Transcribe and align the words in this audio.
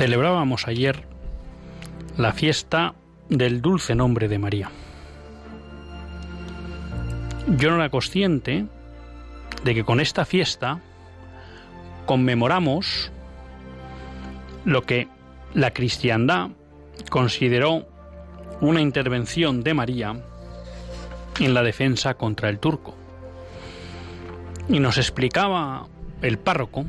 Celebrábamos 0.00 0.66
ayer 0.66 1.02
la 2.16 2.32
fiesta 2.32 2.94
del 3.28 3.60
dulce 3.60 3.94
nombre 3.94 4.28
de 4.28 4.38
María. 4.38 4.70
Yo 7.58 7.68
no 7.68 7.76
era 7.76 7.90
consciente 7.90 8.64
de 9.62 9.74
que 9.74 9.84
con 9.84 10.00
esta 10.00 10.24
fiesta 10.24 10.80
conmemoramos 12.06 13.12
lo 14.64 14.86
que 14.86 15.06
la 15.52 15.72
cristiandad 15.72 16.48
consideró 17.10 17.86
una 18.62 18.80
intervención 18.80 19.62
de 19.62 19.74
María 19.74 20.18
en 21.40 21.52
la 21.52 21.62
defensa 21.62 22.14
contra 22.14 22.48
el 22.48 22.58
turco. 22.58 22.96
Y 24.66 24.80
nos 24.80 24.96
explicaba 24.96 25.88
el 26.22 26.38
párroco, 26.38 26.86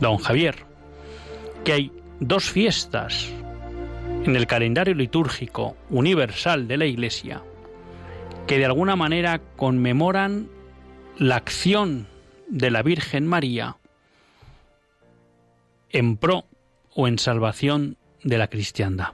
don 0.00 0.16
Javier, 0.16 0.64
que 1.62 1.72
hay 1.72 1.99
dos 2.20 2.50
fiestas 2.50 3.30
en 4.24 4.36
el 4.36 4.46
calendario 4.46 4.94
litúrgico 4.94 5.76
universal 5.88 6.68
de 6.68 6.76
la 6.76 6.86
Iglesia 6.86 7.42
que 8.46 8.58
de 8.58 8.66
alguna 8.66 8.96
manera 8.96 9.40
conmemoran 9.56 10.48
la 11.16 11.36
acción 11.36 12.08
de 12.48 12.70
la 12.70 12.82
Virgen 12.82 13.26
María 13.26 13.76
en 15.90 16.16
pro 16.16 16.44
o 16.94 17.08
en 17.08 17.18
salvación 17.18 17.96
de 18.22 18.38
la 18.38 18.48
cristiandad. 18.48 19.10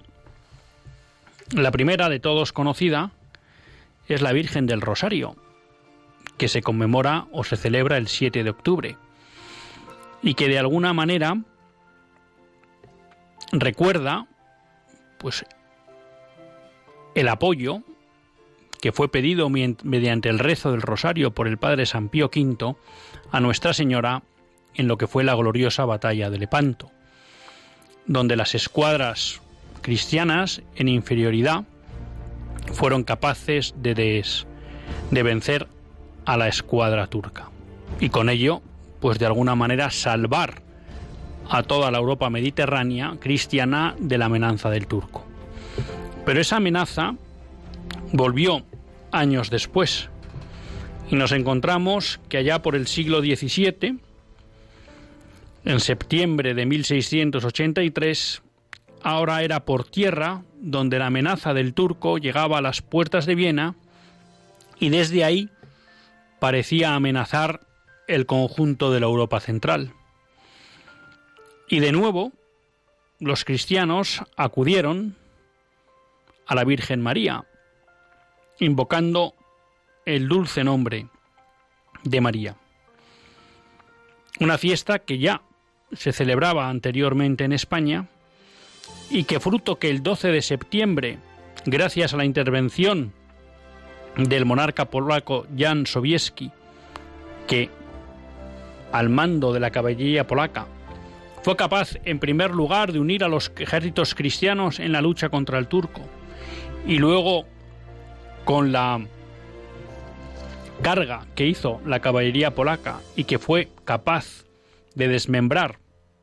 La 1.55 1.71
primera 1.71 2.09
de 2.09 2.19
todos 2.19 2.53
conocida 2.53 3.13
es 4.09 4.23
la 4.23 4.33
Virgen 4.33 4.67
del 4.67 4.81
Rosario, 4.81 5.37
que 6.39 6.49
se 6.49 6.63
conmemora 6.63 7.27
o 7.31 7.45
se 7.45 7.57
celebra 7.57 7.99
el 7.99 8.09
7 8.09 8.43
de 8.43 8.51
octubre, 8.51 8.97
y 10.23 10.35
que 10.35 10.49
de 10.49 10.59
alguna 10.59 10.93
manera 10.93 11.37
recuerda 13.53 14.27
pues 15.19 15.45
el 17.15 17.29
apoyo 17.29 17.83
que 18.81 18.93
fue 18.93 19.11
pedido 19.11 19.49
mediante 19.49 20.29
el 20.29 20.39
rezo 20.39 20.71
del 20.71 20.83
rosario 20.83 21.33
por 21.33 21.49
el 21.49 21.59
padre 21.59 21.87
San 21.87 22.09
Pío 22.09 22.27
V 22.27 22.77
a 23.33 23.41
Nuestra 23.41 23.73
Señora 23.73 24.23
en 24.75 24.89
lo 24.89 24.99
que 24.99 25.07
fue 25.07 25.25
la 25.25 25.35
gloriosa 25.35 25.85
batalla 25.87 26.29
de 26.29 26.39
Lepanto, 26.39 26.91
donde 28.07 28.37
las 28.37 28.55
escuadras 28.55 29.41
cristianas 29.81 30.63
en 30.75 30.89
inferioridad 30.89 31.65
fueron 32.73 33.05
capaces 33.05 33.75
de, 33.79 33.95
de 35.11 35.23
vencer 35.23 35.69
a 36.25 36.37
la 36.37 36.49
escuadra 36.49 37.07
turca 37.07 37.51
y 38.01 38.11
con 38.11 38.29
ello 38.29 38.61
pues 39.01 39.19
de 39.19 39.27
alguna 39.27 39.55
manera 39.55 39.91
salvar 39.91 40.63
a 41.49 41.63
toda 41.63 41.91
la 41.91 41.99
Europa 41.99 42.31
mediterránea 42.31 43.17
cristiana 43.21 43.95
de 43.99 44.19
la 44.19 44.27
amenaza 44.27 44.71
del 44.71 44.87
turco. 44.87 45.25
Pero 46.25 46.41
esa 46.41 46.57
amenaza 46.57 47.15
volvió 48.13 48.65
años 49.13 49.51
después 49.51 50.09
y 51.11 51.17
nos 51.17 51.33
encontramos 51.33 52.21
que 52.29 52.39
allá 52.39 52.63
por 52.63 52.75
el 52.75 52.87
siglo 52.87 53.21
XVII, 53.21 53.99
en 55.65 55.81
septiembre 55.81 56.55
de 56.55 56.67
1683, 56.67 58.43
ahora 59.03 59.43
era 59.43 59.65
por 59.65 59.85
tierra 59.85 60.43
donde 60.61 60.99
la 60.99 61.07
amenaza 61.07 61.55
del 61.55 61.75
turco 61.75 62.19
llegaba 62.19 62.59
a 62.59 62.63
las 62.63 62.83
puertas 62.83 63.27
de 63.27 63.35
Viena 63.35 63.77
y 64.79 64.89
desde 64.89 65.25
ahí 65.25 65.49
parecía 66.41 66.95
amenazar 66.95 67.61
el 68.09 68.27
conjunto 68.27 68.91
de 68.91 69.01
la 69.01 69.07
Europa 69.07 69.41
central. 69.41 69.93
Y 71.69 71.81
de 71.81 71.93
nuevo, 71.93 72.33
los 73.19 73.45
cristianos 73.45 74.23
acudieron 74.37 75.17
a 76.47 76.55
la 76.55 76.65
Virgen 76.65 77.03
María, 77.03 77.45
invocando 78.61 79.35
el 80.05 80.29
dulce 80.29 80.63
nombre 80.63 81.09
de 82.05 82.21
María. 82.21 82.57
Una 84.39 84.59
fiesta 84.59 85.01
que 85.01 85.19
ya 85.19 85.43
se 85.93 86.13
celebraba 86.13 86.69
anteriormente 86.69 87.45
en 87.45 87.53
España 87.53 88.07
y 89.11 89.25
que 89.25 89.41
fruto 89.41 89.79
que 89.79 89.91
el 89.91 90.03
12 90.03 90.29
de 90.29 90.43
septiembre, 90.43 91.19
gracias 91.65 92.15
a 92.15 92.17
la 92.17 92.25
intervención 92.25 93.13
del 94.17 94.45
monarca 94.45 94.85
polaco 94.85 95.47
Jan 95.57 95.87
Sobieski, 95.87 96.53
que 97.49 97.71
al 98.93 99.09
mando 99.09 99.53
de 99.53 99.61
la 99.61 99.71
caballería 99.71 100.27
polaca 100.27 100.67
fue 101.47 101.55
capaz, 101.55 101.97
en 102.05 102.19
primer 102.19 102.51
lugar, 102.51 102.93
de 102.93 102.99
unir 102.99 103.23
a 103.23 103.29
los 103.29 103.53
ejércitos 103.57 104.17
cristianos 104.17 104.81
en 104.81 104.91
la 104.91 105.01
lucha 105.01 105.29
contra 105.29 105.61
el 105.61 105.69
turco 105.69 106.01
y 106.89 106.99
luego, 106.99 107.45
con 108.45 108.73
la 108.73 109.07
carga 110.83 111.25
que 111.37 111.47
hizo 111.47 111.81
la 111.87 112.01
caballería 112.01 112.57
polaca 112.57 112.99
y 113.15 113.23
que 113.23 113.39
fue 113.39 113.69
capaz 113.85 114.45
de 114.97 115.07
desmembrar 115.07 115.79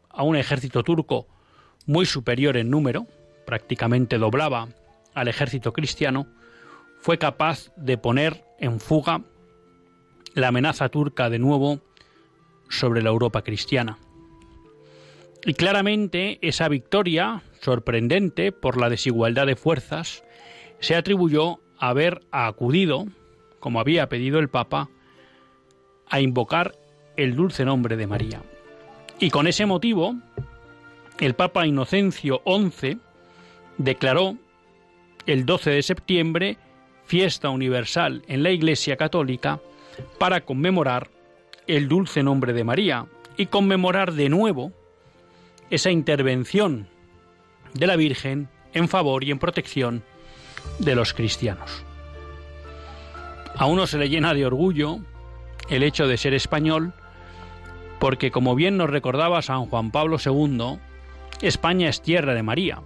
a 0.10 0.24
un 0.24 0.36
ejército 0.36 0.84
turco 0.84 1.26
muy 1.86 2.06
superior 2.06 2.58
en 2.58 2.70
número, 2.70 3.08
prácticamente 3.46 4.18
doblaba 4.18 4.68
al 5.14 5.30
ejército 5.30 5.72
cristiano, 5.72 6.28
fue 7.00 7.18
capaz 7.18 7.72
de 7.78 7.98
poner 7.98 8.44
en 8.60 8.81
fuga 8.81 9.22
la 10.34 10.50
amenaza 10.50 10.90
turca 10.90 11.30
de 11.30 11.40
nuevo 11.40 11.80
sobre 12.68 13.02
la 13.02 13.12
Europa 13.12 13.42
cristiana. 13.42 14.00
Y 15.45 15.56
claramente 15.56 16.40
esa 16.42 16.69
victoria, 16.69 17.44
sorprendente 17.60 18.51
por 18.51 18.80
la 18.80 18.90
desigualdad 18.90 19.45
de 19.45 19.57
fuerzas, 19.57 20.24
se 20.80 20.95
atribuyó 20.95 21.60
a 21.78 21.90
haber 21.90 22.22
acudido, 22.31 23.07
como 23.60 23.80
había 23.80 24.07
pedido 24.07 24.40
el 24.40 24.50
Papa, 24.50 24.90
a 26.10 26.22
invocar 26.22 26.75
el 27.18 27.36
dulce 27.36 27.66
nombre 27.66 27.98
de 27.98 28.07
María. 28.07 28.42
Y 29.19 29.31
con 29.31 29.48
ese 29.48 29.66
motivo, 29.66 30.16
el 31.19 31.34
Papa 31.34 31.68
Inocencio 31.68 32.42
XI 32.45 33.00
declaró 33.78 34.38
el 35.25 35.45
12 35.45 35.72
de 35.72 35.84
septiembre 35.84 36.57
fiesta 37.06 37.50
universal 37.50 38.24
en 38.28 38.44
la 38.44 38.51
Iglesia 38.51 38.95
Católica 38.95 39.60
para 40.18 40.42
conmemorar 40.42 41.10
el 41.68 41.88
dulce 41.88 42.24
nombre 42.24 42.54
de 42.54 42.63
María 42.63 43.07
y 43.38 43.48
conmemorar 43.48 44.13
de 44.13 44.30
nuevo 44.30 44.72
esa 45.74 45.90
intervención 45.90 46.88
de 47.74 47.88
la 47.88 47.96
Virgen 47.96 48.48
en 48.74 48.88
favor 48.88 49.24
y 49.24 49.31
en 49.31 49.40
protección 49.40 50.04
de 50.78 50.94
los 50.94 51.16
cristianos. 51.16 51.84
A 53.56 53.66
uno 53.66 53.88
se 53.88 53.98
le 53.98 54.08
llena 54.08 54.36
de 54.36 54.46
orgullo 54.46 55.00
el 55.70 55.81
hecho 55.81 56.06
de 56.06 56.18
ser 56.18 56.36
español, 56.36 56.94
porque 58.00 58.30
como 58.30 58.54
bien 58.54 58.78
nos 58.78 58.92
recordaba 58.92 59.42
San 59.42 59.66
Juan 59.66 59.90
Pablo 59.90 60.18
II, 60.24 60.78
España 61.42 61.90
es 61.90 62.04
tierra 62.04 62.36
de 62.36 62.44
María. 62.44 62.84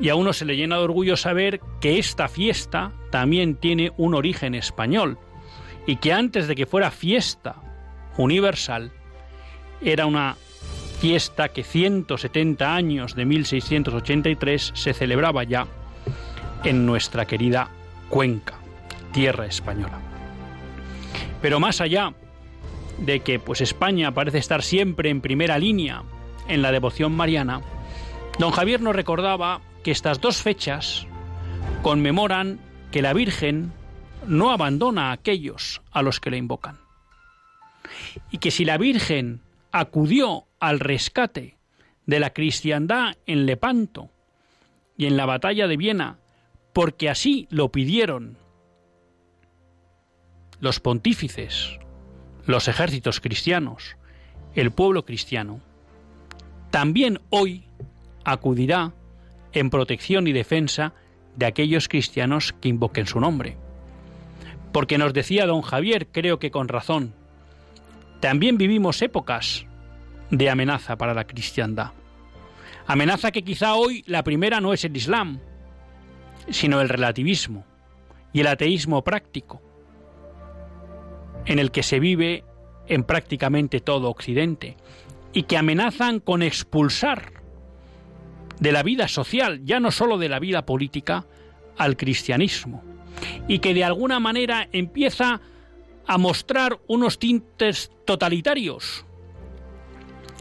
Y 0.00 0.08
a 0.08 0.16
uno 0.16 0.32
se 0.32 0.46
le 0.46 0.56
llena 0.56 0.76
de 0.78 0.82
orgullo 0.82 1.16
saber 1.16 1.60
que 1.80 2.00
esta 2.00 2.26
fiesta 2.26 2.90
también 3.10 3.54
tiene 3.54 3.92
un 3.96 4.16
origen 4.16 4.56
español 4.56 5.18
y 5.86 5.96
que 5.96 6.12
antes 6.12 6.48
de 6.48 6.56
que 6.56 6.66
fuera 6.66 6.90
fiesta 6.90 7.54
universal, 8.16 8.90
era 9.80 10.06
una 10.06 10.36
fiesta 11.00 11.48
que 11.48 11.64
170 11.64 12.74
años 12.74 13.14
de 13.14 13.24
1683 13.24 14.72
se 14.74 14.92
celebraba 14.92 15.44
ya 15.44 15.66
en 16.62 16.84
nuestra 16.84 17.24
querida 17.24 17.70
Cuenca, 18.10 18.54
tierra 19.10 19.46
española. 19.46 19.98
Pero 21.40 21.58
más 21.58 21.80
allá 21.80 22.12
de 22.98 23.20
que 23.20 23.38
pues 23.38 23.62
España 23.62 24.12
parece 24.12 24.36
estar 24.36 24.62
siempre 24.62 25.08
en 25.08 25.22
primera 25.22 25.58
línea 25.58 26.02
en 26.48 26.60
la 26.60 26.70
devoción 26.70 27.12
mariana, 27.12 27.62
don 28.38 28.50
Javier 28.50 28.82
nos 28.82 28.94
recordaba 28.94 29.62
que 29.82 29.92
estas 29.92 30.20
dos 30.20 30.42
fechas 30.42 31.06
conmemoran 31.80 32.60
que 32.92 33.00
la 33.00 33.14
Virgen 33.14 33.72
no 34.26 34.50
abandona 34.50 35.08
a 35.08 35.12
aquellos 35.12 35.80
a 35.92 36.02
los 36.02 36.20
que 36.20 36.30
la 36.30 36.36
invocan. 36.36 36.76
Y 38.30 38.36
que 38.36 38.50
si 38.50 38.66
la 38.66 38.76
Virgen 38.76 39.40
acudió 39.72 40.46
al 40.58 40.80
rescate 40.80 41.56
de 42.06 42.20
la 42.20 42.30
cristiandad 42.30 43.16
en 43.26 43.46
Lepanto 43.46 44.10
y 44.96 45.06
en 45.06 45.16
la 45.16 45.26
batalla 45.26 45.68
de 45.68 45.76
Viena, 45.76 46.18
porque 46.72 47.08
así 47.08 47.46
lo 47.50 47.70
pidieron 47.70 48.36
los 50.60 50.80
pontífices, 50.80 51.78
los 52.46 52.68
ejércitos 52.68 53.20
cristianos, 53.20 53.96
el 54.54 54.70
pueblo 54.70 55.04
cristiano, 55.04 55.60
también 56.70 57.20
hoy 57.30 57.64
acudirá 58.24 58.92
en 59.52 59.70
protección 59.70 60.26
y 60.26 60.32
defensa 60.32 60.92
de 61.36 61.46
aquellos 61.46 61.88
cristianos 61.88 62.54
que 62.60 62.68
invoquen 62.68 63.06
su 63.06 63.20
nombre. 63.20 63.56
Porque 64.72 64.98
nos 64.98 65.12
decía 65.12 65.46
don 65.46 65.62
Javier, 65.62 66.08
creo 66.08 66.38
que 66.38 66.50
con 66.50 66.68
razón, 66.68 67.14
también 68.20 68.58
vivimos 68.58 69.02
épocas 69.02 69.66
de 70.30 70.50
amenaza 70.50 70.96
para 70.96 71.14
la 71.14 71.26
cristiandad. 71.26 71.92
Amenaza 72.86 73.30
que 73.30 73.42
quizá 73.42 73.74
hoy 73.74 74.04
la 74.06 74.22
primera 74.22 74.60
no 74.60 74.72
es 74.72 74.84
el 74.84 74.96
Islam, 74.96 75.40
sino 76.48 76.80
el 76.80 76.88
relativismo 76.88 77.64
y 78.32 78.40
el 78.40 78.46
ateísmo 78.46 79.02
práctico, 79.02 79.62
en 81.46 81.58
el 81.58 81.70
que 81.70 81.82
se 81.82 82.00
vive 82.00 82.44
en 82.86 83.04
prácticamente 83.04 83.80
todo 83.80 84.10
Occidente, 84.10 84.76
y 85.32 85.44
que 85.44 85.56
amenazan 85.56 86.20
con 86.20 86.42
expulsar 86.42 87.32
de 88.58 88.72
la 88.72 88.82
vida 88.82 89.08
social, 89.08 89.60
ya 89.64 89.80
no 89.80 89.90
solo 89.90 90.18
de 90.18 90.28
la 90.28 90.38
vida 90.38 90.66
política, 90.66 91.24
al 91.78 91.96
cristianismo, 91.96 92.82
y 93.48 93.60
que 93.60 93.74
de 93.74 93.84
alguna 93.84 94.20
manera 94.20 94.68
empieza 94.72 95.40
a 96.06 96.18
mostrar 96.18 96.80
unos 96.86 97.18
tintes 97.18 97.90
totalitarios, 98.04 99.04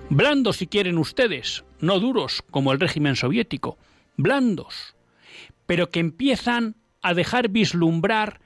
blandos 0.09 0.57
si 0.57 0.67
quieren 0.67 0.97
ustedes, 0.97 1.63
no 1.79 1.99
duros 1.99 2.43
como 2.49 2.71
el 2.71 2.79
régimen 2.79 3.15
soviético, 3.15 3.77
blandos, 4.17 4.95
pero 5.65 5.89
que 5.89 5.99
empiezan 5.99 6.75
a 7.01 7.13
dejar 7.13 7.49
vislumbrar 7.49 8.41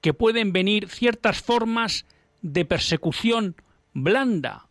que 0.00 0.14
pueden 0.14 0.52
venir 0.52 0.88
ciertas 0.88 1.40
formas 1.40 2.06
de 2.40 2.64
persecución 2.64 3.56
blanda 3.92 4.68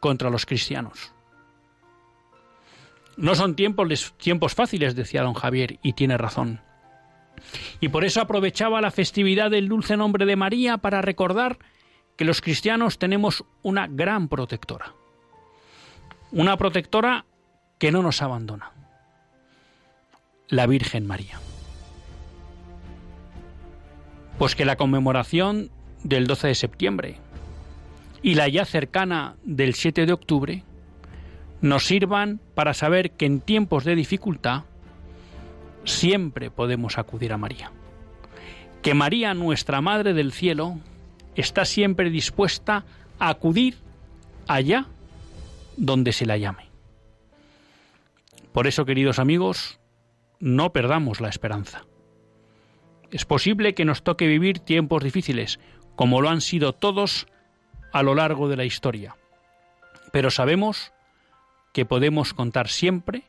contra 0.00 0.30
los 0.30 0.46
cristianos. 0.46 1.12
No 3.16 3.34
son 3.34 3.56
tiempos, 3.56 4.14
tiempos 4.18 4.54
fáciles, 4.54 4.94
decía 4.94 5.22
don 5.22 5.34
Javier, 5.34 5.80
y 5.82 5.94
tiene 5.94 6.16
razón. 6.16 6.60
Y 7.80 7.88
por 7.88 8.04
eso 8.04 8.20
aprovechaba 8.20 8.80
la 8.80 8.90
festividad 8.90 9.50
del 9.50 9.68
dulce 9.68 9.96
nombre 9.96 10.26
de 10.26 10.36
María 10.36 10.78
para 10.78 11.02
recordar 11.02 11.58
que 12.16 12.24
los 12.24 12.40
cristianos 12.40 12.98
tenemos 12.98 13.44
una 13.62 13.86
gran 13.86 14.28
protectora. 14.28 14.94
Una 16.32 16.56
protectora 16.56 17.24
que 17.78 17.92
no 17.92 18.02
nos 18.02 18.22
abandona. 18.22 18.72
La 20.48 20.66
Virgen 20.66 21.06
María. 21.06 21.38
Pues 24.38 24.54
que 24.54 24.64
la 24.64 24.76
conmemoración 24.76 25.70
del 26.02 26.26
12 26.26 26.48
de 26.48 26.54
septiembre 26.54 27.18
y 28.22 28.34
la 28.34 28.48
ya 28.48 28.64
cercana 28.64 29.36
del 29.44 29.74
7 29.74 30.06
de 30.06 30.12
octubre 30.12 30.64
nos 31.60 31.84
sirvan 31.84 32.40
para 32.54 32.74
saber 32.74 33.12
que 33.12 33.26
en 33.26 33.40
tiempos 33.40 33.84
de 33.84 33.94
dificultad 33.94 34.64
siempre 35.88 36.50
podemos 36.50 36.98
acudir 36.98 37.32
a 37.32 37.38
María. 37.38 37.72
Que 38.82 38.94
María, 38.94 39.34
nuestra 39.34 39.80
Madre 39.80 40.14
del 40.14 40.32
Cielo, 40.32 40.78
está 41.34 41.64
siempre 41.64 42.10
dispuesta 42.10 42.84
a 43.18 43.30
acudir 43.30 43.76
allá 44.46 44.86
donde 45.76 46.12
se 46.12 46.26
la 46.26 46.36
llame. 46.36 46.68
Por 48.52 48.66
eso, 48.66 48.84
queridos 48.84 49.18
amigos, 49.18 49.78
no 50.40 50.72
perdamos 50.72 51.20
la 51.20 51.28
esperanza. 51.28 51.84
Es 53.10 53.24
posible 53.24 53.74
que 53.74 53.84
nos 53.84 54.02
toque 54.02 54.26
vivir 54.26 54.58
tiempos 54.58 55.02
difíciles, 55.02 55.58
como 55.96 56.20
lo 56.20 56.28
han 56.28 56.40
sido 56.40 56.72
todos 56.72 57.26
a 57.92 58.02
lo 58.02 58.14
largo 58.14 58.48
de 58.48 58.56
la 58.56 58.64
historia, 58.64 59.16
pero 60.12 60.30
sabemos 60.30 60.92
que 61.72 61.86
podemos 61.86 62.34
contar 62.34 62.68
siempre 62.68 63.24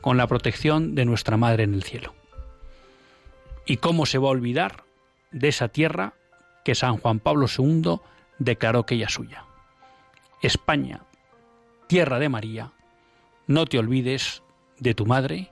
con 0.00 0.16
la 0.16 0.26
protección 0.26 0.94
de 0.94 1.04
nuestra 1.04 1.36
Madre 1.36 1.64
en 1.64 1.74
el 1.74 1.82
cielo. 1.82 2.14
¿Y 3.66 3.78
cómo 3.78 4.06
se 4.06 4.18
va 4.18 4.28
a 4.28 4.32
olvidar 4.32 4.84
de 5.30 5.48
esa 5.48 5.68
tierra 5.68 6.14
que 6.64 6.74
San 6.74 6.96
Juan 6.98 7.20
Pablo 7.20 7.46
II 7.46 8.00
declaró 8.38 8.86
que 8.86 8.94
ella 8.94 9.08
suya? 9.08 9.44
España, 10.42 11.02
tierra 11.86 12.18
de 12.18 12.28
María, 12.28 12.72
no 13.46 13.66
te 13.66 13.78
olvides 13.78 14.42
de 14.78 14.94
tu 14.94 15.06
Madre 15.06 15.50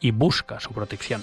y 0.00 0.10
busca 0.10 0.60
su 0.60 0.70
protección. 0.72 1.22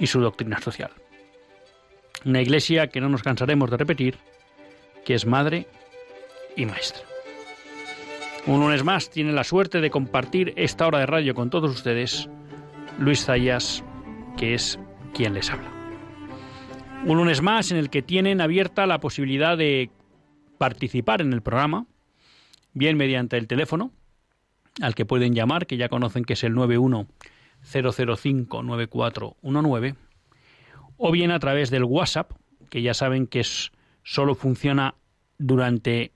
y 0.00 0.06
su 0.06 0.20
doctrina 0.20 0.60
social. 0.60 0.90
Una 2.24 2.40
iglesia 2.40 2.88
que 2.88 3.00
no 3.00 3.08
nos 3.08 3.22
cansaremos 3.22 3.70
de 3.70 3.76
repetir, 3.76 4.18
que 5.04 5.14
es 5.14 5.26
madre 5.26 5.66
y 6.56 6.66
maestra. 6.66 7.02
Un 8.46 8.60
lunes 8.60 8.82
más 8.82 9.10
tiene 9.10 9.32
la 9.32 9.44
suerte 9.44 9.80
de 9.80 9.90
compartir 9.90 10.54
esta 10.56 10.86
hora 10.86 10.98
de 10.98 11.06
radio 11.06 11.34
con 11.34 11.50
todos 11.50 11.70
ustedes 11.70 12.28
Luis 12.98 13.24
Zayas, 13.24 13.84
que 14.36 14.54
es 14.54 14.78
quien 15.14 15.34
les 15.34 15.50
habla. 15.50 15.70
Un 17.04 17.18
lunes 17.18 17.42
más 17.42 17.70
en 17.70 17.76
el 17.76 17.90
que 17.90 18.02
tienen 18.02 18.40
abierta 18.40 18.86
la 18.86 19.00
posibilidad 19.00 19.56
de 19.56 19.90
participar 20.58 21.20
en 21.20 21.32
el 21.32 21.42
programa, 21.42 21.86
bien 22.72 22.96
mediante 22.96 23.36
el 23.36 23.46
teléfono, 23.46 23.90
al 24.80 24.94
que 24.94 25.06
pueden 25.06 25.34
llamar, 25.34 25.66
que 25.66 25.76
ya 25.76 25.88
conocen 25.88 26.24
que 26.24 26.34
es 26.34 26.44
el 26.44 26.54
91 26.54 27.06
005-9419 27.64 29.96
o 30.96 31.10
bien 31.10 31.30
a 31.30 31.38
través 31.38 31.70
del 31.70 31.84
WhatsApp, 31.84 32.32
que 32.68 32.82
ya 32.82 32.92
saben 32.94 33.26
que 33.26 33.40
es 33.40 33.72
solo 34.02 34.34
funciona 34.34 34.94
durante 35.38 36.12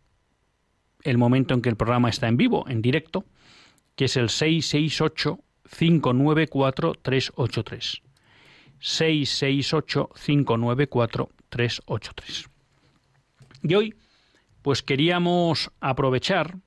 el 1.03 1.19
momento 1.19 1.55
en 1.55 1.63
que 1.63 1.69
el 1.69 1.77
programa 1.77 2.11
está 2.11 2.29
en 2.29 2.37
vivo, 2.37 2.67
en 2.69 2.83
directo, 2.83 3.25
que 3.97 4.07
es 4.07 4.17
el 4.17 4.29
668 4.29 5.39
594 5.71 6.95
383. 7.01 8.03
668 8.79 10.11
594 10.15 11.31
383. 11.49 12.51
Y 13.63 13.75
hoy, 13.75 13.95
pues 14.61 14.83
queríamos 14.83 15.71
aprovechar 15.81 16.59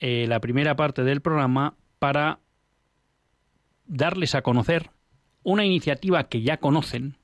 eh, 0.00 0.26
la 0.28 0.40
primera 0.40 0.74
parte 0.74 1.04
del 1.04 1.20
programa 1.20 1.76
para 1.98 2.40
darles 3.86 4.34
a 4.34 4.42
conocer 4.42 4.90
una 5.42 5.64
iniciativa 5.64 6.28
que 6.28 6.42
ya 6.42 6.56
conocen, 6.56 7.16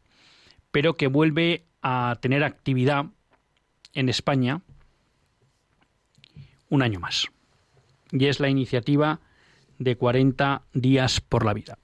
pero 0.71 0.95
que 0.95 1.07
vuelve 1.07 1.65
a 1.83 2.19
tener 2.21 2.45
actividad 2.45 3.07
en 3.95 4.09
España 4.09 4.61
un 6.69 6.83
año 6.83 7.01
más. 7.01 7.29
Y 8.13 8.27
es 8.27 8.41
la 8.41 8.49
iniciativa 8.49 9.21
de 9.79 9.97
40 9.97 10.63
días 10.75 11.21
por 11.21 11.45
la 11.45 11.55
vida. 11.55 11.79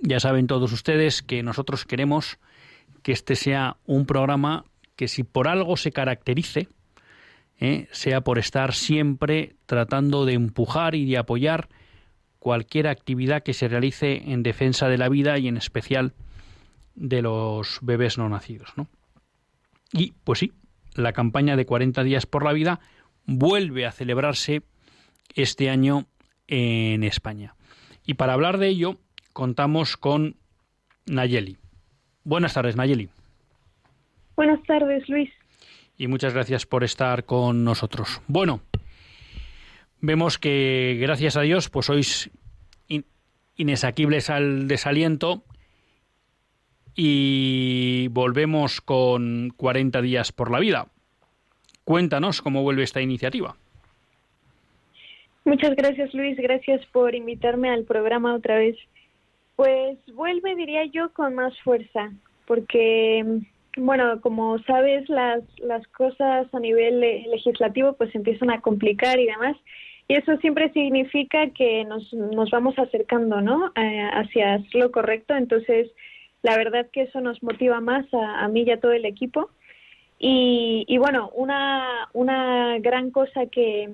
Ya 0.00 0.20
saben 0.20 0.46
todos 0.46 0.72
ustedes 0.72 1.22
que 1.22 1.42
nosotros 1.42 1.84
queremos 1.84 2.38
que 3.02 3.12
este 3.12 3.36
sea 3.36 3.76
un 3.86 4.06
programa 4.06 4.64
que 4.96 5.08
si 5.08 5.24
por 5.24 5.48
algo 5.48 5.76
se 5.76 5.92
caracterice, 5.92 6.68
¿eh? 7.58 7.88
sea 7.90 8.20
por 8.20 8.38
estar 8.38 8.74
siempre 8.74 9.56
tratando 9.66 10.24
de 10.26 10.34
empujar 10.34 10.94
y 10.94 11.06
de 11.06 11.18
apoyar 11.18 11.68
cualquier 12.42 12.88
actividad 12.88 13.44
que 13.44 13.54
se 13.54 13.68
realice 13.68 14.32
en 14.32 14.42
defensa 14.42 14.88
de 14.88 14.98
la 14.98 15.08
vida 15.08 15.38
y 15.38 15.46
en 15.46 15.56
especial 15.56 16.12
de 16.96 17.22
los 17.22 17.78
bebés 17.82 18.18
no 18.18 18.28
nacidos. 18.28 18.72
¿no? 18.76 18.88
Y 19.92 20.14
pues 20.24 20.40
sí, 20.40 20.52
la 20.94 21.12
campaña 21.12 21.54
de 21.54 21.66
40 21.66 22.02
días 22.02 22.26
por 22.26 22.44
la 22.44 22.52
vida 22.52 22.80
vuelve 23.26 23.86
a 23.86 23.92
celebrarse 23.92 24.62
este 25.36 25.70
año 25.70 26.06
en 26.48 27.04
España. 27.04 27.54
Y 28.04 28.14
para 28.14 28.32
hablar 28.32 28.58
de 28.58 28.66
ello 28.66 28.98
contamos 29.32 29.96
con 29.96 30.34
Nayeli. 31.06 31.58
Buenas 32.24 32.54
tardes, 32.54 32.74
Nayeli. 32.74 33.08
Buenas 34.34 34.60
tardes, 34.64 35.08
Luis. 35.08 35.30
Y 35.96 36.08
muchas 36.08 36.34
gracias 36.34 36.66
por 36.66 36.82
estar 36.82 37.24
con 37.24 37.62
nosotros. 37.62 38.20
Bueno, 38.26 38.62
vemos 40.02 40.36
que 40.36 40.98
gracias 41.00 41.38
a 41.38 41.40
Dios 41.40 41.70
pues 41.70 41.86
sois 41.86 42.30
inesaquibles 43.56 44.28
al 44.28 44.68
desaliento 44.68 45.44
y 46.94 48.08
volvemos 48.08 48.80
con 48.80 49.50
40 49.56 50.02
días 50.02 50.32
por 50.32 50.50
la 50.50 50.58
vida. 50.58 50.88
Cuéntanos 51.84 52.42
cómo 52.42 52.62
vuelve 52.62 52.82
esta 52.82 53.00
iniciativa. 53.00 53.56
Muchas 55.44 55.74
gracias 55.74 56.12
Luis, 56.14 56.36
gracias 56.36 56.84
por 56.86 57.14
invitarme 57.14 57.70
al 57.70 57.84
programa 57.84 58.34
otra 58.34 58.56
vez. 58.56 58.76
Pues 59.56 59.98
vuelve, 60.14 60.54
diría 60.54 60.84
yo, 60.86 61.12
con 61.12 61.34
más 61.34 61.58
fuerza, 61.60 62.12
porque, 62.46 63.24
bueno, 63.76 64.20
como 64.20 64.58
sabes, 64.60 65.08
las, 65.08 65.42
las 65.58 65.86
cosas 65.88 66.52
a 66.52 66.58
nivel 66.58 67.00
legislativo 67.00 67.94
pues 67.94 68.14
empiezan 68.14 68.50
a 68.50 68.60
complicar 68.60 69.18
y 69.18 69.26
demás, 69.26 69.56
y 70.08 70.14
eso 70.14 70.36
siempre 70.38 70.70
significa 70.72 71.50
que 71.50 71.84
nos, 71.84 72.12
nos 72.12 72.50
vamos 72.50 72.78
acercando, 72.78 73.40
¿no?, 73.40 73.72
eh, 73.76 74.10
hacia 74.12 74.62
lo 74.74 74.90
correcto, 74.90 75.34
entonces 75.34 75.90
la 76.42 76.56
verdad 76.56 76.86
que 76.92 77.02
eso 77.02 77.20
nos 77.20 77.42
motiva 77.42 77.80
más 77.80 78.04
a, 78.12 78.44
a 78.44 78.48
mí 78.48 78.62
y 78.62 78.70
a 78.70 78.80
todo 78.80 78.92
el 78.92 79.04
equipo 79.04 79.50
y, 80.24 80.98
bueno, 80.98 81.30
una, 81.34 82.08
una 82.12 82.78
gran 82.78 83.10
cosa 83.10 83.46
que, 83.46 83.92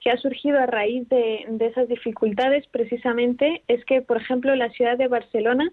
que 0.00 0.10
ha 0.10 0.16
surgido 0.16 0.58
a 0.58 0.66
raíz 0.66 1.08
de, 1.08 1.44
de, 1.48 1.66
esas 1.66 1.86
dificultades 1.86 2.66
precisamente 2.66 3.62
es 3.68 3.84
que, 3.84 4.02
por 4.02 4.16
ejemplo, 4.16 4.56
la 4.56 4.70
ciudad 4.70 4.98
de 4.98 5.06
Barcelona 5.06 5.70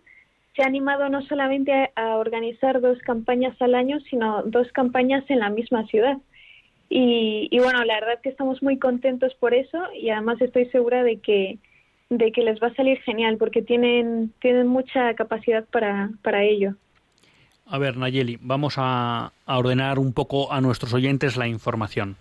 se 0.55 0.61
ha 0.61 0.67
animado 0.67 1.09
no 1.09 1.23
solamente 1.23 1.91
a, 1.95 2.17
organizar 2.17 2.81
dos 2.81 2.99
campañas 2.99 3.59
al 3.59 3.73
año, 3.73 3.99
sino 4.01 4.43
dos 4.43 4.71
campañas 4.73 5.23
en 5.29 5.39
la 5.39 5.49
misma 5.49 5.87
ciudad. 5.87 6.17
Y, 6.89 7.57
bueno, 7.59 7.83
la 7.83 7.95
verdad 7.95 8.21
que 8.21 8.29
estamos 8.29 8.61
muy 8.61 8.77
contentos 8.77 9.33
por 9.35 9.53
eso 9.53 9.79
y 9.99 10.09
además 10.09 10.39
estoy 10.41 10.65
segura 10.67 11.03
de 11.03 11.17
que, 11.17 11.57
de 12.09 12.31
que 12.31 12.43
les 12.43 12.61
va 12.61 12.67
a 12.67 12.75
salir 12.75 12.99
genial 13.01 13.37
porque 13.37 13.61
tienen, 13.61 14.31
tienen 14.39 14.67
mucha 14.67 15.13
capacidad 15.15 15.65
para, 15.65 16.11
para 16.21 16.43
ello. 16.43 16.75
A 17.67 17.79
ver, 17.79 17.97
Nayeli, 17.97 18.37
vamos 18.41 18.75
a, 18.77 19.31
ordenar 19.47 19.97
un 19.97 20.13
poco 20.13 20.53
a 20.53 20.61
nuestros 20.61 20.93
oyentes 20.93 21.35
la 21.35 21.47
información. 21.47 22.15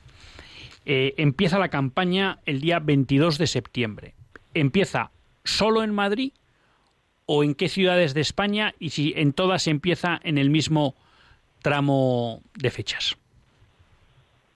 Eh, 0.86 1.14
empieza 1.18 1.58
la 1.58 1.68
campaña 1.68 2.38
el 2.46 2.60
día 2.60 2.78
22 2.78 3.36
de 3.38 3.46
septiembre. 3.46 4.14
¿Empieza 4.54 5.10
solo 5.44 5.82
en 5.82 5.92
Madrid 5.92 6.32
o 7.26 7.44
en 7.44 7.54
qué 7.54 7.68
ciudades 7.68 8.14
de 8.14 8.22
España 8.22 8.74
y 8.78 8.90
si 8.90 9.12
en 9.16 9.32
todas 9.32 9.66
empieza 9.66 10.18
en 10.24 10.38
el 10.38 10.48
mismo 10.48 10.94
tramo 11.62 12.40
de 12.54 12.70
fechas? 12.70 13.16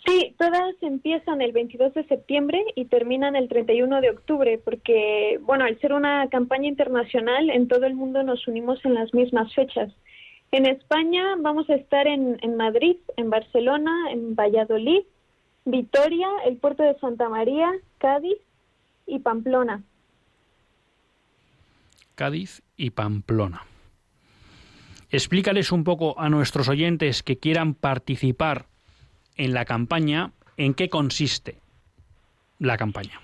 Sí, 0.09 0.35
todas 0.39 0.75
empiezan 0.81 1.43
el 1.43 1.53
22 1.53 1.93
de 1.93 2.05
septiembre 2.05 2.65
y 2.75 2.87
terminan 2.87 3.37
el 3.37 3.47
31 3.47 4.01
de 4.01 4.09
octubre, 4.09 4.59
porque, 4.65 5.39
bueno, 5.43 5.67
al 5.67 5.79
ser 5.81 5.93
una 5.93 6.27
campaña 6.31 6.67
internacional, 6.67 7.51
en 7.51 7.69
todo 7.69 7.85
el 7.85 7.95
mundo 7.95 8.23
nos 8.23 8.49
unimos 8.49 8.83
en 8.87 8.95
las 8.95 9.13
mismas 9.13 9.53
fechas. 9.55 9.93
En 10.51 10.65
España 10.65 11.37
vamos 11.39 11.69
a 11.69 11.75
estar 11.75 12.07
en, 12.07 12.39
en 12.41 12.57
Madrid, 12.57 12.97
en 13.19 13.29
Barcelona, 13.29 14.11
en 14.11 14.35
Valladolid, 14.35 15.03
Vitoria, 15.67 16.29
el 16.47 16.57
puerto 16.57 16.83
de 16.83 16.99
Santa 17.01 17.29
María, 17.29 17.71
Cádiz 17.99 18.39
y 19.07 19.19
Pamplona. 19.19 19.83
Cádiz 22.15 22.63
y 22.79 22.91
Pamplona. 22.91 23.63
Explícales 25.11 25.71
un 25.71 25.85
poco 25.85 26.19
a 26.19 26.31
nuestros 26.31 26.71
oyentes 26.71 27.23
que 27.23 27.37
quieran 27.37 27.75
participar 27.75 28.69
en 29.39 29.55
la 29.55 29.65
campaña, 29.65 30.33
en 30.57 30.75
qué 30.75 30.91
consiste 30.91 31.57
la 32.59 32.77
campaña. 32.77 33.21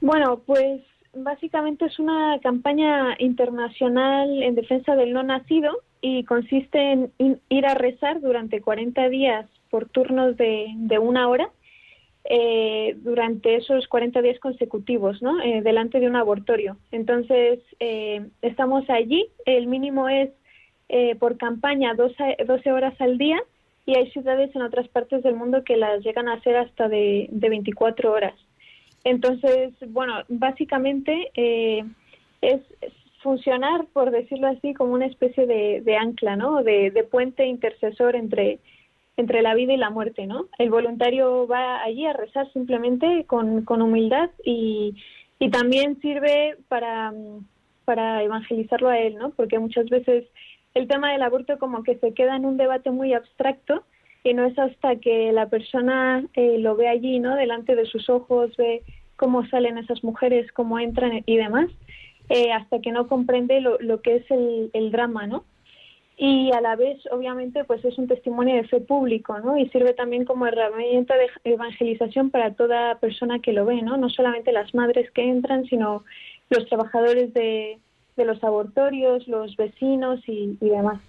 Bueno, 0.00 0.40
pues 0.44 0.82
básicamente 1.14 1.86
es 1.86 1.98
una 1.98 2.38
campaña 2.42 3.16
internacional 3.18 4.42
en 4.42 4.54
defensa 4.54 4.96
del 4.96 5.12
no 5.12 5.22
nacido 5.22 5.80
y 6.00 6.24
consiste 6.24 6.92
en 6.92 7.40
ir 7.48 7.66
a 7.66 7.74
rezar 7.74 8.20
durante 8.20 8.60
40 8.60 9.08
días 9.08 9.46
por 9.70 9.88
turnos 9.88 10.36
de, 10.36 10.98
una 11.00 11.28
hora 11.28 11.50
eh, 12.24 12.96
durante 13.02 13.56
esos 13.56 13.86
40 13.88 14.22
días 14.22 14.38
consecutivos, 14.40 15.22
¿no? 15.22 15.40
Eh, 15.42 15.62
delante 15.62 16.00
de 16.00 16.08
un 16.08 16.16
abortorio. 16.16 16.76
Entonces, 16.92 17.60
eh, 17.80 18.26
estamos 18.42 18.88
allí, 18.88 19.26
el 19.44 19.66
mínimo 19.66 20.08
es 20.08 20.30
por 21.18 21.36
campaña 21.36 21.94
12, 21.94 22.36
12, 22.46 22.70
horas 22.70 22.94
al 23.00 23.18
día 23.18 23.42
y 23.86 23.96
hay 23.96 24.10
ciudades 24.10 24.54
en 24.54 24.62
otras 24.62 24.88
partes 24.88 25.22
del 25.22 25.36
mundo 25.36 25.62
que 25.64 25.76
las 25.76 26.04
llegan 26.04 26.28
a 26.28 26.34
hacer 26.34 26.56
hasta 26.56 26.88
de, 26.88 27.28
de 27.30 27.48
24 27.48 28.12
horas. 28.12 28.34
Entonces, 29.04 29.72
bueno, 29.88 30.14
básicamente 30.28 31.30
eh, 31.36 31.84
es 32.42 32.60
funcionar, 33.22 33.86
por 33.92 34.10
decirlo 34.10 34.48
así, 34.48 34.74
como 34.74 34.94
una 34.94 35.06
especie 35.06 35.46
de, 35.46 35.96
ancla, 35.96 36.34
¿no? 36.34 36.64
De, 36.64 37.06
puente 37.08 37.46
intercesor 37.46 38.16
entre, 38.16 38.58
entre 39.16 39.42
la 39.42 39.54
vida 39.54 39.74
y 39.74 39.76
la 39.76 39.90
muerte, 39.90 40.26
¿no? 40.26 40.46
El 40.58 40.70
voluntario 40.70 41.46
va 41.46 41.84
allí 41.84 42.04
a 42.04 42.14
rezar 42.14 42.52
simplemente 42.52 43.24
con, 43.28 43.64
con 43.64 43.80
humildad 43.80 44.30
y, 44.44 44.96
y 45.38 45.50
también 45.50 46.00
sirve 46.00 46.56
para, 46.66 47.12
para 47.84 48.24
evangelizarlo 48.24 48.88
a 48.88 48.98
él, 48.98 49.16
¿no? 49.16 49.30
Porque 49.30 49.60
muchas 49.60 49.88
veces 49.88 50.24
el 50.76 50.88
tema 50.88 51.10
del 51.10 51.22
aborto 51.22 51.58
como 51.58 51.82
que 51.82 51.96
se 51.96 52.12
queda 52.12 52.36
en 52.36 52.44
un 52.44 52.58
debate 52.58 52.90
muy 52.90 53.14
abstracto 53.14 53.82
y 54.22 54.34
no 54.34 54.44
es 54.44 54.58
hasta 54.58 54.96
que 54.96 55.32
la 55.32 55.48
persona 55.48 56.22
eh, 56.34 56.58
lo 56.58 56.76
ve 56.76 56.86
allí, 56.86 57.18
¿no? 57.18 57.34
Delante 57.34 57.74
de 57.74 57.86
sus 57.86 58.10
ojos, 58.10 58.54
ve 58.58 58.82
cómo 59.16 59.46
salen 59.46 59.78
esas 59.78 60.04
mujeres, 60.04 60.52
cómo 60.52 60.78
entran 60.78 61.22
y 61.24 61.36
demás, 61.38 61.70
eh, 62.28 62.52
hasta 62.52 62.80
que 62.82 62.92
no 62.92 63.08
comprende 63.08 63.62
lo, 63.62 63.78
lo 63.78 64.02
que 64.02 64.16
es 64.16 64.30
el, 64.30 64.68
el, 64.74 64.92
drama, 64.92 65.26
¿no? 65.26 65.44
Y 66.18 66.52
a 66.52 66.60
la 66.60 66.76
vez, 66.76 66.98
obviamente, 67.10 67.64
pues 67.64 67.82
es 67.82 67.96
un 67.96 68.06
testimonio 68.06 68.56
de 68.56 68.68
fe 68.68 68.80
público, 68.80 69.40
¿no? 69.40 69.56
Y 69.56 69.70
sirve 69.70 69.94
también 69.94 70.26
como 70.26 70.46
herramienta 70.46 71.14
de 71.16 71.28
evangelización 71.44 72.28
para 72.28 72.52
toda 72.52 72.98
persona 72.98 73.38
que 73.38 73.54
lo 73.54 73.64
ve, 73.64 73.80
¿no? 73.80 73.96
No 73.96 74.10
solamente 74.10 74.52
las 74.52 74.74
madres 74.74 75.10
que 75.12 75.22
entran, 75.22 75.64
sino 75.64 76.04
los 76.50 76.66
trabajadores 76.66 77.32
de, 77.32 77.78
de 78.16 78.24
los 78.24 78.42
abortorios, 78.42 79.26
los 79.28 79.56
vecinos 79.56 80.20
y, 80.26 80.56
y 80.60 80.68
demás 80.68 81.00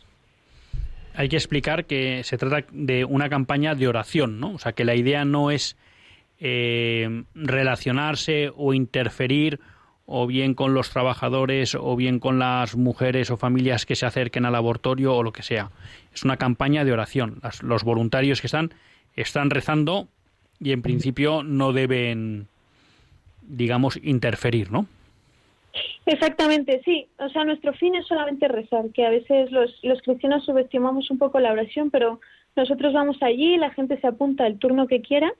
hay 1.18 1.30
que 1.30 1.36
explicar 1.36 1.86
que 1.86 2.24
se 2.24 2.38
trata 2.38 2.68
de 2.72 3.04
una 3.04 3.28
campaña 3.28 3.74
de 3.74 3.88
oración, 3.88 4.40
¿no? 4.40 4.54
O 4.54 4.60
sea, 4.60 4.74
que 4.74 4.86
la 4.86 4.94
idea 4.94 5.26
no 5.26 5.50
es 5.50 5.76
eh, 6.40 7.24
relacionarse 7.34 8.52
o 8.56 8.76
interferir 8.76 9.60
o 10.06 10.28
bien 10.28 10.54
con 10.54 10.76
los 10.76 10.92
trabajadores, 10.92 11.76
o 11.76 11.96
bien 11.96 12.20
con 12.20 12.38
las 12.38 12.78
mujeres 12.78 13.32
o 13.32 13.36
familias 13.36 13.88
que 13.88 13.96
se 13.96 14.06
acerquen 14.06 14.46
al 14.46 14.54
abortorio 14.54 15.16
o 15.16 15.24
lo 15.24 15.34
que 15.34 15.42
sea. 15.42 15.72
Es 16.14 16.24
una 16.24 16.38
campaña 16.38 16.86
de 16.86 16.94
oración. 16.94 17.42
los 17.62 17.84
voluntarios 17.84 18.40
que 18.40 18.48
están 18.48 18.74
están 19.16 19.50
rezando 19.50 20.08
y 20.60 20.72
en 20.72 20.84
principio 20.84 21.42
no 21.42 21.74
deben, 21.74 22.48
digamos, 23.42 24.00
interferir, 24.04 24.72
¿no? 24.72 24.86
Exactamente, 26.05 26.81
sí. 26.86 27.07
O 27.19 27.29
sea, 27.29 27.43
nuestro 27.43 27.74
fin 27.74 27.96
es 27.96 28.07
solamente 28.07 28.48
rezar, 28.48 28.86
que 28.93 29.05
a 29.05 29.10
veces 29.10 29.51
los, 29.51 29.77
los 29.84 30.01
cristianos 30.01 30.46
subestimamos 30.46 31.10
un 31.12 31.17
poco 31.17 31.39
la 31.39 31.51
oración, 31.51 31.91
pero 31.91 32.19
nosotros 32.55 32.93
vamos 32.93 33.17
allí, 33.22 33.57
la 33.57 33.72
gente 33.72 34.00
se 34.00 34.07
apunta 34.07 34.46
al 34.46 34.57
turno 34.57 34.88
que 34.88 35.01
quiera, 35.01 35.31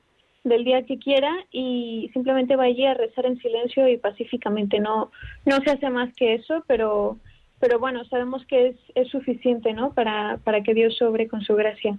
del 0.44 0.63
día 0.63 0.84
que 0.84 1.00
quiera, 1.00 1.32
y 1.51 2.10
simplemente 2.13 2.56
va 2.56 2.65
allí 2.65 2.86
a 2.86 2.94
rezar 2.94 3.25
en 3.25 3.39
silencio 3.39 3.88
y 3.88 3.98
pacíficamente. 3.98 4.79
No, 4.79 5.12
no 5.46 5.60
se 5.62 5.72
hace 5.72 5.89
más 5.89 6.13
que 6.15 6.36
eso, 6.36 6.63
pero, 6.67 7.17
pero 7.60 7.79
bueno, 7.79 8.06
sabemos 8.06 8.46
que 8.46 8.67
es, 8.67 8.75
es 8.96 9.10
suficiente, 9.10 9.74
¿no? 9.74 9.94
Para, 9.94 10.38
para 10.44 10.62
que 10.62 10.74
Dios 10.74 10.96
sobre 10.96 11.27
con 11.27 11.41
su 11.41 11.56
gracia. 11.56 11.98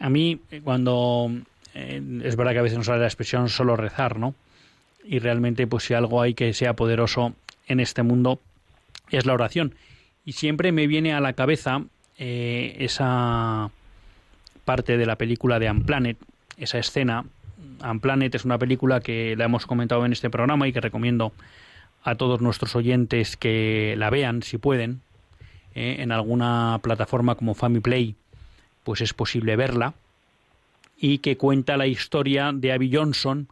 A 0.00 0.08
mí, 0.10 0.40
cuando 0.64 1.30
eh, 1.74 2.00
es 2.24 2.36
verdad 2.36 2.52
que 2.52 2.58
a 2.58 2.62
veces 2.62 2.78
nos 2.78 2.86
sale 2.86 3.00
la 3.00 3.06
expresión 3.06 3.48
solo 3.48 3.76
rezar, 3.76 4.18
¿no? 4.18 4.34
Y 5.04 5.18
realmente, 5.18 5.66
pues 5.66 5.84
si 5.84 5.94
algo 5.94 6.20
hay 6.20 6.34
que 6.34 6.52
sea 6.52 6.74
poderoso 6.74 7.34
en 7.66 7.80
este 7.80 8.02
mundo, 8.02 8.40
es 9.10 9.26
la 9.26 9.34
oración. 9.34 9.74
Y 10.24 10.32
siempre 10.32 10.72
me 10.72 10.86
viene 10.86 11.14
a 11.14 11.20
la 11.20 11.32
cabeza 11.32 11.82
eh, 12.18 12.76
esa 12.80 13.70
parte 14.64 14.98
de 14.98 15.06
la 15.06 15.16
película 15.16 15.58
de 15.58 15.70
Unplanet, 15.70 16.18
esa 16.56 16.78
escena. 16.78 17.24
Unplanet 17.82 18.34
es 18.34 18.44
una 18.44 18.58
película 18.58 19.00
que 19.00 19.34
la 19.36 19.44
hemos 19.44 19.66
comentado 19.66 20.04
en 20.04 20.12
este 20.12 20.28
programa 20.30 20.68
y 20.68 20.72
que 20.72 20.80
recomiendo 20.80 21.32
a 22.02 22.16
todos 22.16 22.40
nuestros 22.40 22.76
oyentes 22.76 23.36
que 23.36 23.94
la 23.96 24.10
vean 24.10 24.42
si 24.42 24.58
pueden. 24.58 25.00
Eh, 25.74 25.96
en 26.00 26.12
alguna 26.12 26.80
plataforma 26.82 27.34
como 27.34 27.54
Family 27.54 27.80
Play, 27.80 28.14
pues 28.84 29.00
es 29.00 29.14
posible 29.14 29.54
verla 29.56 29.94
y 30.98 31.18
que 31.18 31.36
cuenta 31.36 31.76
la 31.76 31.86
historia 31.86 32.50
de 32.52 32.72
Abby 32.72 32.90
Johnson, 32.92 33.48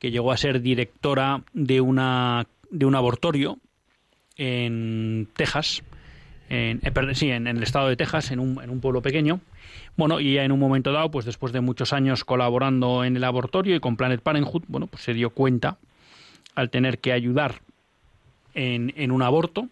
que 0.00 0.10
llegó 0.10 0.32
a 0.32 0.36
ser 0.36 0.60
directora 0.62 1.44
de 1.52 1.80
una 1.80 2.46
de 2.70 2.86
un 2.86 2.94
abortorio 2.96 3.58
en 4.36 5.28
Texas, 5.36 5.82
en, 6.48 6.80
eh, 6.82 7.14
sí, 7.14 7.30
en, 7.30 7.46
el 7.46 7.62
estado 7.62 7.88
de 7.88 7.96
Texas, 7.96 8.30
en 8.30 8.40
un, 8.40 8.62
en 8.62 8.70
un 8.70 8.80
pueblo 8.80 9.02
pequeño. 9.02 9.40
Bueno, 9.96 10.18
y 10.18 10.38
en 10.38 10.50
un 10.52 10.58
momento 10.58 10.92
dado, 10.92 11.10
pues 11.10 11.26
después 11.26 11.52
de 11.52 11.60
muchos 11.60 11.92
años 11.92 12.24
colaborando 12.24 13.04
en 13.04 13.16
el 13.16 13.24
abortorio 13.24 13.76
y 13.76 13.80
con 13.80 13.96
Planet 13.96 14.22
Parenthood, 14.22 14.64
bueno, 14.68 14.86
pues 14.86 15.02
se 15.02 15.12
dio 15.12 15.30
cuenta 15.30 15.76
al 16.54 16.70
tener 16.70 16.98
que 16.98 17.12
ayudar 17.12 17.60
en, 18.54 18.94
en 18.96 19.10
un 19.10 19.22
aborto. 19.22 19.68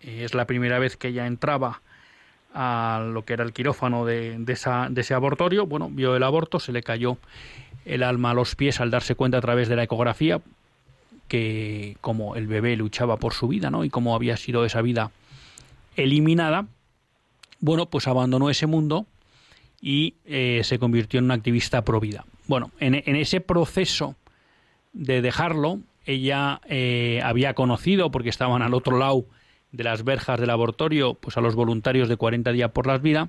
Eh, 0.00 0.22
es 0.24 0.34
la 0.34 0.46
primera 0.46 0.78
vez 0.78 0.96
que 0.96 1.08
ella 1.08 1.26
entraba 1.26 1.80
a 2.54 3.04
lo 3.12 3.24
que 3.24 3.32
era 3.32 3.42
el 3.42 3.52
quirófano 3.52 4.04
de, 4.04 4.36
de, 4.38 4.52
esa, 4.52 4.86
de 4.88 5.00
ese 5.00 5.14
abortorio. 5.14 5.66
Bueno, 5.66 5.88
vio 5.90 6.14
el 6.14 6.22
aborto, 6.22 6.60
se 6.60 6.70
le 6.70 6.82
cayó 6.82 7.18
el 7.84 8.02
alma 8.02 8.30
a 8.30 8.34
los 8.34 8.54
pies 8.54 8.80
al 8.80 8.90
darse 8.90 9.14
cuenta 9.14 9.38
a 9.38 9.40
través 9.40 9.68
de 9.68 9.76
la 9.76 9.82
ecografía 9.82 10.40
que 11.28 11.96
como 12.00 12.36
el 12.36 12.46
bebé 12.46 12.76
luchaba 12.76 13.16
por 13.16 13.32
su 13.32 13.48
vida, 13.48 13.70
¿no? 13.70 13.84
Y 13.84 13.90
cómo 13.90 14.14
había 14.14 14.36
sido 14.36 14.64
esa 14.64 14.82
vida 14.82 15.10
eliminada, 15.96 16.66
bueno, 17.60 17.86
pues 17.86 18.06
abandonó 18.06 18.50
ese 18.50 18.66
mundo 18.66 19.06
y 19.80 20.14
eh, 20.26 20.60
se 20.64 20.78
convirtió 20.78 21.18
en 21.18 21.24
una 21.24 21.34
activista 21.34 21.82
pro 21.84 22.00
vida. 22.00 22.24
Bueno, 22.46 22.70
en, 22.78 22.94
ese 23.16 23.40
proceso 23.40 24.16
de 24.92 25.22
dejarlo, 25.22 25.80
ella 26.04 26.60
eh, 26.68 27.20
había 27.24 27.54
conocido, 27.54 28.10
porque 28.10 28.28
estaban 28.28 28.60
al 28.60 28.74
otro 28.74 28.98
lado 28.98 29.24
de 29.72 29.82
las 29.82 30.04
verjas 30.04 30.38
del 30.38 30.48
laboratorio 30.48 31.14
pues 31.14 31.36
a 31.36 31.40
los 31.40 31.54
voluntarios 31.56 32.08
de 32.08 32.16
40 32.16 32.52
días 32.52 32.70
por 32.70 32.86
las 32.86 33.02
vidas 33.02 33.28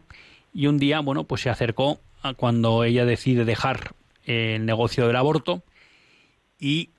y 0.53 0.67
un 0.67 0.77
día, 0.77 0.99
bueno, 0.99 1.23
pues 1.23 1.41
se 1.41 1.49
acercó 1.49 1.99
a 2.21 2.33
cuando 2.33 2.83
ella 2.83 3.05
decide 3.05 3.45
dejar 3.45 3.94
el 4.25 4.65
negocio 4.65 5.07
del 5.07 5.15
aborto 5.15 5.63
y 6.59 6.89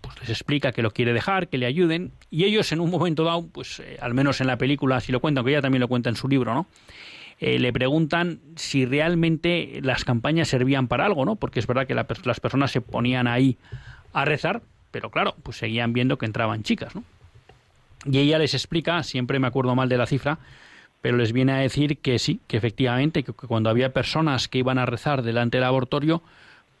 pues 0.00 0.18
les 0.20 0.30
explica 0.30 0.72
que 0.72 0.82
lo 0.82 0.90
quiere 0.90 1.12
dejar, 1.12 1.48
que 1.48 1.58
le 1.58 1.66
ayuden 1.66 2.12
y 2.30 2.44
ellos 2.44 2.72
en 2.72 2.80
un 2.80 2.90
momento 2.90 3.24
dado, 3.24 3.46
pues 3.46 3.80
eh, 3.80 3.98
al 4.00 4.14
menos 4.14 4.40
en 4.40 4.48
la 4.48 4.58
película 4.58 5.00
si 5.00 5.12
lo 5.12 5.20
cuentan, 5.20 5.44
que 5.44 5.50
ella 5.52 5.62
también 5.62 5.80
lo 5.80 5.88
cuenta 5.88 6.08
en 6.08 6.16
su 6.16 6.28
libro, 6.28 6.54
¿no? 6.54 6.66
Eh, 7.40 7.58
le 7.58 7.72
preguntan 7.72 8.40
si 8.56 8.86
realmente 8.86 9.80
las 9.82 10.04
campañas 10.04 10.48
servían 10.48 10.86
para 10.86 11.06
algo, 11.06 11.24
¿no? 11.24 11.36
Porque 11.36 11.58
es 11.58 11.66
verdad 11.66 11.86
que 11.86 11.94
las 11.94 12.40
personas 12.40 12.70
se 12.70 12.80
ponían 12.80 13.26
ahí 13.26 13.56
a 14.12 14.24
rezar, 14.24 14.62
pero 14.90 15.10
claro, 15.10 15.34
pues 15.42 15.56
seguían 15.56 15.92
viendo 15.92 16.18
que 16.18 16.26
entraban 16.26 16.62
chicas, 16.62 16.94
¿no? 16.94 17.02
Y 18.04 18.18
ella 18.18 18.38
les 18.38 18.54
explica, 18.54 19.02
siempre 19.02 19.38
me 19.38 19.46
acuerdo 19.46 19.74
mal 19.74 19.88
de 19.88 19.96
la 19.96 20.06
cifra, 20.06 20.38
pero 21.00 21.16
les 21.16 21.32
viene 21.32 21.52
a 21.52 21.56
decir 21.56 21.98
que 21.98 22.18
sí, 22.18 22.40
que 22.46 22.56
efectivamente, 22.56 23.22
que 23.24 23.32
cuando 23.32 23.70
había 23.70 23.92
personas 23.92 24.48
que 24.48 24.58
iban 24.58 24.78
a 24.78 24.86
rezar 24.86 25.22
delante 25.22 25.58
del 25.58 25.64
abortorio, 25.64 26.22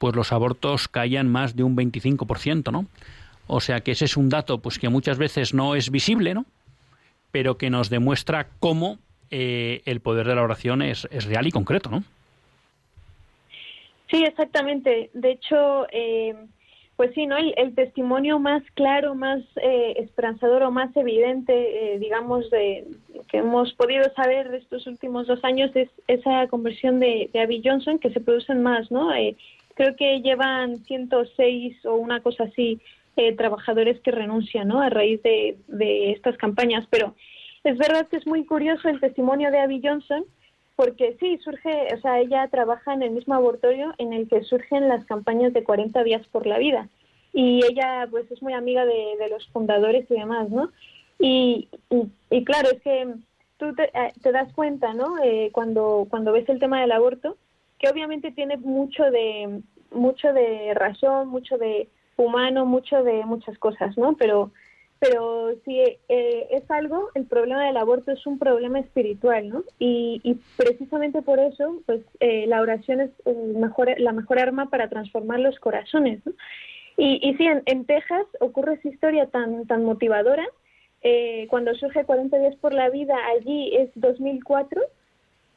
pues 0.02 0.16
los 0.16 0.32
abortos 0.32 0.88
caían 0.88 1.28
más 1.28 1.54
de 1.54 1.62
un 1.62 1.76
25%, 1.76 2.72
¿no? 2.72 2.86
O 3.46 3.60
sea 3.60 3.82
que 3.82 3.92
ese 3.92 4.06
es 4.06 4.16
un 4.16 4.30
dato 4.30 4.58
pues 4.58 4.80
que 4.80 4.88
muchas 4.88 5.16
veces 5.16 5.54
no 5.54 5.76
es 5.76 5.92
visible, 5.92 6.34
¿no? 6.34 6.44
Pero 7.30 7.56
que 7.56 7.70
nos 7.70 7.88
demuestra 7.88 8.48
cómo 8.58 8.98
eh, 9.30 9.80
el 9.84 10.00
poder 10.00 10.26
de 10.26 10.34
la 10.34 10.42
oración 10.42 10.82
es, 10.82 11.06
es 11.12 11.26
real 11.26 11.46
y 11.46 11.52
concreto, 11.52 11.88
¿no? 11.88 12.02
Sí, 14.10 14.24
exactamente. 14.24 15.10
De 15.14 15.30
hecho, 15.30 15.86
eh, 15.92 16.34
pues 16.96 17.14
sí, 17.14 17.26
¿no? 17.26 17.36
El, 17.36 17.74
testimonio 17.74 18.38
más 18.38 18.62
claro, 18.74 19.14
más 19.14 19.40
eh, 19.62 19.94
esperanzador 19.98 20.62
o 20.62 20.70
más 20.70 20.94
evidente, 20.96 21.52
eh, 21.94 21.98
digamos, 21.98 22.50
de, 22.50 22.86
que 23.28 23.38
hemos 23.38 23.72
podido 23.74 24.04
saber 24.14 24.50
de 24.50 24.58
estos 24.58 24.86
últimos 24.86 25.26
dos 25.26 25.42
años 25.44 25.70
es 25.74 25.88
esa 26.06 26.46
conversión 26.48 27.00
de, 27.00 27.30
de 27.32 27.40
Abby 27.40 27.62
Johnson, 27.64 27.98
que 27.98 28.10
se 28.10 28.20
producen 28.20 28.62
más, 28.62 28.90
¿no? 28.90 29.10
Eh, 29.72 29.74
creo 29.74 29.96
que 29.96 30.20
llevan 30.20 30.84
106 30.84 31.84
o 31.86 31.94
una 31.94 32.20
cosa 32.20 32.44
así 32.44 32.80
trabajadores 33.36 34.00
que 34.00 34.10
renuncian, 34.10 34.68
¿no? 34.68 34.80
A 34.80 34.88
raíz 34.88 35.22
de, 35.22 35.58
estas 36.12 36.36
campañas, 36.38 36.86
pero 36.90 37.14
es 37.64 37.76
verdad 37.76 38.08
que 38.08 38.16
es 38.16 38.26
muy 38.26 38.44
curioso 38.44 38.88
el 38.88 39.00
testimonio 39.00 39.50
de 39.50 39.60
Abby 39.60 39.80
Johnson, 39.84 40.24
porque 40.76 41.16
sí, 41.20 41.38
surge, 41.44 41.88
o 41.94 42.00
sea, 42.00 42.20
ella 42.20 42.48
trabaja 42.48 42.94
en 42.94 43.02
el 43.02 43.10
mismo 43.10 43.34
abortorio 43.34 43.94
en 43.98 44.12
el 44.12 44.28
que 44.28 44.42
surgen 44.42 44.88
las 44.88 45.04
campañas 45.04 45.52
de 45.52 45.62
40 45.62 46.02
días 46.02 46.26
por 46.28 46.46
la 46.46 46.58
vida. 46.58 46.88
Y 47.32 47.60
ella, 47.64 48.08
pues, 48.10 48.30
es 48.30 48.42
muy 48.42 48.52
amiga 48.52 48.84
de, 48.84 49.28
los 49.30 49.46
fundadores 49.48 50.10
y 50.10 50.14
demás, 50.14 50.50
¿no? 50.50 50.70
Y, 51.18 51.68
y, 52.30 52.44
claro, 52.44 52.70
es 52.72 52.82
que 52.82 53.14
tú 53.58 53.74
te, 53.74 53.84
eh, 53.84 54.12
das 54.32 54.52
cuenta, 54.54 54.92
¿no? 54.94 55.22
Eh, 55.22 55.50
cuando, 55.52 56.06
cuando 56.10 56.32
ves 56.32 56.48
el 56.48 56.58
tema 56.58 56.80
del 56.80 56.92
aborto, 56.92 57.36
que 57.82 57.90
obviamente 57.90 58.30
tiene 58.30 58.56
mucho 58.56 59.02
de, 59.10 59.60
mucho 59.90 60.32
de 60.32 60.72
razón, 60.74 61.28
mucho 61.28 61.58
de 61.58 61.88
humano, 62.16 62.64
mucho 62.64 63.02
de 63.02 63.24
muchas 63.26 63.58
cosas, 63.58 63.98
¿no? 63.98 64.16
Pero 64.16 64.52
pero 65.02 65.56
si 65.64 65.80
eh, 65.80 65.98
es 66.52 66.70
algo, 66.70 67.08
el 67.16 67.26
problema 67.26 67.66
del 67.66 67.76
aborto 67.76 68.12
es 68.12 68.24
un 68.24 68.38
problema 68.38 68.78
espiritual, 68.78 69.48
¿no? 69.48 69.64
Y, 69.80 70.36
precisamente 70.56 71.22
por 71.22 71.40
eso, 71.40 71.82
pues 71.86 72.02
eh, 72.20 72.46
la 72.46 72.60
oración 72.60 73.00
es 73.00 73.10
mejor, 73.56 73.98
la 73.98 74.12
mejor 74.12 74.38
arma 74.38 74.70
para 74.70 74.88
transformar 74.88 75.40
los 75.40 75.58
corazones, 75.58 76.24
¿no? 76.24 76.32
Y, 76.96 77.18
y 77.20 77.34
sí, 77.34 77.48
en, 77.66 77.84
Texas 77.84 78.26
ocurre 78.38 78.74
esa 78.74 78.90
historia 78.90 79.26
tan, 79.26 79.66
tan 79.66 79.82
motivadora. 79.82 80.46
Eh, 81.00 81.48
cuando 81.50 81.74
surge 81.74 82.04
40 82.04 82.38
días 82.38 82.54
por 82.60 82.72
la 82.72 82.88
vida, 82.88 83.16
allí 83.36 83.74
es 83.74 83.90
2004. 83.96 84.80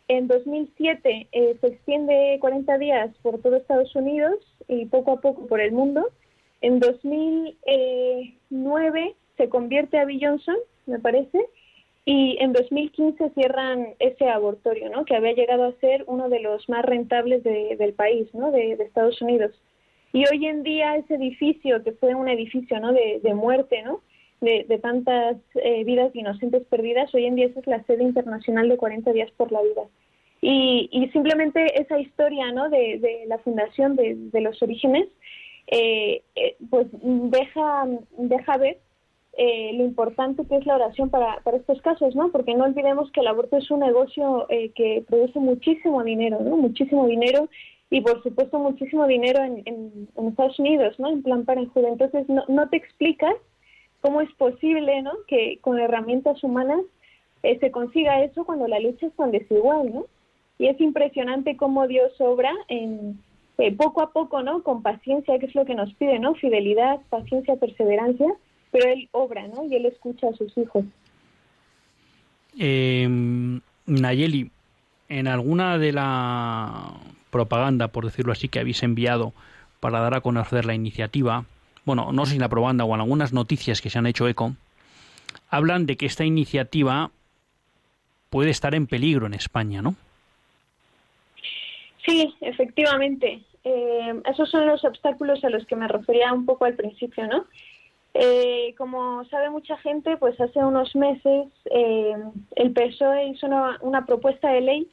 En 0.08 0.28
2007 0.28 1.30
eh, 1.32 1.58
se 1.60 1.68
extiende 1.68 2.38
40 2.40 2.78
días 2.78 3.10
por 3.24 3.42
todo 3.42 3.56
Estados 3.56 3.96
Unidos 3.96 4.36
y 4.68 4.86
poco 4.86 5.14
a 5.14 5.22
poco 5.22 5.48
por 5.48 5.62
el 5.62 5.72
mundo. 5.72 6.12
En 6.62 6.80
2009 6.80 9.16
se 9.38 9.50
convierte 9.50 9.98
a 9.98 10.06
Bill 10.06 10.24
Johnson, 10.24 10.58
me 10.86 11.00
parece, 11.00 11.48
y 12.06 12.38
en 12.40 12.54
2015 12.54 13.32
cierran 13.32 13.96
ese 13.98 14.30
abortorio, 14.30 14.90
¿no? 14.90 15.06
Que 15.06 15.16
había 15.16 15.34
llegado 15.34 15.66
a 15.66 15.74
ser 15.80 16.04
uno 16.06 16.30
de 16.30 16.40
los 16.40 16.70
más 16.70 16.86
rentables 16.86 17.44
del 17.44 17.94
país, 17.94 18.28
¿no? 18.34 18.52
De, 18.52 18.74
Estados 18.74 19.20
Unidos. 19.24 19.60
Y 20.14 20.24
hoy 20.32 20.46
en 20.46 20.62
día 20.62 20.98
ese 20.98 21.16
edificio, 21.16 21.84
que 21.84 21.94
fue 21.94 22.14
un 22.14 22.30
edificio, 22.30 22.80
¿no? 22.80 22.94
De, 22.94 23.34
muerte, 23.34 23.82
¿no? 23.82 24.02
De, 24.46 24.80
tantas 24.82 25.38
eh, 25.56 25.84
vidas 25.84 26.16
inocentes 26.16 26.64
perdidas, 26.66 27.14
hoy 27.14 27.26
en 27.26 27.36
día 27.36 27.48
es 27.48 27.68
la 27.68 27.84
sede 27.84 28.04
internacional 28.04 28.70
de 28.70 28.78
40 28.78 29.12
días 29.12 29.32
por 29.32 29.52
la 29.52 29.62
vida. 29.62 29.84
Y, 30.42 30.90
y 30.92 31.10
simplemente 31.10 31.82
esa 31.82 32.00
historia, 32.00 32.52
¿no? 32.52 32.70
De, 32.70 33.24
la 33.28 33.40
fundación, 33.40 33.96
de, 33.96 34.42
los 34.42 34.62
orígenes, 34.62 35.08
eh, 35.68 36.22
eh, 36.36 36.56
pues 36.70 36.88
deja, 36.92 37.88
deja 38.18 38.58
ver 38.58 38.78
eh, 39.38 39.74
lo 39.74 39.84
importante 39.84 40.46
que 40.46 40.56
es 40.56 40.66
la 40.66 40.76
oración 40.76 41.10
para, 41.10 41.42
para 41.42 41.58
estos 41.58 41.82
casos, 41.82 42.16
¿no? 42.16 42.32
Porque 42.32 42.56
no 42.56 42.64
olvidemos 42.64 43.12
que 43.12 43.20
el 43.20 43.28
aborto 43.28 43.58
es 43.58 43.70
un 43.70 43.82
negocio 43.82 44.46
eh, 44.50 44.72
que 44.74 45.04
produce 45.06 45.40
muchísimo 45.40 46.02
dinero, 46.06 46.40
¿no? 46.40 46.56
Muchísimo 46.56 47.06
dinero 47.06 47.50
y 47.90 48.00
por 48.00 48.24
supuesto 48.24 48.60
muchísimo 48.60 49.06
dinero 49.08 49.44
en, 49.44 49.62
en, 49.66 50.28
Estados 50.28 50.58
Unidos, 50.58 50.98
¿no? 51.00 51.10
En 51.10 51.22
plan 51.22 51.44
para 51.44 51.62
Entonces 51.62 52.30
no, 52.30 52.46
no 52.48 52.70
te 52.70 52.78
explicas 52.78 53.36
cómo 54.06 54.22
es 54.22 54.32
posible, 54.34 55.02
¿no? 55.02 55.14
Que 55.28 55.58
con 55.62 55.80
herramientas 55.80 56.44
humanas 56.44 56.82
eh, 57.42 57.58
se 57.60 57.72
consiga 57.72 58.24
eso 58.24 58.46
cuando 58.46 58.68
la 58.68 58.80
lucha 58.80 59.08
es 59.08 59.16
tan 59.16 59.32
desigual, 59.32 59.92
¿no? 59.92 60.06
Y 60.60 60.68
es 60.68 60.80
impresionante 60.80 61.58
cómo 61.58 61.88
Dios 61.88 62.12
obra 62.20 62.52
en 62.68 63.20
eh, 63.58 63.76
poco 63.76 64.04
a 64.04 64.12
poco, 64.12 64.44
¿no? 64.44 64.62
Con 64.62 64.84
paciencia, 64.84 65.40
que 65.40 65.48
es 65.48 65.56
lo 65.56 65.66
que 65.66 65.74
nos 65.74 65.92
pide, 65.96 66.20
¿no? 66.20 66.36
Fidelidad, 66.36 67.02
paciencia, 67.10 67.56
perseverancia, 67.56 68.28
pero 68.70 68.92
Él 68.92 69.10
obra, 69.12 69.48
¿no? 69.48 69.66
Y 69.66 69.74
Él 69.74 69.88
escucha 69.88 70.28
a 70.28 70.34
sus 70.34 70.56
hijos. 70.56 70.86
Eh, 72.60 73.08
Nayeli, 73.88 74.52
en 75.10 75.28
alguna 75.28 75.80
de 75.80 75.94
la 75.94 76.94
propaganda, 77.32 77.88
por 77.88 78.06
decirlo 78.06 78.34
así, 78.34 78.50
que 78.50 78.60
habéis 78.60 78.84
enviado 78.84 79.34
para 79.80 80.00
dar 80.00 80.14
a 80.14 80.22
conocer 80.22 80.66
la 80.66 80.76
iniciativa, 80.76 81.46
bueno, 81.86 82.12
no 82.12 82.26
sé 82.26 82.34
si 82.34 82.40
la 82.40 82.50
propaganda 82.50 82.84
o 82.84 82.94
en 82.94 83.02
algunas 83.02 83.34
noticias 83.34 83.82
que 83.82 83.90
se 83.90 84.00
han 84.00 84.08
hecho 84.08 84.28
eco, 84.28 84.56
hablan 85.50 85.86
de 85.86 85.98
que 85.98 86.06
esta 86.06 86.26
iniciativa 86.26 87.12
puede 88.30 88.50
estar 88.50 88.76
en 88.76 88.88
peligro 88.88 89.28
en 89.28 89.34
España, 89.34 89.82
¿no? 89.82 89.96
Sí, 92.06 92.36
efectivamente. 92.42 93.42
Eh, 93.64 94.22
esos 94.30 94.50
son 94.50 94.68
los 94.68 94.84
obstáculos 94.86 95.44
a 95.44 95.50
los 95.50 95.66
que 95.66 95.76
me 95.76 95.88
refería 95.88 96.32
un 96.34 96.46
poco 96.46 96.66
al 96.66 96.76
principio, 96.76 97.26
¿no? 97.28 97.46
Eh, 98.14 98.74
como 98.78 99.26
sabe 99.26 99.50
mucha 99.50 99.78
gente, 99.78 100.16
pues 100.16 100.40
hace 100.40 100.60
unos 100.60 100.96
meses 100.96 101.48
eh, 101.72 102.14
el 102.56 102.72
PSOE 102.72 103.28
hizo 103.28 103.48
una, 103.82 104.06
propuesta 104.06 104.50
de 104.50 104.62
ley 104.62 104.88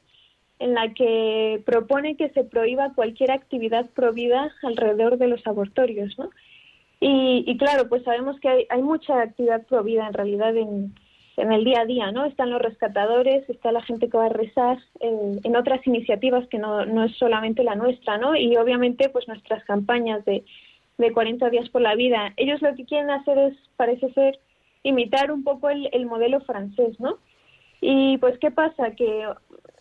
en 0.59 0.73
la 0.73 0.93
que 0.93 1.61
propone 1.65 2.17
que 2.17 2.29
se 2.29 2.43
prohíba 2.43 2.93
cualquier 2.93 3.31
actividad 3.31 3.89
prohibida 3.91 4.51
alrededor 4.63 5.17
de 5.17 5.27
los 5.27 5.45
abortorios, 5.47 6.17
¿no? 6.17 6.31
Y, 7.05 7.57
claro, 7.57 7.89
pues 7.89 8.01
sabemos 8.03 8.39
que 8.39 8.47
hay, 8.47 8.65
hay 8.69 8.81
mucha 8.81 9.19
actividad 9.19 9.65
prohibida 9.67 10.07
en 10.07 10.13
realidad 10.13 10.55
en, 10.55 10.95
en 11.35 11.51
el 11.51 11.65
día 11.65 11.81
a 11.81 11.85
día, 11.85 12.11
¿no? 12.13 12.23
Están 12.23 12.49
los 12.49 12.61
rescatadores, 12.61 13.49
está 13.49 13.73
la 13.73 13.81
gente 13.81 14.07
que 14.07 14.17
va 14.17 14.27
a 14.27 14.29
rezar 14.29 14.77
en, 15.01 15.53
otras 15.57 15.85
iniciativas 15.85 16.47
que 16.47 16.59
no, 16.59 16.85
no, 16.85 17.03
es 17.03 17.13
solamente 17.17 17.61
la 17.61 17.75
nuestra, 17.75 18.17
¿no? 18.17 18.37
Y 18.37 18.55
obviamente, 18.55 19.09
pues 19.09 19.27
nuestras 19.27 19.65
campañas 19.65 20.23
de, 20.23 20.45
de 20.97 21.11
40 21.11 21.49
días 21.49 21.67
por 21.67 21.81
la 21.81 21.95
vida. 21.95 22.31
Ellos 22.37 22.61
lo 22.61 22.73
que 22.73 22.85
quieren 22.85 23.09
hacer 23.09 23.37
es, 23.37 23.53
parece 23.75 24.09
ser, 24.13 24.39
imitar 24.83 25.29
un 25.29 25.43
poco 25.43 25.69
el, 25.69 25.89
el 25.91 26.05
modelo 26.05 26.39
francés, 26.39 26.97
¿no? 27.01 27.17
Y 27.81 28.17
pues, 28.19 28.39
¿qué 28.39 28.49
pasa? 28.49 28.91
Que 28.91 29.27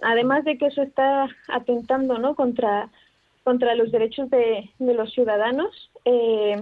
además 0.03 0.45
de 0.45 0.59
que 0.59 0.67
eso 0.67 0.83
está 0.83 1.29
atentando, 1.47 2.19
¿no? 2.19 2.35
Contra, 2.35 2.91
contra 3.45 3.77
los 3.77 3.93
derechos 3.93 4.29
de, 4.29 4.69
de 4.81 4.95
los 4.95 5.13
ciudadanos, 5.13 5.89
eh, 6.05 6.61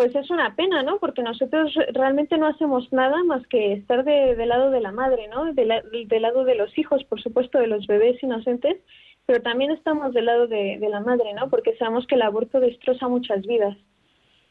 pues 0.00 0.14
es 0.14 0.30
una 0.30 0.56
pena, 0.56 0.82
¿no? 0.82 0.98
Porque 0.98 1.20
nosotros 1.20 1.74
realmente 1.92 2.38
no 2.38 2.46
hacemos 2.46 2.90
nada 2.90 3.22
más 3.22 3.46
que 3.48 3.74
estar 3.74 4.02
de, 4.02 4.34
del 4.34 4.48
lado 4.48 4.70
de 4.70 4.80
la 4.80 4.92
madre, 4.92 5.28
¿no? 5.28 5.52
del 5.52 6.22
lado 6.22 6.44
de 6.44 6.54
los 6.54 6.78
hijos, 6.78 7.04
por 7.04 7.20
supuesto, 7.20 7.58
de 7.58 7.66
los 7.66 7.86
bebés 7.86 8.22
inocentes, 8.22 8.78
pero 9.26 9.42
también 9.42 9.72
estamos 9.72 10.14
del 10.14 10.24
lado 10.24 10.46
de, 10.46 10.78
la 10.88 11.00
madre, 11.00 11.34
¿no? 11.34 11.50
Porque 11.50 11.76
sabemos 11.76 12.06
que 12.06 12.14
el 12.14 12.22
aborto 12.22 12.60
destroza 12.60 13.08
muchas 13.08 13.42
vidas. 13.42 13.76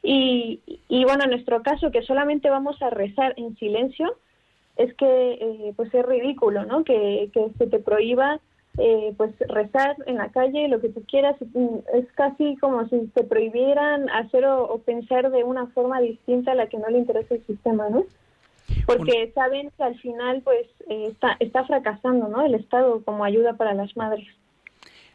Y, 0.03 0.61
y 0.87 1.03
bueno, 1.05 1.23
en 1.23 1.31
nuestro 1.31 1.63
caso, 1.63 1.89
que 1.89 2.03
solamente 2.03 2.51
vamos 2.51 2.79
a 2.83 2.91
rezar 2.91 3.33
en 3.35 3.55
silencio, 3.55 4.17
es 4.75 4.93
que 4.93 5.31
eh, 5.31 5.73
pues 5.75 5.91
es 5.95 6.05
ridículo, 6.05 6.63
¿no? 6.65 6.83
Que, 6.83 7.31
que 7.33 7.47
se 7.57 7.65
te 7.65 7.79
prohíba 7.79 8.39
eh, 8.79 9.13
pues 9.17 9.31
rezar 9.49 9.97
en 10.05 10.15
la 10.15 10.29
calle, 10.29 10.69
lo 10.69 10.79
que 10.79 10.89
tú 10.89 11.03
quieras, 11.05 11.35
es 11.93 12.05
casi 12.13 12.55
como 12.57 12.87
si 12.87 13.07
te 13.13 13.23
prohibieran 13.23 14.09
hacer 14.09 14.45
o, 14.45 14.77
pensar 14.85 15.31
de 15.31 15.43
una 15.43 15.67
forma 15.67 15.99
distinta 15.99 16.53
a 16.53 16.55
la 16.55 16.67
que 16.67 16.77
no 16.77 16.87
le 16.89 16.99
interesa 16.99 17.35
el 17.35 17.45
sistema, 17.45 17.89
¿no? 17.89 18.05
Porque 18.85 19.31
saben 19.35 19.69
que 19.75 19.83
al 19.83 19.99
final 19.99 20.41
pues 20.43 20.65
eh, 20.87 21.07
está, 21.11 21.35
está 21.39 21.65
fracasando, 21.65 22.29
¿no? 22.29 22.45
El 22.45 22.55
Estado 22.55 23.03
como 23.03 23.25
ayuda 23.25 23.53
para 23.53 23.73
las 23.73 23.95
madres. 23.97 24.27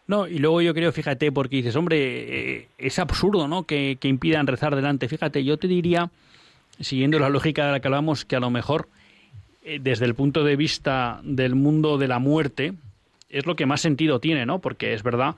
No, 0.07 0.29
y 0.29 0.39
luego 0.39 0.61
yo 0.61 0.75
creo, 0.75 0.93
fíjate, 0.93 1.33
porque 1.33 1.57
dices, 1.57 1.75
hombre, 1.77 2.59
eh, 2.59 2.69
es 2.77 2.99
absurdo, 2.99 3.49
¿no? 3.49 3.63
Que, 3.63 3.97
que, 3.99 4.09
impidan 4.09 4.47
rezar 4.47 4.77
delante. 4.77 5.09
Fíjate, 5.09 5.43
yo 5.43 5.57
te 5.57 5.69
diría, 5.69 6.11
siguiendo 6.81 7.19
la 7.19 7.31
lógica 7.31 7.65
de 7.65 7.73
la 7.73 7.81
que 7.81 7.89
hablamos, 7.89 8.27
que 8.27 8.37
a 8.37 8.41
lo 8.41 8.51
mejor, 8.51 8.89
desde 9.81 10.05
el 10.05 10.15
punto 10.15 10.45
de 10.45 10.57
vista 10.57 11.21
del 11.25 11.55
mundo 11.55 11.97
de 11.97 12.09
la 12.09 12.19
muerte, 12.19 12.75
es 13.35 13.47
lo 13.47 13.57
que 13.57 13.67
más 13.67 13.81
sentido 13.81 14.21
tiene, 14.21 14.47
¿no? 14.47 14.61
Porque 14.61 14.95
es 14.95 15.03
verdad 15.03 15.35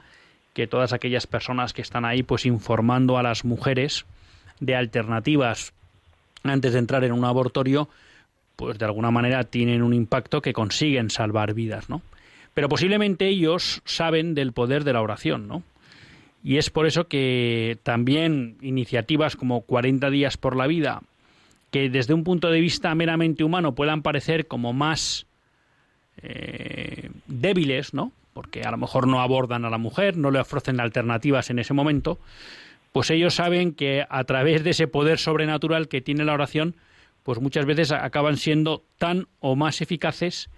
que 0.53 0.67
todas 0.67 0.93
aquellas 0.93 1.27
personas 1.27 1.73
que 1.73 1.83
están 1.83 2.05
ahí 2.05 2.23
pues 2.23 2.45
informando 2.45 3.17
a 3.17 3.23
las 3.23 3.45
mujeres 3.45 4.05
de 4.61 4.77
alternativas 4.77 5.73
antes 6.43 6.75
de 6.75 6.79
entrar 6.79 7.05
en 7.05 7.13
un 7.13 7.25
abortorio, 7.25 7.89
pues 8.55 8.79
de 8.79 8.85
alguna 8.85 9.11
manera 9.11 9.45
tienen 9.45 9.83
un 9.83 9.95
impacto 9.95 10.43
que 10.43 10.53
consiguen 10.53 11.11
salvar 11.11 11.55
vidas, 11.55 11.89
¿no? 11.89 12.03
Pero 12.53 12.69
posiblemente 12.69 13.29
ellos 13.29 13.81
saben 13.85 14.35
del 14.35 14.53
poder 14.53 14.85
de 14.85 14.93
la 14.93 15.03
oración, 15.03 15.49
¿no? 15.49 15.63
Y 16.45 16.59
es 16.59 16.71
por 16.71 16.87
eso 16.87 17.09
que 17.09 17.79
también 17.83 18.57
iniciativas 18.61 19.37
como 19.37 19.63
40 19.63 20.11
días 20.11 20.37
por 20.37 20.55
la 20.55 20.67
vida, 20.67 21.01
que 21.71 21.89
desde 21.89 22.15
un 22.15 22.25
punto 22.25 22.51
de 22.51 22.61
vista 22.61 22.95
meramente 22.95 23.43
humano 23.43 23.75
puedan 23.75 24.03
parecer 24.03 24.47
como 24.47 24.73
más 24.73 25.26
eh, 26.23 27.11
débiles, 27.27 27.95
¿no? 27.95 28.13
Porque 28.33 28.63
a 28.63 28.71
lo 28.71 28.77
mejor 28.77 29.07
no 29.07 29.21
abordan 29.21 29.65
a 29.65 29.71
la 29.71 29.79
mujer, 29.79 30.17
no 30.17 30.31
le 30.31 30.41
ofrecen 30.41 30.81
alternativas 30.81 31.51
en 31.51 31.59
ese 31.59 31.75
momento, 31.75 32.19
pues 32.93 33.11
ellos 33.11 33.35
saben 33.35 33.73
que 33.73 34.07
a 34.09 34.25
través 34.25 34.65
de 34.65 34.71
ese 34.71 34.89
poder 34.89 35.19
sobrenatural 35.19 35.89
que 35.89 36.01
tiene 36.01 36.25
la 36.25 36.33
oración, 36.33 36.75
pues 37.23 37.41
muchas 37.41 37.67
veces 37.67 37.93
acaban 37.93 38.37
siendo 38.37 38.83
tan 38.99 39.27
o 39.41 39.57
más 39.57 39.81
eficaces 39.81 40.49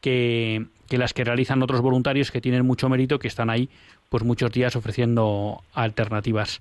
que, 0.00 0.66
que, 0.88 0.96
las 0.96 1.12
que 1.12 1.24
realizan 1.24 1.62
otros 1.62 1.80
voluntarios 1.80 2.30
que 2.30 2.40
tienen 2.40 2.64
mucho 2.64 2.88
mérito, 2.88 3.18
que 3.18 3.28
están 3.28 3.50
ahí 3.50 3.68
pues 4.08 4.22
muchos 4.22 4.52
días 4.52 4.76
ofreciendo 4.76 5.62
alternativas. 5.72 6.60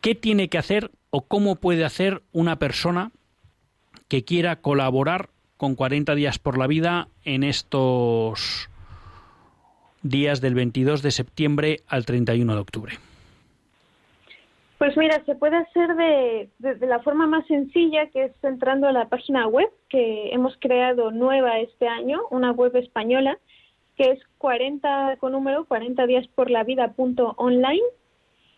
¿Qué 0.00 0.14
tiene 0.14 0.48
que 0.48 0.58
hacer 0.58 0.90
o 1.10 1.22
cómo 1.22 1.56
puede 1.56 1.84
hacer 1.84 2.22
una 2.32 2.56
persona 2.56 3.10
que 4.08 4.24
quiera 4.24 4.56
colaborar 4.56 5.28
con 5.60 5.74
40 5.74 6.14
días 6.14 6.38
por 6.38 6.56
la 6.56 6.66
vida 6.66 7.08
en 7.22 7.44
estos 7.44 8.70
días 10.02 10.40
del 10.40 10.54
22 10.54 11.02
de 11.02 11.10
septiembre 11.10 11.80
al 11.86 12.06
31 12.06 12.54
de 12.54 12.60
octubre? 12.60 12.92
Pues 14.78 14.96
mira, 14.96 15.22
se 15.26 15.34
puede 15.34 15.58
hacer 15.58 15.94
de, 15.96 16.48
la 16.86 17.00
forma 17.00 17.26
más 17.26 17.46
sencilla, 17.46 18.06
que 18.06 18.24
es 18.24 18.32
entrando 18.42 18.88
a 18.88 18.92
la 18.92 19.10
página 19.10 19.46
web 19.48 19.68
que 19.90 20.30
hemos 20.32 20.56
creado 20.60 21.10
nueva 21.10 21.58
este 21.58 21.86
año, 21.86 22.22
una 22.30 22.52
web 22.52 22.74
española, 22.76 23.36
que 23.98 24.12
es 24.12 24.20
40 24.38 25.18
con 25.20 25.32
número 25.32 25.66
40 25.66 26.06
días 26.06 26.26
por 26.28 26.50
la 26.50 26.64
vida 26.64 26.94
punto 26.94 27.34
online 27.36 27.82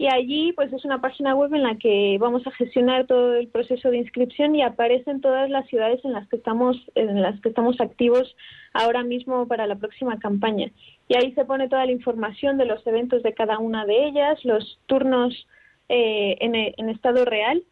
y 0.03 0.09
allí 0.09 0.53
pues 0.55 0.73
es 0.73 0.85
una 0.85 1.01
página 1.01 1.37
web 1.37 1.55
en 1.55 1.63
la 1.63 1.77
que 1.77 2.17
vamos 2.19 2.45
a 2.45 2.51
gestionar 2.51 3.07
todo 3.07 3.35
el 3.35 3.47
proceso 3.47 3.89
de 3.89 3.99
inscripción 3.99 4.57
y 4.57 4.63
aparecen 4.65 5.21
todas 5.21 5.49
las 5.49 5.65
ciudades 5.69 6.05
en 6.05 6.13
las 6.13 6.29
que 6.29 6.35
estamos 6.35 6.77
en 6.97 7.23
las 7.23 7.41
que 7.41 7.51
estamos 7.51 7.81
activos 7.81 8.35
ahora 8.73 9.05
mismo 9.05 9.47
para 9.47 9.69
la 9.69 9.77
próxima 9.77 10.19
campaña. 10.19 10.73
Y 11.07 11.15
ahí 11.15 11.33
se 11.35 11.45
pone 11.45 11.69
toda 11.69 11.87
la 11.87 11.93
información 11.93 12.59
de 12.59 12.65
los 12.65 12.85
eventos 12.85 13.23
de 13.23 13.33
cada 13.33 13.61
una 13.61 13.87
de 13.87 14.07
ellas 14.07 14.45
los 14.45 14.81
turnos 14.87 15.47
eh, 15.89 16.37
en, 16.41 16.89
estado 16.89 17.25
real. 17.25 17.63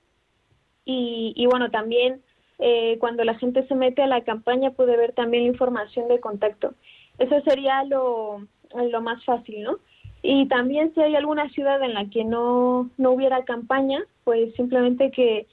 Y, 0.84 1.44
bueno 1.46 1.72
también 1.72 2.22
eh, 2.60 2.96
cuando 3.00 3.24
la 3.24 3.34
gente 3.38 3.66
se 3.66 3.74
mete 3.74 4.02
a 4.02 4.06
la 4.06 4.22
campaña 4.22 4.70
puede 4.70 4.96
ver 4.96 5.14
también 5.14 5.42
la 5.42 5.48
información 5.48 6.06
de 6.06 6.20
contacto. 6.20 6.74
Eso 7.18 7.40
sería 7.40 7.82
lo, 7.82 8.46
lo 8.72 9.00
más 9.00 9.24
fácil 9.24 9.64
no 9.64 9.80
y 10.22 10.46
también 10.48 10.92
si 10.94 11.00
hay 11.00 11.16
alguna 11.16 11.48
ciudad 11.50 11.82
en 11.82 11.94
la 11.94 12.08
que 12.10 12.24
no, 12.24 12.90
no 12.98 13.12
hubiera 13.12 13.44
campaña, 13.44 14.04
pues 14.24 14.54
simplemente 14.54 15.10
que, 15.10 15.46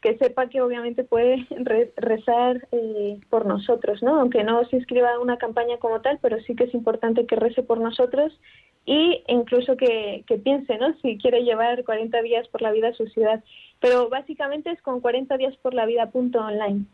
que 0.00 0.16
sepa 0.18 0.48
que 0.48 0.60
obviamente 0.60 1.04
puede 1.04 1.46
rezar 1.96 2.68
eh, 2.72 3.18
por 3.30 3.46
nosotros, 3.46 4.02
¿no? 4.02 4.20
Aunque 4.20 4.44
no 4.44 4.64
se 4.66 4.76
inscriba 4.76 5.12
a 5.12 5.20
una 5.20 5.38
campaña 5.38 5.78
como 5.78 6.00
tal, 6.00 6.18
pero 6.22 6.40
sí 6.42 6.54
que 6.54 6.64
es 6.64 6.74
importante 6.74 7.26
que 7.26 7.36
rece 7.36 7.62
por 7.62 7.78
nosotros 7.78 8.32
y 8.84 9.22
incluso 9.28 9.76
que, 9.76 10.24
que 10.26 10.38
piense, 10.38 10.78
¿no? 10.78 10.94
Si 11.00 11.18
quiere 11.18 11.42
llevar 11.42 11.84
40 11.84 12.22
días 12.22 12.46
por 12.48 12.62
la 12.62 12.72
vida 12.72 12.88
a 12.88 12.94
su 12.94 13.06
ciudad. 13.06 13.42
Pero 13.80 14.08
básicamente 14.08 14.70
es 14.70 14.80
con 14.82 15.00
40 15.00 15.36
días 15.36 15.56
por 15.56 15.74
la 15.74 15.86
vida 15.86 16.10
punto 16.10 16.40
online. 16.40 16.84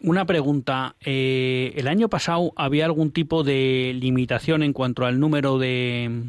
Una 0.00 0.24
pregunta. 0.26 0.94
Eh, 1.04 1.72
¿El 1.76 1.88
año 1.88 2.08
pasado 2.08 2.52
había 2.56 2.84
algún 2.84 3.12
tipo 3.12 3.42
de 3.42 3.92
limitación 3.94 4.62
en 4.62 4.72
cuanto 4.72 5.04
al 5.04 5.18
número 5.18 5.58
de, 5.58 6.22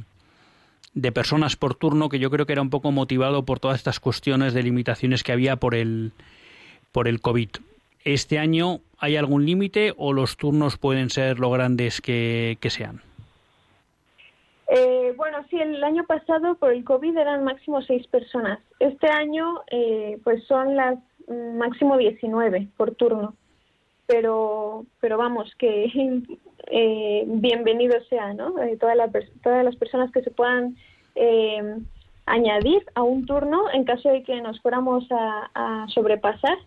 de 0.93 1.11
personas 1.11 1.55
por 1.55 1.75
turno 1.75 2.09
que 2.09 2.19
yo 2.19 2.31
creo 2.31 2.45
que 2.45 2.53
era 2.53 2.61
un 2.61 2.71
poco 2.71 2.91
motivado 2.91 3.45
por 3.45 3.59
todas 3.59 3.77
estas 3.77 3.99
cuestiones 3.99 4.53
de 4.53 4.63
limitaciones 4.63 5.23
que 5.23 5.31
había 5.31 5.57
por 5.57 5.75
el, 5.75 6.13
por 6.91 7.07
el 7.07 7.21
COVID? 7.21 7.49
¿Este 8.03 8.39
año 8.39 8.79
hay 8.97 9.17
algún 9.17 9.45
límite 9.45 9.93
o 9.97 10.13
los 10.13 10.37
turnos 10.37 10.77
pueden 10.77 11.09
ser 11.09 11.39
lo 11.39 11.51
grandes 11.51 12.01
que, 12.01 12.57
sean? 12.69 13.01
Eh, 14.67 15.13
bueno, 15.15 15.39
sí, 15.49 15.57
el 15.57 15.83
año 15.83 16.05
pasado 16.05 16.55
por 16.55 16.73
el 16.73 16.83
COVID 16.83 17.17
eran 17.17 17.43
máximo 17.43 17.81
seis 17.81 18.07
personas. 18.07 18.59
Este 18.79 19.07
año, 19.07 19.61
eh, 19.71 20.19
pues 20.23 20.43
son 20.45 20.75
las 20.75 20.97
máximo 21.57 21.97
19 21.97 22.69
por 22.77 22.95
turno. 22.95 23.35
Pero, 24.09 24.87
pero 24.99 25.19
vamos, 25.19 25.53
que 25.59 25.85
eh, 26.71 27.23
bienvenido 27.27 27.95
sea, 28.09 28.33
¿no? 28.33 28.59
Eh, 28.59 28.75
todas 28.75 28.97
las 28.97 29.75
personas 29.75 30.11
que 30.11 30.23
se 30.23 30.31
puedan 30.31 30.77
eh, 31.13 31.77
añadir 32.25 32.83
a 32.95 33.03
un 33.03 33.27
turno 33.27 33.65
en 33.71 33.83
caso 33.83 34.09
de 34.09 34.23
que 34.23 34.41
nos 34.41 34.59
fuéramos 34.61 35.05
a, 35.11 35.85
sobrepasar. 35.93 36.57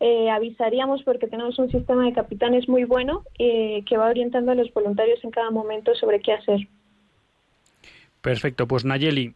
Eh, 0.00 0.28
avisaríamos 0.28 1.04
porque 1.04 1.28
tenemos 1.28 1.56
un 1.60 1.70
sistema 1.70 2.04
de 2.04 2.12
capitanes 2.12 2.68
muy 2.68 2.82
bueno 2.82 3.22
que 3.36 3.96
va 3.96 4.08
orientando 4.08 4.50
a 4.50 4.56
los 4.56 4.72
voluntarios 4.74 5.22
en 5.22 5.30
cada 5.30 5.52
momento 5.52 5.94
sobre 5.94 6.20
qué 6.20 6.32
hacer. 6.32 6.66
Perfecto, 8.20 8.66
pues 8.66 8.84
Nayeli, 8.84 9.34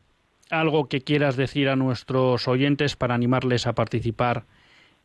algo 0.50 0.88
que 0.88 1.02
quieras 1.02 1.36
decir 1.36 1.68
a 1.68 1.76
nuestros 1.76 2.48
oyentes 2.48 2.96
para 2.96 3.14
animarles 3.14 3.68
a 3.68 3.74
participar 3.74 4.46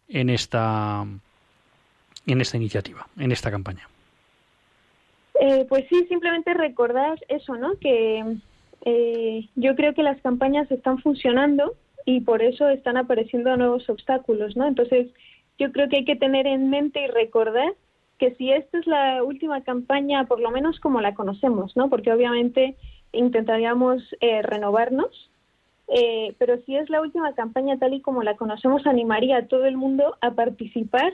en 0.09 0.31
esta 0.31 1.05
en 2.27 2.41
esta 2.41 2.57
iniciativa, 2.57 3.07
en 3.17 3.31
esta 3.31 3.51
campaña. 3.51 3.87
Eh, 5.39 5.65
pues 5.69 5.85
sí, 5.89 6.05
simplemente 6.07 6.53
recordar 6.53 7.19
eso, 7.27 7.55
¿no? 7.55 7.77
Que 7.79 8.37
eh, 8.85 9.47
yo 9.55 9.75
creo 9.75 9.93
que 9.93 10.03
las 10.03 10.19
campañas 10.21 10.69
están 10.71 10.99
funcionando 10.99 11.75
y 12.05 12.21
por 12.21 12.41
eso 12.41 12.69
están 12.69 12.97
apareciendo 12.97 13.55
nuevos 13.55 13.89
obstáculos, 13.89 14.55
¿no? 14.55 14.67
Entonces, 14.67 15.07
yo 15.59 15.71
creo 15.71 15.89
que 15.89 15.97
hay 15.97 16.05
que 16.05 16.15
tener 16.15 16.47
en 16.47 16.69
mente 16.69 17.01
y 17.01 17.07
recordar 17.07 17.73
que 18.17 18.33
si 18.35 18.51
esta 18.51 18.79
es 18.79 18.87
la 18.87 19.23
última 19.23 19.61
campaña, 19.61 20.25
por 20.25 20.39
lo 20.39 20.49
menos 20.51 20.79
como 20.79 21.01
la 21.01 21.13
conocemos, 21.13 21.75
¿no? 21.75 21.89
Porque 21.89 22.11
obviamente 22.11 22.75
intentaríamos 23.11 24.03
eh, 24.21 24.41
renovarnos 24.41 25.29
eh, 25.87 26.35
pero 26.37 26.57
si 26.65 26.75
es 26.75 26.89
la 26.89 27.01
última 27.01 27.33
campaña 27.33 27.77
tal 27.77 27.93
y 27.93 28.01
como 28.01 28.23
la 28.23 28.35
conocemos, 28.35 28.85
animaría 28.85 29.37
a 29.37 29.47
todo 29.47 29.65
el 29.65 29.77
mundo 29.77 30.17
a 30.21 30.31
participar 30.31 31.13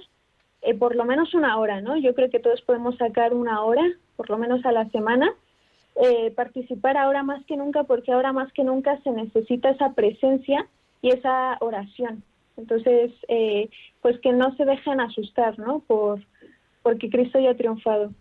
eh, 0.63 0.73
por 0.73 0.95
lo 0.95 1.05
menos 1.05 1.33
una 1.33 1.57
hora, 1.57 1.81
¿no? 1.81 1.97
Yo 1.97 2.13
creo 2.15 2.29
que 2.29 2.39
todos 2.39 2.61
podemos 2.61 2.97
sacar 2.97 3.33
una 3.33 3.61
hora, 3.61 3.83
por 4.15 4.29
lo 4.29 4.37
menos 4.37 4.65
a 4.65 4.71
la 4.71 4.89
semana, 4.89 5.33
eh, 5.95 6.31
participar 6.31 6.97
ahora 6.97 7.23
más 7.23 7.45
que 7.45 7.57
nunca, 7.57 7.83
porque 7.83 8.11
ahora 8.11 8.33
más 8.33 8.51
que 8.53 8.63
nunca 8.63 8.99
se 9.03 9.11
necesita 9.11 9.69
esa 9.69 9.93
presencia 9.93 10.65
y 11.01 11.09
esa 11.09 11.57
oración. 11.59 12.23
Entonces, 12.55 13.11
pues 14.01 14.19
que 14.19 14.31
no 14.31 14.55
se 14.55 14.65
dejen 14.65 15.01
asustar, 15.01 15.57
¿no? 15.57 15.79
Por, 15.79 16.21
porque 16.83 17.09
Cristo 17.09 17.39
ya 17.39 17.51
ha 17.51 17.55
triunfado. 17.55 18.11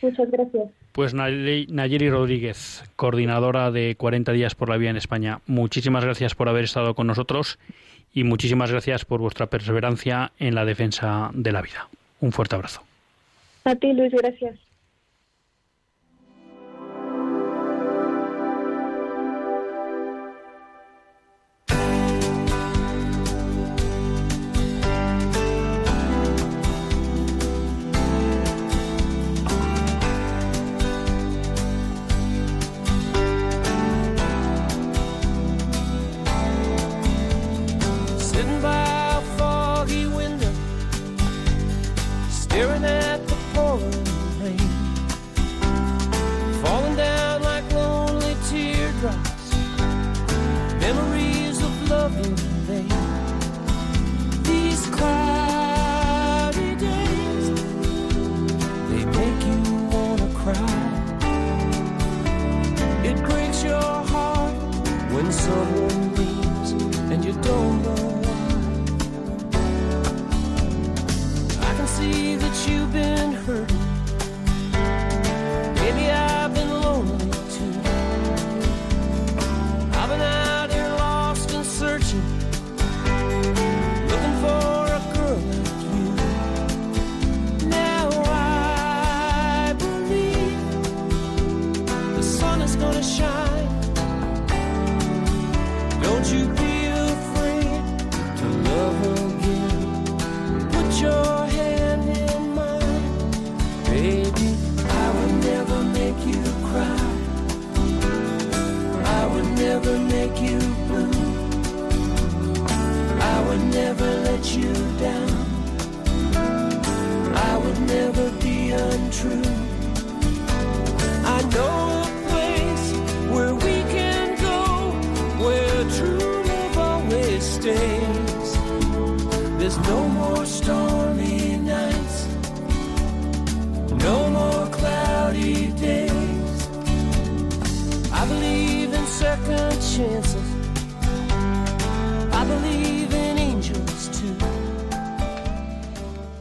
Muchas 0.00 0.30
gracias. 0.30 0.70
Pues 0.92 1.12
Nayeli 1.12 2.08
Rodríguez, 2.08 2.82
coordinadora 2.96 3.70
de 3.70 3.96
40 3.96 4.32
días 4.32 4.54
por 4.54 4.70
la 4.70 4.78
vida 4.78 4.90
en 4.90 4.96
España, 4.96 5.40
muchísimas 5.46 6.04
gracias 6.04 6.34
por 6.34 6.48
haber 6.48 6.64
estado 6.64 6.94
con 6.94 7.06
nosotros 7.06 7.58
y 8.12 8.24
muchísimas 8.24 8.70
gracias 8.70 9.04
por 9.04 9.20
vuestra 9.20 9.46
perseverancia 9.46 10.32
en 10.38 10.54
la 10.54 10.64
defensa 10.64 11.30
de 11.34 11.52
la 11.52 11.62
vida. 11.62 11.88
Un 12.20 12.32
fuerte 12.32 12.54
abrazo. 12.54 12.82
A 13.64 13.74
ti, 13.74 13.92
Luis, 13.92 14.12
gracias. 14.12 14.65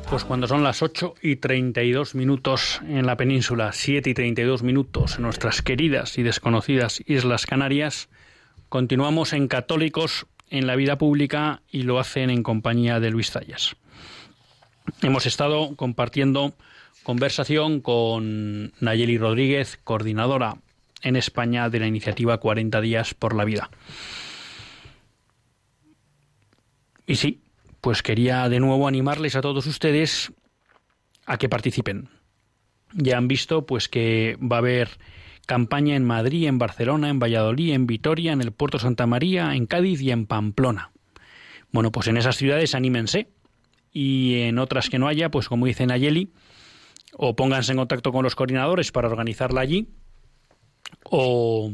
Pues 0.10 0.24
cuando 0.24 0.48
son 0.48 0.64
las 0.64 0.82
8 0.82 1.16
y 1.22 1.36
32 1.38 2.16
minutos 2.16 2.80
en 2.88 3.06
la 3.06 3.18
península, 3.18 3.72
7 3.74 4.10
y 4.10 4.14
32 4.14 4.64
minutos 4.64 5.18
en 5.18 5.24
nuestras 5.24 5.62
queridas 5.62 6.18
y 6.18 6.24
desconocidas 6.24 7.02
Islas 7.06 7.46
Canarias, 7.46 8.08
continuamos 8.70 9.34
en 9.34 9.48
Católicos 9.48 10.28
en 10.50 10.68
la 10.68 10.76
vida 10.76 10.98
pública 10.98 11.62
y 11.72 11.84
lo 11.84 12.00
hacen 12.00 12.30
en 12.30 12.44
compañía 12.44 13.00
de 13.00 13.12
Luis 13.12 13.32
Zayas. 13.32 13.76
Hemos 15.02 15.26
estado 15.26 15.76
compartiendo 15.76 16.54
conversación 17.04 17.82
con 17.82 18.74
Nayeli 18.80 19.18
Rodríguez, 19.18 19.80
coordinadora 19.84 20.58
en 21.02 21.16
España 21.16 21.70
de 21.70 21.80
la 21.80 21.88
iniciativa 21.88 22.40
40 22.40 22.82
días 22.82 23.14
por 23.14 23.36
la 23.36 23.46
vida. 23.46 23.70
Y 27.08 27.16
sí, 27.16 27.42
pues 27.82 28.02
quería 28.02 28.50
de 28.50 28.60
nuevo 28.60 28.88
animarles 28.88 29.36
a 29.36 29.42
todos 29.42 29.68
ustedes 29.68 30.34
a 31.26 31.38
que 31.38 31.50
participen. 31.50 32.10
Ya 32.94 33.18
han 33.18 33.28
visto 33.28 33.66
pues 33.66 33.88
que 33.88 34.38
va 34.42 34.58
a 34.58 34.60
haber 34.60 34.90
campaña 35.46 35.96
en 35.96 36.04
Madrid, 36.04 36.48
en 36.48 36.58
Barcelona, 36.58 37.10
en 37.10 37.20
Valladolid, 37.20 37.74
en 37.74 37.88
Vitoria, 37.88 38.34
en 38.34 38.42
el 38.42 38.52
Puerto 38.52 38.80
Santa 38.80 39.08
María, 39.08 39.56
en 39.56 39.66
Cádiz 39.66 40.02
y 40.02 40.12
en 40.12 40.26
Pamplona. 40.26 40.92
Bueno, 41.72 41.92
pues 41.92 42.08
en 42.08 42.18
esas 42.18 42.38
ciudades 42.38 42.76
anímense 42.76 43.30
y 43.92 44.42
en 44.42 44.60
otras 44.60 44.90
que 44.90 45.00
no 45.00 45.08
haya, 45.08 45.30
pues 45.30 45.48
como 45.48 45.66
dice 45.66 45.86
Nayeli, 45.86 46.32
o 47.18 47.36
pónganse 47.36 47.72
en 47.72 47.78
contacto 47.78 48.12
con 48.12 48.24
los 48.24 48.36
coordinadores 48.36 48.92
para 48.92 49.08
organizarla 49.08 49.62
allí 49.62 49.90
o 51.04 51.72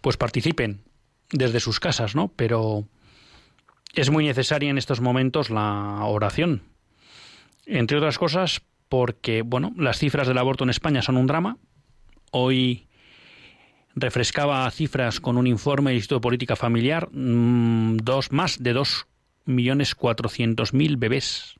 pues 0.00 0.16
participen 0.16 0.82
desde 1.30 1.60
sus 1.60 1.80
casas, 1.80 2.14
¿no? 2.14 2.28
Pero 2.28 2.86
es 3.94 4.10
muy 4.10 4.24
necesaria 4.24 4.70
en 4.70 4.78
estos 4.78 5.00
momentos 5.00 5.50
la 5.50 6.04
oración. 6.04 6.62
Entre 7.66 7.96
otras 7.96 8.18
cosas, 8.18 8.62
porque, 8.88 9.42
bueno, 9.42 9.72
las 9.76 9.98
cifras 9.98 10.28
del 10.28 10.38
aborto 10.38 10.64
en 10.64 10.70
España 10.70 11.02
son 11.02 11.16
un 11.16 11.26
drama. 11.26 11.58
Hoy 12.36 12.88
refrescaba 13.94 14.68
cifras 14.72 15.20
con 15.20 15.36
un 15.36 15.46
informe 15.46 15.90
del 15.90 15.98
Instituto 15.98 16.16
de 16.16 16.22
Política 16.22 16.56
Familiar, 16.56 17.08
mm, 17.12 17.98
dos, 17.98 18.32
más 18.32 18.60
de 18.60 18.72
dos 18.72 19.06
2.400.000 19.46 20.96
bebés 20.96 21.54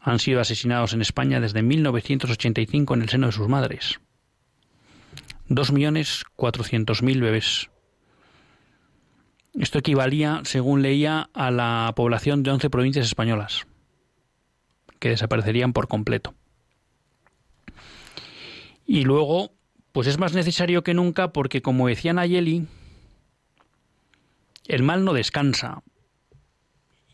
han 0.00 0.18
sido 0.18 0.40
asesinados 0.40 0.94
en 0.94 1.00
España 1.02 1.38
desde 1.38 1.62
1985 1.62 2.94
en 2.94 3.02
el 3.02 3.08
seno 3.08 3.26
de 3.26 3.32
sus 3.32 3.46
madres. 3.46 4.00
2.400.000 5.48 7.20
bebés. 7.20 7.70
Esto 9.54 9.78
equivalía, 9.78 10.40
según 10.42 10.82
leía, 10.82 11.30
a 11.34 11.52
la 11.52 11.92
población 11.94 12.42
de 12.42 12.50
11 12.50 12.68
provincias 12.68 13.06
españolas, 13.06 13.66
que 14.98 15.10
desaparecerían 15.10 15.72
por 15.72 15.86
completo. 15.86 16.34
Y 18.92 19.04
luego, 19.04 19.52
pues 19.92 20.08
es 20.08 20.18
más 20.18 20.32
necesario 20.32 20.82
que 20.82 20.94
nunca 20.94 21.32
porque, 21.32 21.62
como 21.62 21.86
decía 21.86 22.12
Nayeli, 22.12 22.66
el 24.66 24.82
mal 24.82 25.04
no 25.04 25.12
descansa. 25.12 25.84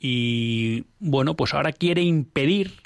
Y 0.01 0.87
bueno, 1.01 1.37
pues 1.37 1.53
ahora 1.53 1.73
quiere 1.73 2.01
impedir 2.01 2.81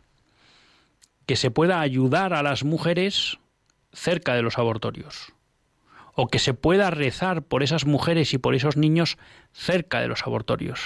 que 1.24 1.36
se 1.36 1.52
pueda 1.52 1.80
ayudar 1.80 2.34
a 2.34 2.42
las 2.42 2.64
mujeres 2.64 3.38
cerca 3.92 4.34
de 4.34 4.42
los 4.42 4.58
abortorios 4.58 5.34
o 6.14 6.26
que 6.26 6.40
se 6.40 6.52
pueda 6.52 6.90
rezar 6.90 7.44
por 7.44 7.62
esas 7.62 7.86
mujeres 7.86 8.34
y 8.34 8.38
por 8.38 8.56
esos 8.56 8.76
niños 8.76 9.18
cerca 9.52 10.00
de 10.00 10.08
los 10.08 10.24
abortorios. 10.24 10.80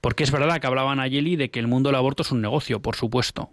Porque 0.00 0.24
es 0.24 0.32
verdad 0.32 0.58
que 0.58 0.66
hablaban 0.66 0.98
Ayeli 0.98 1.36
de 1.36 1.52
que 1.52 1.60
el 1.60 1.68
mundo 1.68 1.90
del 1.90 1.96
aborto 1.98 2.24
es 2.24 2.32
un 2.32 2.40
negocio, 2.40 2.82
por 2.82 2.96
supuesto. 2.96 3.52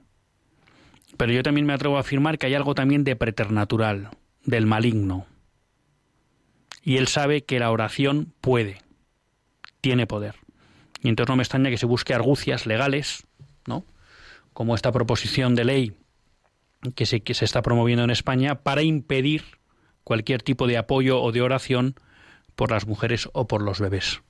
Pero 1.18 1.32
yo 1.32 1.44
también 1.44 1.66
me 1.66 1.74
atrevo 1.74 1.98
a 1.98 2.02
afirmar 2.02 2.38
que 2.38 2.48
hay 2.48 2.56
algo 2.56 2.76
también 2.76 3.04
de 3.04 3.16
preternatural, 3.16 4.10
del 4.44 4.66
maligno. 4.66 5.26
Y 6.84 6.98
él 6.98 7.08
sabe 7.08 7.44
que 7.44 7.60
la 7.60 7.72
oración 7.72 8.34
puede, 8.42 8.82
tiene 9.82 10.08
poder. 10.08 10.36
Y 11.02 11.10
entonces 11.10 11.30
no 11.30 11.36
me 11.38 11.44
extraña 11.44 11.70
que 11.70 11.78
se 11.78 11.86
busque 11.86 12.14
argucias 12.14 12.66
legales, 12.66 13.26
¿no? 13.66 13.86
Como 14.54 14.76
esta 14.76 14.92
proposición 14.92 15.56
de 15.56 15.66
ley 15.66 15.94
que 16.96 17.06
se, 17.06 17.22
que 17.22 17.34
se 17.34 17.46
está 17.46 17.62
promoviendo 17.62 18.04
en 18.04 18.12
España 18.12 18.56
para 18.56 18.84
impedir 18.84 19.44
cualquier 20.04 20.42
tipo 20.44 20.68
de 20.68 20.78
apoyo 20.78 21.22
o 21.22 21.32
de 21.32 21.42
oración 21.42 21.96
por 22.56 22.72
las 22.72 22.88
mujeres 22.88 23.30
o 23.34 23.48
por 23.48 23.62
los 23.62 23.80
bebés. 23.80 24.22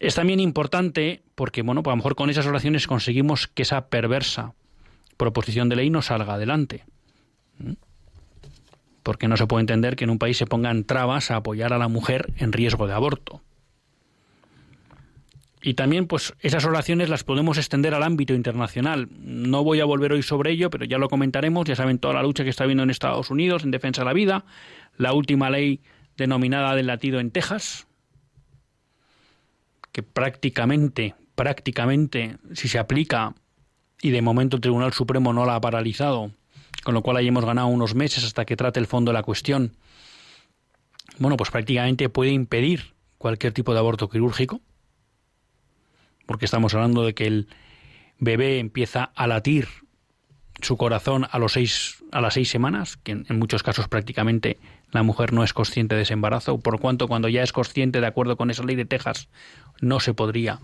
Es 0.00 0.14
también 0.14 0.38
importante 0.38 1.22
porque, 1.34 1.62
bueno, 1.62 1.82
pues 1.82 1.92
a 1.92 1.94
lo 1.94 1.98
mejor 1.98 2.14
con 2.14 2.30
esas 2.30 2.46
oraciones 2.46 2.86
conseguimos 2.86 3.48
que 3.48 3.62
esa 3.62 3.88
perversa 3.88 4.54
proposición 5.18 5.68
de 5.68 5.76
ley 5.76 5.90
no 5.90 6.00
salga 6.00 6.34
adelante. 6.34 6.84
¿Mm? 7.58 7.74
Porque 9.02 9.28
no 9.28 9.36
se 9.36 9.46
puede 9.46 9.60
entender 9.60 9.96
que 9.96 10.04
en 10.04 10.10
un 10.10 10.18
país 10.18 10.38
se 10.38 10.46
pongan 10.46 10.84
trabas 10.84 11.30
a 11.30 11.36
apoyar 11.36 11.74
a 11.74 11.78
la 11.78 11.88
mujer 11.88 12.32
en 12.38 12.52
riesgo 12.52 12.86
de 12.86 12.94
aborto. 12.94 13.42
Y 15.60 15.74
también, 15.74 16.06
pues, 16.06 16.34
esas 16.40 16.64
oraciones 16.64 17.08
las 17.08 17.24
podemos 17.24 17.58
extender 17.58 17.92
al 17.92 18.04
ámbito 18.04 18.32
internacional. 18.32 19.08
No 19.20 19.64
voy 19.64 19.80
a 19.80 19.84
volver 19.84 20.12
hoy 20.12 20.22
sobre 20.22 20.52
ello, 20.52 20.70
pero 20.70 20.84
ya 20.84 20.98
lo 20.98 21.08
comentaremos. 21.08 21.66
Ya 21.66 21.74
saben 21.74 21.98
toda 21.98 22.14
la 22.14 22.22
lucha 22.22 22.44
que 22.44 22.50
está 22.50 22.64
habiendo 22.64 22.84
en 22.84 22.90
Estados 22.90 23.30
Unidos 23.30 23.64
en 23.64 23.72
defensa 23.72 24.02
de 24.02 24.06
la 24.06 24.12
vida, 24.12 24.44
la 24.96 25.12
última 25.12 25.50
ley 25.50 25.80
denominada 26.16 26.74
del 26.74 26.86
latido 26.86 27.20
en 27.20 27.30
Texas, 27.30 27.86
que 29.92 30.02
prácticamente, 30.02 31.14
prácticamente, 31.34 32.38
si 32.52 32.68
se 32.68 32.78
aplica, 32.78 33.34
y 34.00 34.10
de 34.10 34.22
momento 34.22 34.56
el 34.56 34.62
Tribunal 34.62 34.92
Supremo 34.92 35.32
no 35.32 35.44
la 35.44 35.56
ha 35.56 35.60
paralizado, 35.60 36.30
con 36.84 36.94
lo 36.94 37.02
cual 37.02 37.16
ahí 37.16 37.28
hemos 37.28 37.44
ganado 37.44 37.68
unos 37.68 37.94
meses 37.94 38.24
hasta 38.24 38.44
que 38.44 38.56
trate 38.56 38.80
el 38.80 38.86
fondo 38.86 39.10
de 39.10 39.14
la 39.14 39.22
cuestión, 39.22 39.72
bueno, 41.18 41.36
pues 41.36 41.50
prácticamente 41.50 42.08
puede 42.08 42.30
impedir 42.30 42.94
cualquier 43.18 43.52
tipo 43.52 43.72
de 43.72 43.80
aborto 43.80 44.08
quirúrgico 44.08 44.60
porque 46.28 46.44
estamos 46.44 46.74
hablando 46.74 47.04
de 47.04 47.14
que 47.14 47.26
el 47.26 47.48
bebé 48.18 48.58
empieza 48.58 49.10
a 49.14 49.26
latir 49.26 49.66
su 50.60 50.76
corazón 50.76 51.26
a, 51.30 51.38
los 51.38 51.54
seis, 51.54 52.04
a 52.12 52.20
las 52.20 52.34
seis 52.34 52.50
semanas, 52.50 52.98
que 52.98 53.12
en, 53.12 53.38
muchos 53.38 53.62
casos 53.62 53.88
prácticamente 53.88 54.58
la 54.92 55.02
mujer 55.02 55.32
no 55.32 55.42
es 55.42 55.54
consciente 55.54 55.94
de 55.94 56.02
ese 56.02 56.12
embarazo, 56.12 56.58
por 56.58 56.80
cuanto 56.80 57.08
cuando 57.08 57.30
ya 57.30 57.42
es 57.42 57.52
consciente, 57.52 58.02
de 58.02 58.06
acuerdo 58.06 58.36
con 58.36 58.50
esa 58.50 58.62
ley 58.62 58.76
de 58.76 58.84
Texas, 58.84 59.28
no 59.80 60.00
se 60.00 60.12
podría 60.12 60.58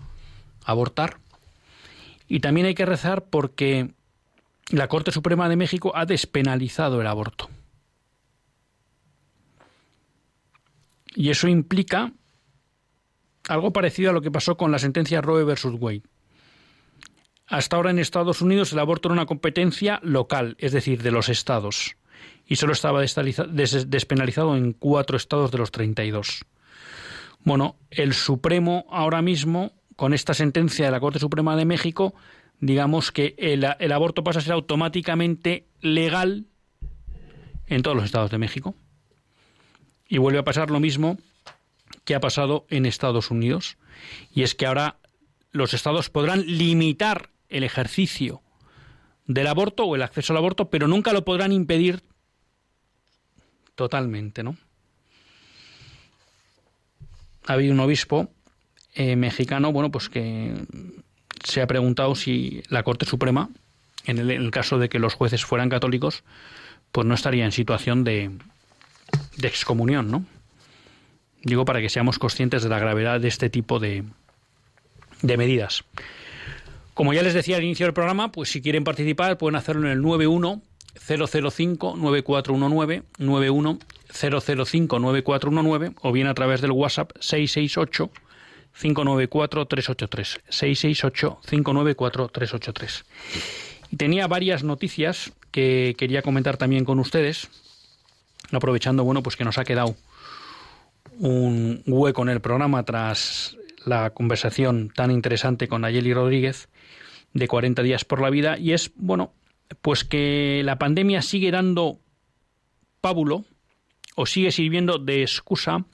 abortar. 0.65 1.17
Y 2.27 2.39
también 2.39 2.67
hay 2.67 2.75
que 2.75 2.85
rezar 2.85 3.25
porque 3.25 3.91
la 4.69 4.87
Corte 4.87 5.11
Suprema 5.11 5.47
de 5.49 5.55
México 5.55 5.91
ha 5.95 6.05
despenalizado 6.05 7.01
el 7.01 7.07
aborto. 7.07 7.49
Y 11.15 11.29
eso 11.29 11.47
implica 11.47 12.11
algo 13.47 13.71
parecido 13.71 14.09
a 14.09 14.13
lo 14.13 14.21
que 14.21 14.31
pasó 14.31 14.57
con 14.57 14.71
la 14.71 14.79
sentencia 14.79 15.21
Roe 15.21 15.43
versus 15.43 15.75
Wade. 15.79 16.03
Hasta 17.47 17.75
ahora 17.75 17.91
en 17.91 17.99
Estados 17.99 18.41
Unidos 18.41 18.73
el 18.73 18.79
aborto 18.79 19.07
era 19.07 19.13
una 19.13 19.27
competencia 19.27 19.99
local, 20.03 20.55
es 20.59 20.71
decir, 20.71 21.03
de 21.03 21.11
los 21.11 21.29
estados, 21.29 21.95
y 22.47 22.55
solo 22.55 22.73
estaba 22.73 23.01
despenalizado 23.01 24.57
en 24.57 24.73
cuatro 24.73 25.15
estados 25.15 25.51
de 25.51 25.59
los 25.59 25.71
32. 25.71 26.43
Bueno, 27.43 27.75
el 27.91 28.13
Supremo 28.13 28.87
ahora 28.89 29.21
mismo, 29.21 29.73
con 29.95 30.13
esta 30.13 30.33
sentencia 30.33 30.85
de 30.85 30.91
la 30.91 30.99
Corte 30.99 31.19
Suprema 31.19 31.55
de 31.55 31.65
México, 31.65 32.13
digamos 32.59 33.11
que 33.11 33.35
el, 33.37 33.63
aborto 33.91 34.23
pasa 34.23 34.39
a 34.39 34.41
ser 34.41 34.53
automáticamente 34.53 35.67
legal 35.81 36.45
en 37.67 37.81
todos 37.81 37.95
los 37.95 38.05
estados 38.05 38.31
de 38.31 38.37
México. 38.37 38.75
Y 40.07 40.17
vuelve 40.17 40.39
a 40.39 40.43
pasar 40.43 40.69
lo 40.69 40.79
mismo 40.79 41.17
que 42.03 42.15
ha 42.15 42.19
pasado 42.19 42.65
en 42.69 42.85
Estados 42.85 43.31
Unidos. 43.31 43.77
Y 44.31 44.43
es 44.43 44.53
que 44.53 44.65
ahora 44.65 44.97
los 45.51 45.73
estados 45.73 46.09
podrán 46.09 46.45
limitar 46.45 47.29
el 47.49 47.63
ejercicio 47.63 48.41
del 49.25 49.47
aborto 49.47 49.85
o 49.85 49.95
el 49.95 50.03
acceso 50.03 50.33
al 50.33 50.37
aborto, 50.37 50.69
pero 50.69 50.87
nunca 50.87 51.13
lo 51.13 51.25
podrán 51.25 51.51
impedir 51.51 52.03
totalmente, 53.73 54.43
¿no? 54.43 54.57
Ha 57.47 57.53
habido 57.53 57.73
un 57.73 57.79
obispo 57.79 58.29
eh, 58.95 59.15
mexicano, 59.15 59.71
bueno, 59.71 59.91
pues 59.91 60.09
que 60.09 60.53
se 61.43 61.61
ha 61.61 61.67
preguntado 61.67 62.15
si 62.15 62.63
la 62.69 62.83
Corte 62.83 63.05
Suprema, 63.05 63.49
en 64.05 64.17
el, 64.17 64.51
caso 64.51 64.79
de 64.79 64.89
que 64.89 64.99
los 64.99 65.13
jueces 65.13 65.45
fueran 65.45 65.69
católicos, 65.69 66.23
pues 66.91 67.05
no 67.05 67.13
estaría 67.13 67.45
en 67.45 67.51
situación 67.51 68.03
de, 68.03 68.31
de 69.37 69.47
excomunión, 69.47 70.09
¿no? 70.09 70.25
Digo 71.43 71.65
para 71.65 71.81
que 71.81 71.89
seamos 71.89 72.17
conscientes 72.17 72.63
de 72.63 72.69
la 72.69 72.79
gravedad 72.79 73.19
de 73.19 73.27
este 73.27 73.49
tipo 73.49 73.79
de, 73.79 74.03
de 75.21 75.37
medidas. 75.37 75.83
Como 76.93 77.13
ya 77.13 77.21
les 77.21 77.33
decía 77.33 77.57
al 77.57 77.63
inicio 77.63 77.85
del 77.85 77.93
programa, 77.93 78.31
pues 78.31 78.49
si 78.49 78.61
quieren 78.61 78.83
participar 78.83 79.37
pueden 79.37 79.55
hacerlo 79.55 79.85
en 79.87 79.91
el 79.91 80.01
91 80.01 80.61
005 80.97 81.95
9419 81.97 83.03
91 83.17 83.79
005 84.09 84.99
9419 84.99 85.91
o 86.01 86.11
bien 86.13 86.27
a 86.27 86.33
través 86.33 86.61
del 86.61 86.71
WhatsApp 86.71 87.11
668 87.19 88.09
594 88.79 89.65
383 89.65 90.41
668 90.49 91.39
594 91.45 92.27
383. 92.29 93.05
Y 93.91 93.95
tenía 93.97 94.27
varias 94.27 94.63
noticias 94.63 95.33
que 95.51 95.95
quería 95.97 96.21
comentar 96.21 96.57
también 96.57 96.85
con 96.85 96.99
ustedes, 96.99 97.49
aprovechando 98.51 99.03
bueno, 99.03 99.23
pues 99.23 99.35
que 99.35 99.45
nos 99.45 99.57
ha 99.57 99.63
quedado 99.63 99.95
un 101.19 101.83
hueco 101.87 102.23
en 102.23 102.29
el 102.29 102.41
programa 102.41 102.83
tras 102.83 103.57
la 103.85 104.09
conversación 104.09 104.89
tan 104.93 105.11
interesante 105.11 105.67
con 105.67 105.85
Ayeli 105.85 106.13
Rodríguez 106.13 106.67
de 107.33 107.47
40 107.47 107.83
días 107.83 108.05
por 108.05 108.21
la 108.21 108.29
vida 108.29 108.57
y 108.57 108.73
es, 108.73 108.91
bueno, 108.95 109.33
pues 109.81 110.03
que 110.03 110.61
la 110.65 110.77
pandemia 110.77 111.21
sigue 111.21 111.51
dando 111.51 111.99
pábulo 113.01 113.45
o 114.15 114.25
sigue 114.25 114.51
sirviendo 114.51 114.97
de 114.97 115.21
excusa 115.21 115.85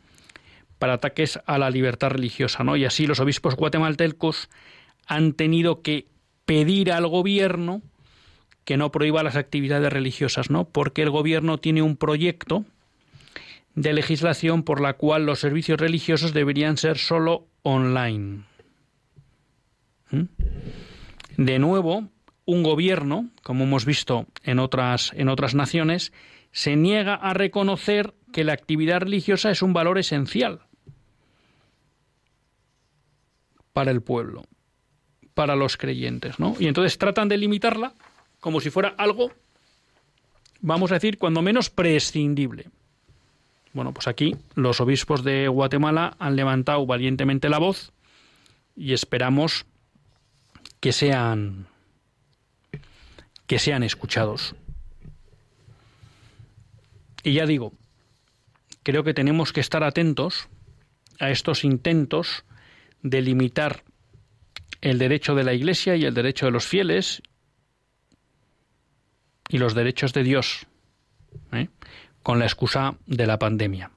para 0.82 0.94
ataques 0.94 1.40
a 1.46 1.60
la 1.60 1.70
libertad 1.70 2.10
religiosa, 2.10 2.64
¿no? 2.64 2.76
Y 2.76 2.86
así 2.86 3.06
los 3.06 3.20
obispos 3.20 3.56
guatemaltecos 3.56 4.50
han 5.06 5.34
tenido 5.34 5.84
que 5.84 6.08
pedir 6.48 6.92
al 6.92 7.06
gobierno 7.06 7.84
que 8.66 8.78
no 8.78 8.92
prohíba 8.92 9.22
las 9.22 9.36
actividades 9.36 9.94
religiosas, 9.94 10.50
¿no? 10.50 10.66
Porque 10.68 11.04
el 11.04 11.12
gobierno 11.12 11.60
tiene 11.60 11.84
un 11.84 11.98
proyecto 11.98 12.66
de 13.76 13.94
legislación 13.94 14.64
por 14.64 14.82
la 14.82 14.94
cual 14.94 15.24
los 15.24 15.40
servicios 15.40 15.80
religiosos 15.80 16.34
deberían 16.34 16.78
ser 16.78 16.98
solo 16.98 17.46
online. 17.62 18.46
¿Mm? 20.10 20.24
De 21.38 21.60
nuevo, 21.60 22.10
un 22.46 22.64
gobierno, 22.64 23.30
como 23.44 23.66
hemos 23.66 23.86
visto 23.86 24.26
en 24.44 24.58
otras, 24.58 25.12
en 25.16 25.30
otras 25.30 25.54
naciones, 25.54 26.12
se 26.52 26.76
niega 26.76 27.14
a 27.14 27.36
reconocer 27.36 28.16
que 28.34 28.44
la 28.44 28.54
actividad 28.54 29.02
religiosa 29.02 29.52
es 29.52 29.62
un 29.62 29.74
valor 29.74 30.00
esencial 30.00 30.62
para 33.74 33.92
el 33.92 34.02
pueblo, 34.02 34.44
para 35.34 35.56
los 35.56 35.78
creyentes, 35.78 36.40
¿no? 36.40 36.56
Y 36.60 36.68
entonces 36.68 36.98
tratan 36.98 37.30
de 37.30 37.38
limitarla 37.38 37.94
como 38.40 38.60
si 38.60 38.70
fuera 38.70 38.90
algo, 38.98 39.32
vamos 40.60 40.92
a 40.92 40.96
decir, 40.96 41.18
cuando 41.18 41.42
menos 41.42 41.70
prescindible. 41.70 42.70
Bueno, 43.74 43.94
pues 43.94 44.08
aquí 44.08 44.36
los 44.56 44.82
obispos 44.82 45.24
de 45.24 45.48
Guatemala 45.48 46.16
han 46.20 46.36
levantado 46.36 46.86
valientemente 46.86 47.50
la 47.50 47.60
voz 47.60 47.94
y 48.76 48.94
esperamos 48.94 49.66
que 50.80 50.92
sean 50.92 51.68
que 53.46 53.60
sean 53.60 53.84
escuchados. 53.84 54.56
Y 57.24 57.34
ya 57.34 57.46
digo, 57.46 57.74
creo 58.84 59.04
que 59.04 59.14
tenemos 59.14 59.54
que 59.54 59.60
estar 59.60 59.84
atentos 59.84 60.48
a 61.20 61.30
estos 61.30 61.64
intentos 61.64 62.44
de 63.04 63.22
limitar 63.22 63.84
el 64.82 64.98
derecho 64.98 65.36
de 65.36 65.44
la 65.44 65.54
Iglesia 65.54 65.96
y 65.96 66.06
el 66.06 66.14
derecho 66.14 66.46
de 66.46 66.52
los 66.52 66.66
fieles 66.66 67.22
y 69.50 69.58
los 69.58 69.76
derechos 69.76 70.14
de 70.14 70.24
Dios, 70.24 70.66
¿eh? 71.52 71.68
con 72.24 72.40
la 72.40 72.46
excusa 72.46 72.96
de 73.06 73.28
la 73.28 73.38
pandemia. 73.38 73.92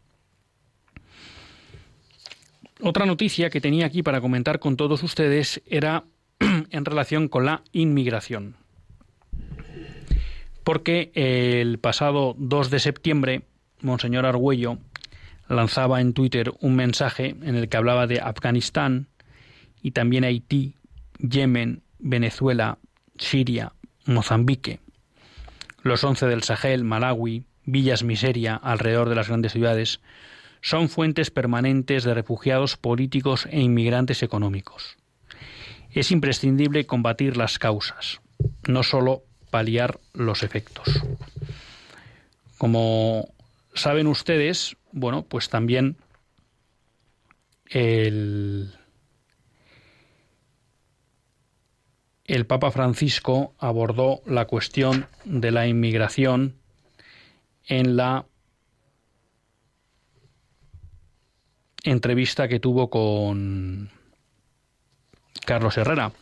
Otra 2.80 3.06
noticia 3.06 3.50
que 3.50 3.60
tenía 3.60 3.86
aquí 3.86 4.02
para 4.02 4.20
comentar 4.20 4.58
con 4.58 4.76
todos 4.76 5.02
ustedes 5.02 5.62
era 5.66 6.04
en 6.70 6.84
relación 6.84 7.28
con 7.28 7.46
la 7.46 7.62
inmigración. 7.72 8.56
Porque 10.64 11.12
el 11.14 11.78
pasado 11.78 12.34
2 12.38 12.70
de 12.70 12.80
septiembre, 12.80 13.42
Monseñor 13.80 14.26
Argüello 14.26 14.78
lanzaba 15.48 16.00
en 16.00 16.12
Twitter 16.12 16.52
un 16.60 16.76
mensaje 16.76 17.36
en 17.42 17.56
el 17.56 17.68
que 17.68 17.76
hablaba 17.76 18.06
de 18.06 18.20
Afganistán 18.20 19.08
y 19.82 19.90
también 19.90 20.24
Haití, 20.24 20.76
Yemen, 21.18 21.82
Venezuela, 21.98 22.78
Siria, 23.18 23.72
Mozambique, 24.06 24.80
los 25.82 26.02
once 26.04 26.26
del 26.26 26.42
Sahel, 26.42 26.84
Malawi, 26.84 27.44
villas 27.64 28.02
miseria 28.02 28.56
alrededor 28.56 29.08
de 29.08 29.14
las 29.14 29.28
grandes 29.28 29.52
ciudades, 29.52 30.00
son 30.62 30.88
fuentes 30.88 31.30
permanentes 31.30 32.04
de 32.04 32.14
refugiados 32.14 32.76
políticos 32.78 33.46
e 33.50 33.60
inmigrantes 33.60 34.22
económicos. 34.22 34.96
Es 35.90 36.10
imprescindible 36.10 36.86
combatir 36.86 37.36
las 37.36 37.58
causas, 37.58 38.20
no 38.66 38.82
sólo 38.82 39.24
paliar 39.50 40.00
los 40.14 40.42
efectos. 40.42 40.88
Como 42.56 43.28
saben 43.74 44.06
ustedes, 44.06 44.76
bueno, 44.94 45.24
pues 45.24 45.48
también 45.48 45.96
el, 47.66 48.72
Papa 52.46 52.70
Francisco 52.70 53.54
abordó 53.58 54.22
la 54.24 54.46
cuestión 54.46 55.08
de 55.24 55.50
la 55.50 55.66
inmigración 55.66 56.54
en 57.66 57.96
la 57.96 58.26
entrevista 61.82 62.46
que 62.46 62.60
tuvo 62.60 62.88
con 62.88 63.90
Carlos 65.44 65.76
Herrera. 65.76 66.12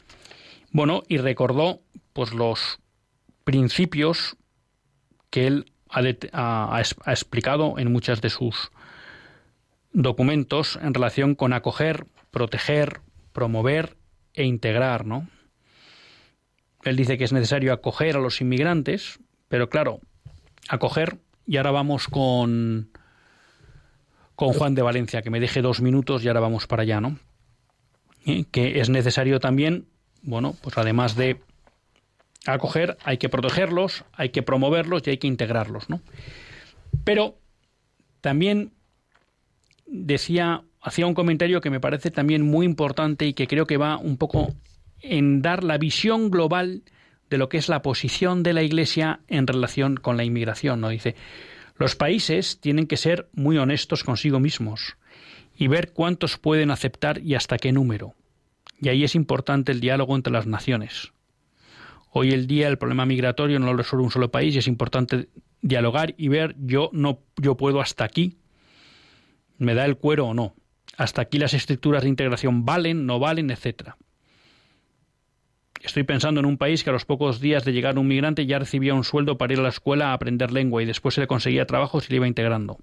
Bueno, 0.70 1.02
y 1.08 1.18
recordó 1.18 1.82
pues 2.14 2.32
los 2.32 2.78
principios 3.44 4.38
que 5.28 5.46
él 5.46 5.72
ha, 5.93 6.80
explicado 6.80 7.78
en 7.78 7.93
muchas 7.93 8.20
de 8.20 8.30
sus 8.30 8.70
documentos 9.93 10.78
en 10.82 10.95
relación 10.95 11.34
con 11.34 11.53
acoger, 11.53 12.07
proteger, 12.30 13.01
promover 13.32 13.97
e 14.34 14.45
integrar, 14.45 15.05
¿no? 15.07 15.28
Él 16.84 16.97
dice 16.97 17.18
que 17.18 17.24
es 17.24 17.32
necesario 17.32 17.72
acoger 17.72 18.16
a 18.16 18.20
los 18.20 18.40
inmigrantes, 18.40 19.20
pero 19.49 19.68
claro, 19.68 20.01
acoger, 20.68 21.18
y 21.47 21.59
ahora 21.59 21.70
vamos 21.70 22.09
con, 22.09 22.90
con 24.34 24.53
Juan 24.55 24.74
de 24.74 24.82
Valencia, 24.82 25.22
que 25.22 25.30
me 25.30 25.40
deje 25.40 25.62
dos 25.62 25.80
minutos 25.80 26.24
y 26.24 26.28
ahora 26.28 26.40
vamos 26.40 26.66
para 26.66 26.82
allá, 26.82 27.01
¿no? 27.01 27.18
¿Eh? 28.24 28.45
Que 28.51 28.80
es 28.80 28.88
necesario 28.88 29.38
también, 29.40 29.86
bueno, 30.22 30.57
pues 30.62 30.78
además 30.78 31.16
de 31.16 31.40
hay 32.47 33.18
que 33.18 33.28
protegerlos, 33.28 34.05
hay 34.12 34.30
que 34.30 34.43
promoverlos 34.43 35.03
y 35.07 35.11
hay 35.11 35.18
que 35.18 35.28
integrarlos, 35.28 35.88
¿no? 35.88 36.01
Pero 37.05 37.38
también 38.20 38.72
decía, 39.86 40.62
hacía 40.80 41.07
un 41.07 41.14
comentario 41.14 41.61
que 41.61 41.70
me 41.70 41.80
parece 41.80 42.11
también 42.11 42.43
muy 42.43 42.66
importante 42.66 43.26
y 43.26 43.34
que 43.34 43.47
creo 43.47 43.66
que 43.66 43.76
va 43.76 43.97
un 43.97 44.16
poco 44.16 44.55
en 45.01 45.43
dar 45.43 45.64
la 45.64 45.78
visión 45.78 46.30
global 46.30 46.82
de 47.30 47.38
lo 47.38 47.49
que 47.49 47.59
es 47.59 47.68
la 47.68 47.82
posición 47.82 48.43
de 48.43 48.53
la 48.53 48.62
Iglesia 48.62 49.20
en 49.28 49.47
relación 49.47 49.97
con 49.97 50.16
la 50.16 50.24
inmigración. 50.24 50.80
¿no? 50.80 50.88
Dice, 50.88 51.16
los 51.76 51.97
países 51.97 52.61
tienen 52.61 52.86
que 52.86 52.97
ser 52.97 53.28
muy 53.32 53.59
honestos 53.59 54.05
consigo 54.05 54.38
mismos 54.38 54.97
y 55.57 55.68
ver 55.68 55.93
cuántos 55.93 56.38
pueden 56.38 56.70
aceptar 56.70 57.20
y 57.20 57.34
hasta 57.34 57.57
qué 57.57 57.72
número. 57.72 58.14
Y 58.80 58.88
ahí 58.88 59.05
es 59.05 59.14
importante 59.14 59.72
el 59.72 59.80
diálogo 59.80 60.16
entre 60.16 60.32
las 60.32 60.47
naciones. 60.47 61.12
Hoy 62.14 62.30
el 62.32 62.46
día 62.46 62.68
el 62.68 62.76
problema 62.76 63.06
migratorio 63.06 63.58
no 63.58 63.66
lo 63.66 63.76
resuelve 63.76 64.04
un 64.04 64.10
solo 64.10 64.30
país 64.30 64.54
y 64.54 64.58
es 64.58 64.68
importante 64.68 65.28
dialogar 65.62 66.14
y 66.18 66.28
ver 66.28 66.54
yo 66.58 66.90
no 66.92 67.20
yo 67.36 67.56
puedo 67.56 67.80
hasta 67.80 68.04
aquí. 68.04 68.36
¿Me 69.56 69.74
da 69.74 69.86
el 69.86 69.96
cuero 69.96 70.26
o 70.26 70.34
no? 70.34 70.54
Hasta 70.98 71.22
aquí 71.22 71.38
las 71.38 71.54
estructuras 71.54 72.02
de 72.02 72.10
integración 72.10 72.66
valen, 72.66 73.06
no 73.06 73.18
valen, 73.18 73.50
etcétera. 73.50 73.96
Estoy 75.80 76.02
pensando 76.02 76.38
en 76.40 76.46
un 76.46 76.58
país 76.58 76.84
que 76.84 76.90
a 76.90 76.92
los 76.92 77.06
pocos 77.06 77.40
días 77.40 77.64
de 77.64 77.72
llegar 77.72 77.98
un 77.98 78.06
migrante 78.06 78.44
ya 78.44 78.58
recibía 78.58 78.94
un 78.94 79.04
sueldo 79.04 79.38
para 79.38 79.54
ir 79.54 79.60
a 79.60 79.62
la 79.62 79.70
escuela 79.70 80.10
a 80.10 80.12
aprender 80.12 80.52
lengua 80.52 80.82
y 80.82 80.86
después 80.86 81.14
se 81.14 81.22
le 81.22 81.26
conseguía 81.26 81.66
trabajo 81.66 82.00
si 82.00 82.10
le 82.10 82.16
iba 82.16 82.28
integrando. 82.28 82.78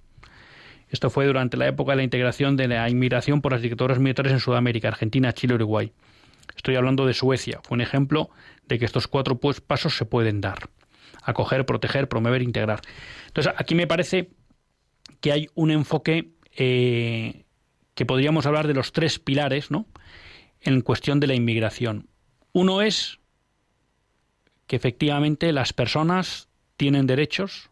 Esto 0.89 1.11
fue 1.11 1.27
durante 1.27 1.55
la 1.55 1.67
época 1.67 1.91
de 1.91 1.97
la 1.97 2.03
integración 2.03 2.57
de 2.57 2.67
la 2.67 2.89
inmigración 2.89 3.41
por 3.41 3.51
las 3.51 3.61
dictaduras 3.61 3.99
militares 3.99 4.33
en 4.33 4.39
Sudamérica, 4.39 4.87
Argentina, 4.87 5.33
Chile, 5.33 5.53
Uruguay. 5.53 5.93
Estoy 6.55 6.75
hablando 6.75 7.05
de 7.05 7.13
Suecia. 7.13 7.61
Fue 7.63 7.75
un 7.75 7.81
ejemplo 7.81 8.29
de 8.67 8.79
que 8.79 8.85
estos 8.85 9.07
cuatro 9.07 9.39
pues, 9.39 9.61
pasos 9.61 9.95
se 9.95 10.05
pueden 10.05 10.41
dar. 10.41 10.69
Acoger, 11.23 11.65
proteger, 11.65 12.07
promover, 12.07 12.41
integrar. 12.41 12.81
Entonces, 13.27 13.53
aquí 13.57 13.75
me 13.75 13.87
parece 13.87 14.29
que 15.21 15.31
hay 15.31 15.47
un 15.55 15.71
enfoque 15.71 16.31
eh, 16.55 17.45
que 17.93 18.05
podríamos 18.05 18.45
hablar 18.45 18.67
de 18.67 18.73
los 18.73 18.91
tres 18.91 19.19
pilares, 19.19 19.71
¿no? 19.71 19.85
En 20.61 20.81
cuestión 20.81 21.19
de 21.19 21.27
la 21.27 21.35
inmigración. 21.35 22.07
Uno 22.53 22.81
es 22.81 23.19
que 24.67 24.75
efectivamente 24.75 25.51
las 25.51 25.73
personas 25.73 26.47
tienen 26.77 27.07
derechos 27.07 27.69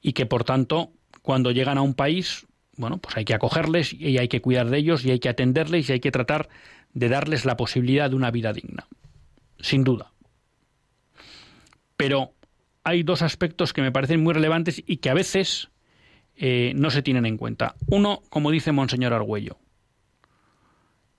y 0.00 0.14
que 0.14 0.26
por 0.26 0.44
tanto 0.44 0.92
cuando 1.22 1.52
llegan 1.52 1.78
a 1.78 1.82
un 1.82 1.94
país, 1.94 2.46
bueno, 2.76 2.98
pues 2.98 3.16
hay 3.16 3.24
que 3.24 3.34
acogerles 3.34 3.92
y 3.92 4.18
hay 4.18 4.28
que 4.28 4.40
cuidar 4.40 4.70
de 4.70 4.78
ellos 4.78 5.04
y 5.04 5.10
hay 5.10 5.20
que 5.20 5.28
atenderles 5.28 5.88
y 5.88 5.92
hay 5.92 6.00
que 6.00 6.10
tratar 6.10 6.48
de 6.92 7.08
darles 7.08 7.44
la 7.44 7.56
posibilidad 7.56 8.10
de 8.10 8.16
una 8.16 8.30
vida 8.30 8.52
digna, 8.52 8.86
sin 9.60 9.84
duda. 9.84 10.12
Pero 11.96 12.34
hay 12.84 13.02
dos 13.02 13.22
aspectos 13.22 13.72
que 13.72 13.82
me 13.82 13.92
parecen 13.92 14.22
muy 14.22 14.34
relevantes 14.34 14.82
y 14.86 14.98
que 14.98 15.10
a 15.10 15.14
veces 15.14 15.70
eh, 16.36 16.72
no 16.74 16.90
se 16.90 17.02
tienen 17.02 17.26
en 17.26 17.36
cuenta. 17.36 17.76
Uno, 17.86 18.22
como 18.28 18.50
dice 18.50 18.72
Monseñor 18.72 19.12
Argüello, 19.12 19.58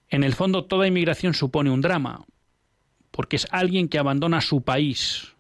en 0.09 0.24
el 0.24 0.34
fondo, 0.34 0.65
toda 0.65 0.88
inmigración 0.88 1.34
supone 1.34 1.71
un 1.71 1.82
drama, 1.82 2.26
porque 3.09 3.36
es 3.36 3.47
alguien 3.49 3.88
que 3.88 3.97
abandona 3.97 4.41
su 4.41 4.61
país. 4.61 5.34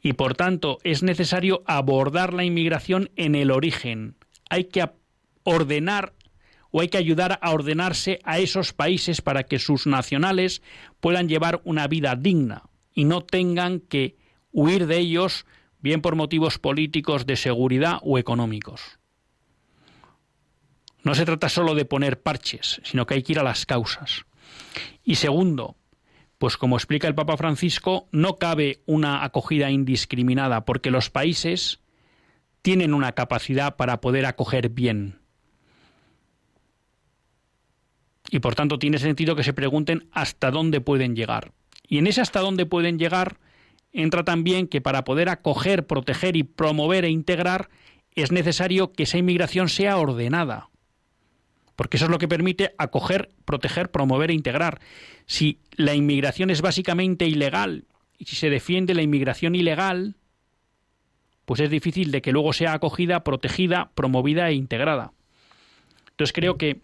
Y 0.00 0.14
por 0.14 0.34
tanto, 0.34 0.78
es 0.82 1.04
necesario 1.04 1.62
abordar 1.66 2.34
la 2.34 2.42
inmigración 2.42 3.10
en 3.14 3.36
el 3.36 3.52
origen. 3.52 4.16
Hay 4.50 4.64
que 4.64 4.90
ordenar 5.44 6.12
o 6.72 6.80
hay 6.80 6.88
que 6.88 6.98
ayudar 6.98 7.38
a 7.40 7.52
ordenarse 7.52 8.18
a 8.24 8.38
esos 8.38 8.72
países 8.72 9.20
para 9.20 9.44
que 9.44 9.60
sus 9.60 9.86
nacionales 9.86 10.62
puedan 10.98 11.28
llevar 11.28 11.60
una 11.64 11.86
vida 11.86 12.16
digna 12.16 12.64
y 12.92 13.04
no 13.04 13.20
tengan 13.20 13.78
que 13.78 14.16
huir 14.50 14.86
de 14.86 14.98
ellos 14.98 15.46
bien 15.78 16.00
por 16.00 16.16
motivos 16.16 16.58
políticos, 16.58 17.26
de 17.26 17.36
seguridad 17.36 17.98
o 18.02 18.18
económicos. 18.18 18.98
No 21.04 21.14
se 21.14 21.24
trata 21.24 21.48
solo 21.48 21.74
de 21.74 21.84
poner 21.84 22.22
parches, 22.22 22.80
sino 22.84 23.06
que 23.06 23.14
hay 23.14 23.22
que 23.22 23.32
ir 23.32 23.38
a 23.38 23.44
las 23.44 23.66
causas. 23.66 24.24
Y 25.02 25.16
segundo, 25.16 25.76
pues 26.38 26.56
como 26.56 26.76
explica 26.76 27.08
el 27.08 27.14
Papa 27.14 27.36
Francisco, 27.36 28.08
no 28.12 28.38
cabe 28.38 28.82
una 28.86 29.24
acogida 29.24 29.70
indiscriminada, 29.70 30.64
porque 30.64 30.90
los 30.90 31.10
países 31.10 31.80
tienen 32.62 32.94
una 32.94 33.12
capacidad 33.12 33.76
para 33.76 34.00
poder 34.00 34.26
acoger 34.26 34.68
bien. 34.68 35.21
Y 38.32 38.40
por 38.40 38.56
tanto 38.56 38.80
tiene 38.80 38.98
sentido 38.98 39.36
que 39.36 39.44
se 39.44 39.52
pregunten 39.52 40.08
hasta 40.10 40.50
dónde 40.50 40.80
pueden 40.80 41.14
llegar. 41.14 41.52
Y 41.86 41.98
en 41.98 42.08
ese 42.08 42.20
hasta 42.20 42.40
dónde 42.40 42.66
pueden 42.66 42.98
llegar 42.98 43.38
entra 43.92 44.24
también 44.24 44.66
que 44.66 44.80
para 44.80 45.04
poder 45.04 45.28
acoger, 45.28 45.86
proteger 45.86 46.34
y 46.36 46.42
promover 46.42 47.04
e 47.04 47.10
integrar 47.10 47.68
es 48.14 48.32
necesario 48.32 48.92
que 48.92 49.04
esa 49.04 49.18
inmigración 49.18 49.68
sea 49.68 49.98
ordenada 49.98 50.70
porque 51.76 51.96
eso 51.96 52.06
es 52.06 52.10
lo 52.10 52.18
que 52.18 52.28
permite 52.28 52.74
acoger, 52.78 53.30
proteger, 53.44 53.90
promover 53.90 54.30
e 54.30 54.34
integrar. 54.34 54.80
Si 55.26 55.58
la 55.72 55.94
inmigración 55.94 56.50
es 56.50 56.60
básicamente 56.60 57.26
ilegal 57.26 57.86
y 58.18 58.26
si 58.26 58.36
se 58.36 58.50
defiende 58.50 58.94
la 58.94 59.02
inmigración 59.02 59.54
ilegal, 59.54 60.16
pues 61.44 61.60
es 61.60 61.70
difícil 61.70 62.12
de 62.12 62.22
que 62.22 62.32
luego 62.32 62.52
sea 62.52 62.74
acogida, 62.74 63.24
protegida, 63.24 63.90
promovida 63.94 64.48
e 64.48 64.54
integrada. 64.54 65.12
Entonces 66.10 66.32
creo 66.32 66.56
que 66.56 66.82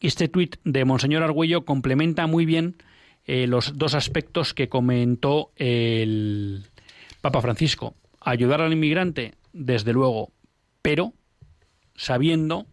este 0.00 0.28
tuit 0.28 0.56
de 0.64 0.84
Monseñor 0.84 1.22
Argüello 1.22 1.64
complementa 1.64 2.26
muy 2.26 2.44
bien 2.46 2.76
eh, 3.26 3.46
los 3.46 3.76
dos 3.76 3.94
aspectos 3.94 4.54
que 4.54 4.68
comentó 4.68 5.50
el 5.56 6.64
Papa 7.20 7.40
Francisco. 7.40 7.94
Ayudar 8.20 8.60
al 8.60 8.72
inmigrante, 8.72 9.34
desde 9.52 9.92
luego, 9.92 10.30
pero 10.82 11.12
sabiendo 11.94 12.66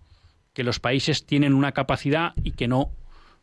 que 0.54 0.64
los 0.64 0.80
países 0.80 1.26
tienen 1.26 1.54
una 1.54 1.72
capacidad 1.72 2.34
y 2.44 2.52
que 2.52 2.68
no 2.68 2.92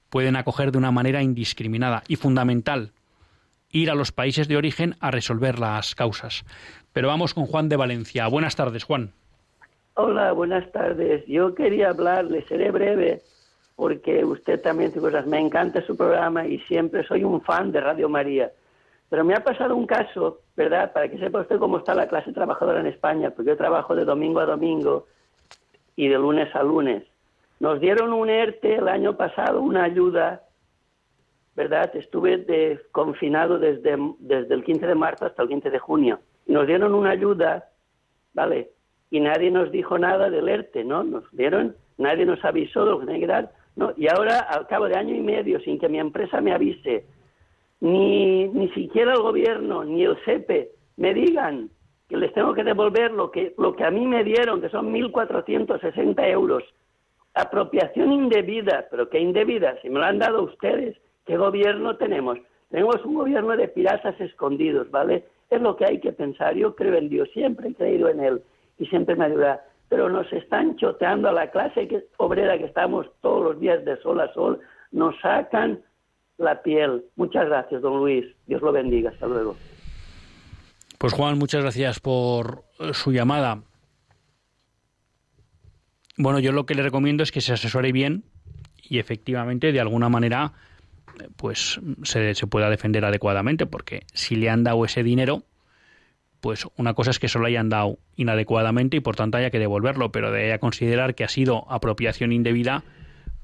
pueden 0.09 0.37
acoger 0.37 0.73
de 0.73 0.79
una 0.79 0.93
manera 0.93 1.23
indiscriminada. 1.23 2.03
Y 2.07 2.17
fundamental, 2.17 2.93
ir 3.71 3.91
a 3.91 3.95
los 3.95 4.13
países 4.13 4.49
de 4.49 4.57
origen 4.57 4.97
a 5.01 5.11
resolver 5.11 5.59
las 5.59 5.95
causas. 5.95 6.45
Pero 6.93 7.09
vamos 7.09 7.35
con 7.35 7.47
Juan 7.47 7.69
de 7.69 7.77
Valencia. 7.77 8.27
Buenas 8.29 8.57
tardes, 8.57 8.85
Juan. 8.85 9.13
Hola, 9.95 10.33
buenas 10.33 10.71
tardes. 10.73 11.25
Yo 11.27 11.55
quería 11.55 11.91
hablarle, 11.91 12.45
seré 12.47 12.71
breve, 12.71 13.23
porque 13.81 14.23
usted 14.27 14.61
también 14.61 14.91
dice 14.91 15.01
cosas. 15.01 15.27
Me 15.27 15.41
encanta 15.41 15.81
su 15.87 15.97
programa 15.97 16.47
y 16.47 16.59
siempre 16.61 17.03
soy 17.07 17.25
un 17.25 17.41
fan 17.41 17.73
de 17.73 17.81
Radio 17.81 18.11
María. 18.11 18.53
Pero 19.09 19.25
me 19.25 19.35
ha 19.35 19.43
pasado 19.43 19.75
un 19.75 19.87
caso, 19.87 20.41
¿verdad? 20.55 20.93
Para 20.93 21.09
que 21.09 21.17
sepa 21.17 21.41
usted 21.41 21.59
cómo 21.59 21.79
está 21.79 21.95
la 21.95 22.07
clase 22.07 22.31
trabajadora 22.31 22.81
en 22.81 22.89
España, 22.89 23.31
porque 23.31 23.53
yo 23.53 23.57
trabajo 23.57 23.97
de 23.97 24.05
domingo 24.05 24.41
a 24.41 24.45
domingo 24.45 25.07
y 25.97 26.09
de 26.09 26.19
lunes 26.19 26.55
a 26.55 26.63
lunes. 26.63 27.05
Nos 27.59 27.81
dieron 27.81 28.13
un 28.13 28.29
ERTE 28.29 28.75
el 28.75 28.87
año 28.87 29.17
pasado, 29.17 29.63
una 29.63 29.85
ayuda, 29.85 30.43
¿verdad? 31.57 31.91
Estuve 31.97 32.37
de, 32.37 32.83
confinado 32.93 33.59
desde, 33.59 33.97
desde 34.19 34.55
el 34.55 34.63
15 34.63 34.89
de 34.89 34.95
marzo 34.95 35.25
hasta 35.25 35.43
el 35.43 35.49
15 35.49 35.71
de 35.71 35.79
junio. 35.79 36.21
Nos 36.47 36.67
dieron 36.67 36.95
una 36.95 37.13
ayuda, 37.13 37.71
¿vale? 38.35 38.73
Y 39.11 39.21
nadie 39.21 39.51
nos 39.51 39.73
dijo 39.73 39.99
nada 39.99 40.29
del 40.29 40.51
ERTE, 40.51 40.85
¿no? 40.85 41.03
Nos 41.03 41.25
dieron, 41.35 41.75
nadie 41.97 42.27
nos 42.27 42.45
avisó 42.45 42.85
de 42.85 42.91
lo 42.91 43.01
que 43.01 43.07
tenía 43.07 43.21
que 43.21 43.27
dar, 43.27 43.60
¿no? 43.77 43.93
Y 43.97 44.09
ahora, 44.09 44.41
al 44.41 44.67
cabo 44.67 44.87
de 44.87 44.97
año 44.97 45.15
y 45.15 45.21
medio, 45.21 45.61
sin 45.61 45.79
que 45.79 45.89
mi 45.89 45.99
empresa 45.99 46.41
me 46.41 46.53
avise, 46.53 47.05
ni, 47.81 48.49
ni 48.49 48.69
siquiera 48.71 49.13
el 49.13 49.23
gobierno, 49.23 49.85
ni 49.85 50.05
el 50.05 50.17
SEPE 50.25 50.71
me 50.97 51.15
digan 51.15 51.71
que 52.09 52.17
les 52.17 52.33
tengo 52.35 52.53
que 52.55 52.65
devolver 52.65 53.13
lo 53.13 53.31
que, 53.31 53.55
lo 53.57 53.75
que 53.75 53.85
a 53.85 53.91
mí 53.91 54.07
me 54.07 54.25
dieron, 54.25 54.61
que 54.61 54.69
son 54.69 54.93
1.460 54.93 56.29
euros. 56.29 56.65
Apropiación 57.35 58.13
indebida, 58.13 58.87
pero 58.91 59.09
¿qué 59.09 59.21
indebida? 59.21 59.81
Si 59.81 59.89
me 59.89 60.01
lo 60.01 60.05
han 60.05 60.19
dado 60.19 60.43
ustedes, 60.43 60.97
¿qué 61.25 61.37
gobierno 61.37 61.97
tenemos? 61.97 62.39
Tenemos 62.69 62.97
un 63.05 63.15
gobierno 63.15 63.57
de 63.57 63.69
piratas 63.69 64.21
escondidos, 64.21 64.91
¿vale? 64.91 65.25
Es 65.49 65.61
lo 65.61 65.77
que 65.77 65.85
hay 65.85 66.01
que 66.01 66.13
pensar. 66.13 66.55
Yo 66.55 66.75
creo 66.75 66.95
en 66.95 67.09
Dios, 67.09 67.29
siempre 67.33 67.69
he 67.69 67.75
creído 67.75 68.09
en 68.09 68.21
Él 68.21 68.43
y 68.79 68.87
siempre 68.87 69.15
me 69.15 69.27
ayuda. 69.27 69.65
Pero 69.91 70.09
nos 70.09 70.33
están 70.33 70.77
choteando 70.77 71.29
a 71.29 71.33
la 71.33 71.51
clase 71.51 72.07
obrera 72.17 72.57
que 72.57 72.65
estamos 72.65 73.07
todos 73.21 73.45
los 73.45 73.61
días 73.61 73.85
de 73.85 74.01
sol 74.01 74.21
a 74.21 74.33
sol, 74.33 74.59
nos 74.93 75.15
sacan 75.21 75.83
la 76.39 76.63
piel. 76.63 77.05
Muchas 77.17 77.47
gracias, 77.47 77.83
don 77.83 77.99
Luis. 77.99 78.25
Dios 78.47 78.63
lo 78.63 78.73
bendiga. 78.73 79.11
Hasta 79.11 79.27
luego. 79.27 79.57
Pues 80.99 81.13
Juan, 81.13 81.39
muchas 81.39 81.63
gracias 81.63 82.01
por 82.01 82.65
eh, 82.79 82.95
su 82.95 83.13
llamada. 83.13 83.63
Bueno, 86.17 86.39
yo 86.39 86.53
lo 86.53 86.67
que 86.67 86.75
le 86.75 86.83
recomiendo 86.83 87.23
es 87.23 87.33
que 87.33 87.41
se 87.41 87.53
asesore 87.53 87.93
bien 87.93 88.25
y 88.83 88.99
efectivamente 88.99 89.73
de 89.73 89.81
alguna 89.81 90.09
manera 90.09 90.53
pues 91.37 91.81
se, 92.03 92.35
se, 92.35 92.47
pueda 92.47 92.71
defender 92.71 93.05
adecuadamente, 93.05 93.67
porque 93.67 94.05
si 94.13 94.37
le 94.37 94.49
han 94.49 94.65
dado 94.65 94.85
ese 94.85 95.03
dinero, 95.03 95.43
pues 96.41 96.67
una 96.77 96.95
cosa 96.95 97.11
es 97.11 97.19
que 97.19 97.29
solo 97.29 97.47
hayan 97.47 97.69
dado 97.69 97.99
inadecuadamente 98.17 98.97
y 98.97 99.01
por 99.01 99.17
tanto 99.17 99.39
haya 99.39 99.51
que 99.51 99.59
devolverlo, 99.59 100.11
pero 100.13 100.33
de 100.33 100.59
considerar 100.59 101.15
que 101.15 101.25
ha 101.25 101.29
sido 101.29 101.71
apropiación 101.71 102.33
indebida, 102.33 102.85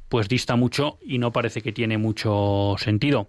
pues 0.09 0.29
dista 0.29 0.57
mucho 0.57 0.99
y 1.03 1.19
no 1.19 1.33
parece 1.33 1.63
que 1.63 1.73
tiene 1.73 1.99
mucho 1.99 2.77
sentido. 2.79 3.29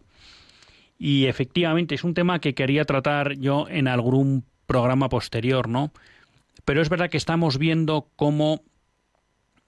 Y 0.98 1.26
efectivamente 1.26 1.96
es 1.96 2.04
un 2.04 2.14
tema 2.14 2.40
que 2.40 2.56
quería 2.56 2.86
tratar 2.86 3.38
yo 3.38 3.68
en 3.70 3.88
algún 3.88 4.46
programa 4.66 5.10
posterior, 5.10 5.68
¿no? 5.70 5.92
Pero 6.66 6.82
es 6.82 6.90
verdad 6.90 7.10
que 7.10 7.18
estamos 7.18 7.58
viendo 7.58 8.10
cómo 8.16 8.62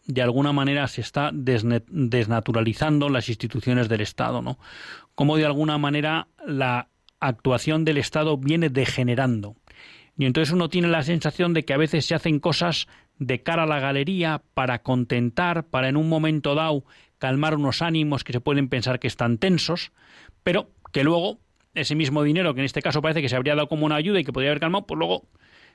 de 0.06 0.24
alguna 0.24 0.54
manera 0.54 0.88
se 0.88 1.02
está 1.02 1.30
desnaturalizando 1.32 3.10
las 3.10 3.30
instituciones 3.30 3.90
del 3.90 4.02
Estado, 4.02 4.42
¿no? 4.42 4.58
Cómo 5.14 5.38
de 5.38 5.46
alguna 5.46 5.78
manera 5.78 6.28
la 6.46 6.88
actuación 7.20 7.86
del 7.86 7.98
Estado 7.98 8.38
viene 8.38 8.70
degenerando. 8.70 9.56
Y 10.20 10.26
entonces 10.26 10.54
uno 10.54 10.68
tiene 10.68 10.90
la 10.90 11.02
sensación 11.02 11.54
de 11.54 11.64
que 11.64 11.72
a 11.72 11.78
veces 11.78 12.06
se 12.06 12.14
hacen 12.14 12.42
cosas 12.42 12.88
de 13.20 13.42
cara 13.42 13.64
a 13.64 13.66
la 13.66 13.80
galería 13.80 14.42
para 14.54 14.84
contentar, 14.84 15.68
para 15.68 15.88
en 15.88 15.96
un 15.96 16.10
momento 16.10 16.56
dado 16.56 16.84
calmar 17.20 17.56
unos 17.56 17.82
ánimos 17.82 18.26
que 18.26 18.34
se 18.34 18.42
pueden 18.42 18.68
pensar 18.68 19.00
que 19.00 19.08
están 19.08 19.38
tensos, 19.38 19.94
pero 20.44 20.72
que 20.92 21.06
luego 21.06 21.40
ese 21.74 21.96
mismo 21.96 22.22
dinero, 22.22 22.54
que 22.54 22.60
en 22.60 22.66
este 22.66 22.82
caso 22.82 23.02
parece 23.02 23.22
que 23.22 23.30
se 23.30 23.38
habría 23.38 23.56
dado 23.56 23.70
como 23.70 23.86
una 23.86 23.96
ayuda 23.96 24.20
y 24.20 24.26
que 24.26 24.34
podría 24.34 24.52
haber 24.52 24.60
calmado, 24.60 24.86
pues 24.86 24.98
luego, 24.98 25.26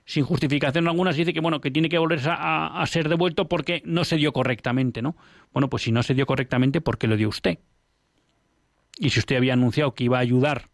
sin 0.05 0.25
justificación 0.25 0.87
alguna, 0.89 1.15
se 1.15 1.21
dice 1.21 1.33
que 1.33 1.41
bueno, 1.41 1.63
que 1.63 1.71
tiene 1.71 1.89
que 1.89 1.97
volverse 1.97 2.29
a, 2.29 2.83
a, 2.83 2.87
ser 2.87 3.09
devuelto 3.09 3.49
porque 3.49 3.81
no 3.87 4.05
se 4.05 4.17
dio 4.17 4.35
correctamente, 4.35 5.01
¿no? 5.01 5.17
Bueno, 5.55 5.71
pues 5.71 5.85
si 5.85 5.91
no 5.91 6.03
se 6.03 6.13
dio 6.13 6.27
correctamente, 6.27 6.83
¿por 6.83 6.99
qué 6.99 7.07
lo 7.07 7.17
dio 7.17 7.31
usted? 7.31 7.61
Y 8.99 9.09
si 9.09 9.21
usted 9.21 9.37
había 9.37 9.55
anunciado 9.55 9.95
que 9.95 10.05
iba 10.05 10.19
a 10.19 10.21
ayudar 10.21 10.69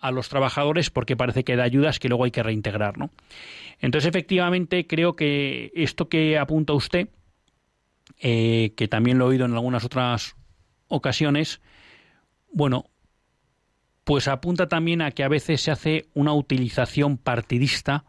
a 0.00 0.10
los 0.10 0.28
trabajadores, 0.28 0.90
porque 0.90 1.16
parece 1.16 1.44
que 1.44 1.56
da 1.56 1.64
ayudas 1.64 1.98
que 1.98 2.08
luego 2.08 2.24
hay 2.24 2.30
que 2.30 2.42
reintegrar, 2.42 2.98
¿no? 2.98 3.10
Entonces, 3.80 4.08
efectivamente, 4.08 4.86
creo 4.86 5.16
que 5.16 5.72
esto 5.74 6.08
que 6.08 6.38
apunta 6.38 6.72
usted, 6.72 7.08
eh, 8.20 8.72
que 8.76 8.88
también 8.88 9.18
lo 9.18 9.26
he 9.26 9.28
oído 9.28 9.46
en 9.46 9.54
algunas 9.54 9.84
otras 9.84 10.36
ocasiones, 10.88 11.60
bueno, 12.52 12.86
pues 14.04 14.28
apunta 14.28 14.68
también 14.68 15.02
a 15.02 15.10
que 15.10 15.24
a 15.24 15.28
veces 15.28 15.60
se 15.60 15.70
hace 15.70 16.06
una 16.14 16.32
utilización 16.32 17.18
partidista 17.18 18.04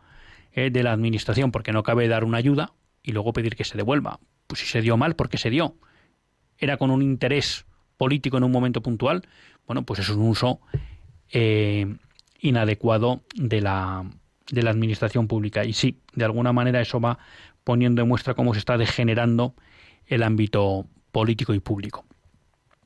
eh, 0.51 0.69
de 0.69 0.83
la 0.83 0.91
administración, 0.91 1.51
porque 1.51 1.71
no 1.71 1.83
cabe 1.83 2.07
dar 2.07 2.23
una 2.23 2.37
ayuda 2.37 2.73
y 3.01 3.13
luego 3.13 3.33
pedir 3.33 3.55
que 3.55 3.63
se 3.63 3.77
devuelva. 3.77 4.19
Pues 4.45 4.61
si 4.61 4.67
se 4.67 4.81
dio 4.81 4.95
mal, 4.97 5.15
porque 5.15 5.37
se 5.37 5.49
dio? 5.49 5.75
Era 6.59 6.77
con 6.77 6.91
un 6.91 7.01
interés 7.01 7.65
político 7.97 8.37
en 8.37 8.43
un 8.43 8.51
momento 8.51 8.81
puntual, 8.81 9.27
bueno, 9.65 9.83
pues 9.83 9.99
es 9.99 10.09
un 10.09 10.21
uso 10.27 10.61
eh, 11.31 11.95
inadecuado 12.39 13.21
de 13.35 13.61
la, 13.61 14.05
de 14.51 14.63
la 14.63 14.69
administración 14.71 15.27
pública. 15.27 15.65
Y 15.65 15.73
sí, 15.73 15.99
de 16.13 16.25
alguna 16.25 16.53
manera 16.53 16.81
eso 16.81 16.99
va 16.99 17.19
poniendo 17.63 18.01
en 18.01 18.07
muestra 18.07 18.33
cómo 18.33 18.53
se 18.53 18.59
está 18.59 18.77
degenerando 18.77 19.53
el 20.07 20.23
ámbito 20.23 20.85
político 21.11 21.53
y 21.53 21.59
público. 21.59 22.05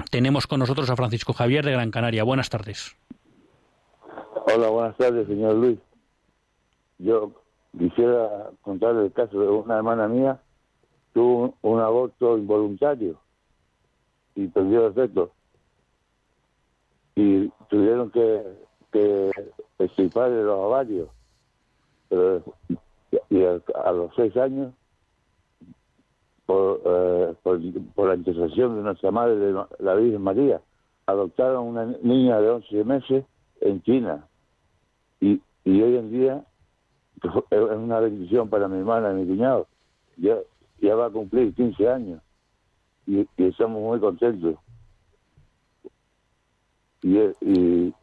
Tenemos 0.10 0.48
con 0.48 0.60
nosotros 0.60 0.90
a 0.90 0.96
Francisco 0.96 1.34
Javier 1.34 1.64
de 1.66 1.72
Gran 1.72 1.92
Canaria. 1.92 2.24
Buenas 2.24 2.50
tardes. 2.50 2.96
Hola, 4.54 4.70
buenas 4.70 4.98
tardes, 4.98 5.28
señor 5.28 5.56
Luis. 5.56 5.80
Yo 6.98 7.32
quisiera 7.78 8.50
contarle 8.62 9.06
el 9.06 9.14
caso 9.14 9.40
de 9.40 9.48
una 9.48 9.78
hermana 9.78 10.08
mía, 10.08 10.42
tuvo 11.14 11.56
un, 11.62 11.80
aborto 11.80 12.38
involuntario 12.38 13.20
y 14.36 14.48
perdió 14.48 14.86
el 14.86 14.92
efecto. 14.92 15.32
Y 17.16 17.50
tuvieron 17.70 18.12
que, 18.12 18.42
que 18.92 19.32
extirparle 19.80 20.44
los 20.44 20.58
ovarios. 20.58 21.10
Pero 22.10 22.44
y 23.30 23.44
a 23.44 23.92
los 23.92 24.14
seis 24.16 24.36
años 24.38 24.74
eh, 26.48 27.34
por, 27.44 28.08
la 28.08 28.16
intercesión 28.16 28.76
de 28.76 28.84
nuestra 28.84 29.12
Madre, 29.12 29.36
de 29.36 29.64
la 29.80 29.96
Virgen 29.96 30.22
María, 30.22 30.62
adoptaron 31.06 31.68
una 31.68 31.86
niña 32.02 32.40
de 32.42 32.50
11 32.50 32.84
meses 32.84 33.26
en 33.62 33.82
China. 33.84 34.28
Y, 35.20 35.42
y 35.64 35.82
hoy 35.82 35.98
en 35.98 36.12
día 36.12 36.44
es 37.50 37.60
una 37.60 38.00
bendición 38.00 38.50
para 38.50 38.68
mi 38.68 38.80
hermana 38.80 39.12
y 39.12 39.16
mi 39.16 39.28
cuñado. 39.28 39.68
Ya, 40.18 40.38
ya 40.82 40.96
va 40.96 41.06
a 41.08 41.10
cumplir 41.10 41.54
15 41.54 41.88
años 41.88 42.22
y, 43.06 43.28
estamos 43.38 43.82
muy 43.82 44.00
contentos. 44.00 44.56
Y, 47.02 47.18
y 47.42 47.94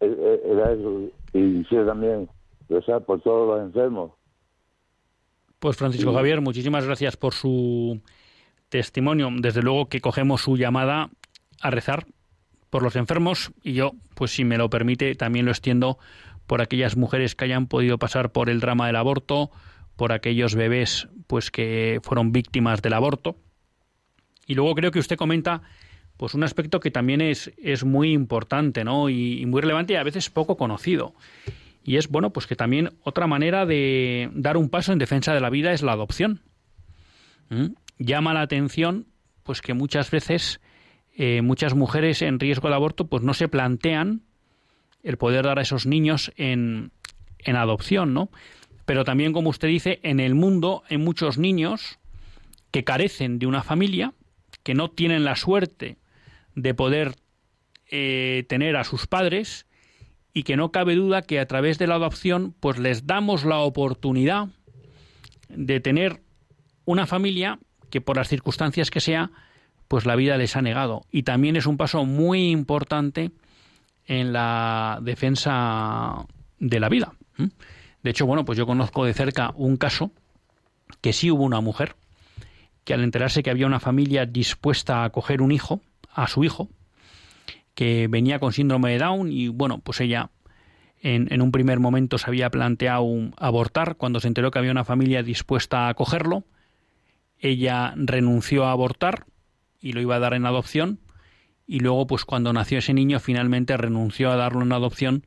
era 0.00 0.72
eso. 0.72 1.10
Y 1.32 1.62
quisiera 1.62 1.86
también 1.86 2.28
rezar 2.68 3.04
por 3.04 3.20
todos 3.20 3.48
los 3.48 3.66
enfermos 3.66 4.12
pues 5.60 5.76
Francisco 5.76 6.14
Javier, 6.14 6.40
muchísimas 6.40 6.86
gracias 6.86 7.18
por 7.18 7.34
su 7.34 8.00
testimonio. 8.70 9.28
Desde 9.30 9.62
luego 9.62 9.88
que 9.90 10.00
cogemos 10.00 10.40
su 10.40 10.56
llamada 10.56 11.10
a 11.60 11.70
rezar 11.70 12.06
por 12.70 12.82
los 12.82 12.96
enfermos 12.96 13.52
y 13.62 13.74
yo, 13.74 13.92
pues 14.14 14.30
si 14.30 14.44
me 14.44 14.56
lo 14.56 14.70
permite, 14.70 15.14
también 15.14 15.44
lo 15.44 15.50
extiendo 15.50 15.98
por 16.46 16.62
aquellas 16.62 16.96
mujeres 16.96 17.34
que 17.34 17.44
hayan 17.44 17.66
podido 17.66 17.98
pasar 17.98 18.32
por 18.32 18.48
el 18.48 18.60
drama 18.60 18.86
del 18.86 18.96
aborto, 18.96 19.50
por 19.96 20.12
aquellos 20.12 20.54
bebés 20.54 21.08
pues 21.26 21.50
que 21.50 22.00
fueron 22.02 22.32
víctimas 22.32 22.80
del 22.80 22.94
aborto. 22.94 23.36
Y 24.46 24.54
luego 24.54 24.74
creo 24.74 24.90
que 24.90 24.98
usted 24.98 25.16
comenta 25.16 25.60
pues 26.20 26.34
un 26.34 26.44
aspecto 26.44 26.80
que 26.80 26.90
también 26.90 27.22
es, 27.22 27.50
es 27.56 27.82
muy 27.82 28.12
importante, 28.12 28.84
¿no? 28.84 29.08
Y, 29.08 29.46
muy 29.46 29.62
relevante 29.62 29.94
y 29.94 29.96
a 29.96 30.02
veces 30.02 30.28
poco 30.28 30.58
conocido. 30.58 31.14
Y 31.82 31.96
es 31.96 32.08
bueno, 32.08 32.28
pues 32.28 32.46
que 32.46 32.56
también 32.56 32.90
otra 33.04 33.26
manera 33.26 33.64
de 33.64 34.28
dar 34.34 34.58
un 34.58 34.68
paso 34.68 34.92
en 34.92 34.98
defensa 34.98 35.32
de 35.32 35.40
la 35.40 35.48
vida 35.48 35.72
es 35.72 35.80
la 35.80 35.92
adopción. 35.92 36.42
¿Mm? 37.48 37.68
Llama 37.98 38.34
la 38.34 38.42
atención, 38.42 39.06
pues 39.44 39.62
que 39.62 39.72
muchas 39.72 40.10
veces 40.10 40.60
eh, 41.16 41.40
muchas 41.40 41.72
mujeres 41.72 42.20
en 42.20 42.38
riesgo 42.38 42.68
de 42.68 42.74
aborto, 42.74 43.06
pues 43.06 43.22
no 43.22 43.32
se 43.32 43.48
plantean 43.48 44.20
el 45.02 45.16
poder 45.16 45.46
dar 45.46 45.58
a 45.58 45.62
esos 45.62 45.86
niños 45.86 46.32
en, 46.36 46.92
en 47.38 47.56
adopción, 47.56 48.12
¿no? 48.12 48.28
Pero 48.84 49.04
también, 49.04 49.32
como 49.32 49.48
usted 49.48 49.68
dice, 49.68 50.00
en 50.02 50.20
el 50.20 50.34
mundo 50.34 50.82
hay 50.90 50.98
muchos 50.98 51.38
niños 51.38 51.98
que 52.72 52.84
carecen 52.84 53.38
de 53.38 53.46
una 53.46 53.62
familia, 53.62 54.12
que 54.62 54.74
no 54.74 54.90
tienen 54.90 55.24
la 55.24 55.34
suerte 55.34 55.96
de 56.54 56.74
poder 56.74 57.14
eh, 57.90 58.44
tener 58.48 58.76
a 58.76 58.84
sus 58.84 59.06
padres 59.06 59.66
y 60.32 60.44
que 60.44 60.56
no 60.56 60.70
cabe 60.70 60.94
duda 60.94 61.22
que 61.22 61.40
a 61.40 61.46
través 61.46 61.78
de 61.78 61.86
la 61.86 61.96
adopción 61.96 62.54
pues 62.60 62.78
les 62.78 63.06
damos 63.06 63.44
la 63.44 63.58
oportunidad 63.58 64.48
de 65.48 65.80
tener 65.80 66.20
una 66.84 67.06
familia 67.06 67.58
que 67.90 68.00
por 68.00 68.16
las 68.16 68.28
circunstancias 68.28 68.90
que 68.90 69.00
sea 69.00 69.30
pues 69.88 70.06
la 70.06 70.14
vida 70.14 70.36
les 70.36 70.54
ha 70.54 70.62
negado 70.62 71.04
y 71.10 71.24
también 71.24 71.56
es 71.56 71.66
un 71.66 71.76
paso 71.76 72.04
muy 72.04 72.50
importante 72.50 73.32
en 74.06 74.32
la 74.32 74.98
defensa 75.02 76.26
de 76.58 76.80
la 76.80 76.88
vida. 76.88 77.14
De 78.02 78.10
hecho, 78.10 78.26
bueno, 78.26 78.44
pues 78.44 78.58
yo 78.58 78.66
conozco 78.66 79.04
de 79.04 79.14
cerca 79.14 79.52
un 79.56 79.76
caso 79.76 80.12
que 81.00 81.12
sí 81.12 81.30
hubo 81.30 81.44
una 81.44 81.60
mujer 81.60 81.96
que 82.84 82.94
al 82.94 83.04
enterarse 83.04 83.42
que 83.42 83.50
había 83.50 83.66
una 83.66 83.80
familia 83.80 84.26
dispuesta 84.26 85.02
a 85.02 85.04
acoger 85.04 85.42
un 85.42 85.52
hijo, 85.52 85.80
a 86.12 86.26
su 86.26 86.44
hijo, 86.44 86.70
que 87.74 88.08
venía 88.08 88.38
con 88.38 88.52
síndrome 88.52 88.92
de 88.92 88.98
Down 88.98 89.32
y 89.32 89.48
bueno, 89.48 89.80
pues 89.80 90.00
ella 90.00 90.30
en, 91.02 91.40
un 91.40 91.50
primer 91.50 91.80
momento 91.80 92.18
se 92.18 92.26
había 92.28 92.50
planteado 92.50 93.06
abortar 93.38 93.96
cuando 93.96 94.20
se 94.20 94.28
enteró 94.28 94.50
que 94.50 94.58
había 94.58 94.70
una 94.70 94.84
familia 94.84 95.22
dispuesta 95.22 95.86
a 95.86 95.88
acogerlo. 95.90 96.44
Ella 97.38 97.94
renunció 97.96 98.66
a 98.66 98.72
abortar 98.72 99.24
y 99.80 99.92
lo 99.92 100.00
iba 100.02 100.16
a 100.16 100.20
dar 100.20 100.34
en 100.34 100.44
adopción 100.44 101.00
y 101.66 101.80
luego 101.80 102.06
pues 102.06 102.24
cuando 102.24 102.52
nació 102.52 102.78
ese 102.78 102.92
niño 102.92 103.18
finalmente 103.18 103.76
renunció 103.76 104.30
a 104.30 104.36
darlo 104.36 104.62
en 104.62 104.72
adopción 104.72 105.26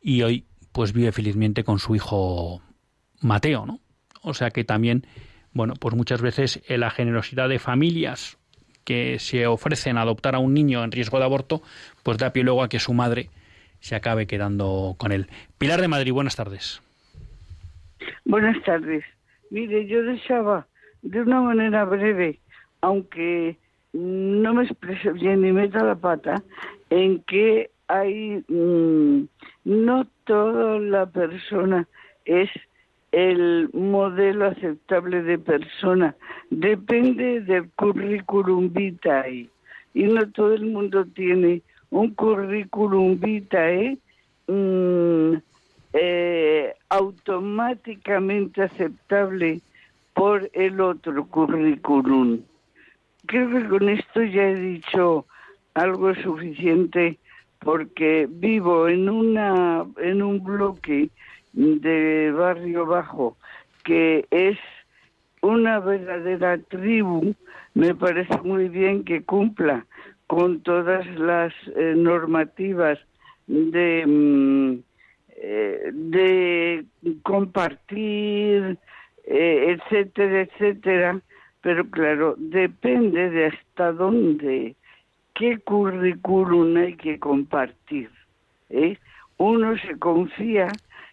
y 0.00 0.22
hoy 0.22 0.46
pues 0.72 0.92
vive 0.92 1.12
felizmente 1.12 1.62
con 1.62 1.78
su 1.78 1.94
hijo 1.94 2.62
Mateo, 3.20 3.66
¿no? 3.66 3.80
O 4.22 4.34
sea 4.34 4.50
que 4.50 4.64
también, 4.64 5.06
bueno, 5.52 5.74
pues 5.78 5.94
muchas 5.94 6.20
veces 6.20 6.60
la 6.68 6.90
generosidad 6.90 7.48
de 7.48 7.60
familias 7.60 8.38
que 8.88 9.18
se 9.18 9.46
ofrecen 9.46 9.98
a 9.98 10.00
adoptar 10.00 10.34
a 10.34 10.38
un 10.38 10.54
niño 10.54 10.82
en 10.82 10.90
riesgo 10.90 11.18
de 11.18 11.26
aborto, 11.26 11.60
pues 12.02 12.16
da 12.16 12.32
pie 12.32 12.42
luego 12.42 12.62
a 12.62 12.70
que 12.70 12.78
su 12.78 12.94
madre 12.94 13.28
se 13.80 13.94
acabe 13.94 14.26
quedando 14.26 14.94
con 14.96 15.12
él. 15.12 15.26
Pilar 15.58 15.82
de 15.82 15.88
Madrid, 15.88 16.14
buenas 16.14 16.36
tardes. 16.36 16.80
Buenas 18.24 18.56
tardes. 18.64 19.04
Mire, 19.50 19.86
yo 19.86 20.02
deseaba 20.04 20.66
de 21.02 21.20
una 21.20 21.42
manera 21.42 21.84
breve, 21.84 22.38
aunque 22.80 23.58
no 23.92 24.54
me 24.54 24.64
expreso 24.64 25.12
bien 25.12 25.42
ni 25.42 25.52
meta 25.52 25.84
la 25.84 25.96
pata, 25.96 26.42
en 26.88 27.20
que 27.24 27.70
hay 27.88 28.42
mm, 28.48 29.24
no 29.66 30.06
toda 30.24 30.78
la 30.78 31.04
persona 31.04 31.86
es 32.24 32.48
el 33.12 33.70
modelo 33.72 34.46
aceptable 34.46 35.22
de 35.22 35.38
persona. 35.38 36.14
Depende 36.50 37.40
del 37.40 37.70
currículum 37.70 38.72
vitae. 38.72 39.48
Y 39.94 40.02
no 40.04 40.30
todo 40.30 40.54
el 40.54 40.66
mundo 40.66 41.04
tiene 41.06 41.62
un 41.90 42.14
currículum 42.14 43.18
vitae 43.18 43.98
mm, 44.46 45.32
eh, 45.94 46.74
automáticamente 46.90 48.62
aceptable 48.62 49.60
por 50.14 50.50
el 50.52 50.80
otro 50.80 51.26
currículum. 51.26 52.40
Creo 53.26 53.50
que 53.50 53.68
con 53.68 53.88
esto 53.88 54.22
ya 54.22 54.48
he 54.48 54.54
dicho 54.54 55.26
algo 55.74 56.14
suficiente 56.16 57.18
porque 57.60 58.26
vivo 58.28 58.88
en 58.88 59.08
una 59.08 59.84
en 59.98 60.22
un 60.22 60.42
bloque 60.42 61.10
de 61.52 62.32
Barrio 62.32 62.86
Bajo, 62.86 63.36
que 63.84 64.26
es 64.30 64.58
una 65.42 65.80
verdadera 65.80 66.58
tribu, 66.58 67.34
me 67.74 67.94
parece 67.94 68.36
muy 68.42 68.68
bien 68.68 69.04
que 69.04 69.22
cumpla 69.22 69.86
con 70.26 70.60
todas 70.60 71.06
las 71.18 71.52
eh, 71.74 71.94
normativas 71.96 72.98
de, 73.46 74.04
mm, 74.06 74.74
eh, 75.36 75.90
de 75.92 76.84
compartir, 77.22 78.76
eh, 79.24 79.76
etcétera, 79.78 80.42
etcétera, 80.42 81.20
pero 81.62 81.88
claro, 81.90 82.34
depende 82.38 83.30
de 83.30 83.46
hasta 83.46 83.92
dónde, 83.92 84.76
qué 85.34 85.58
currículum 85.58 86.76
hay 86.76 86.94
que 86.94 87.18
compartir. 87.18 88.10
Uno 89.38 89.78
se 89.78 89.98
confía 89.98 90.68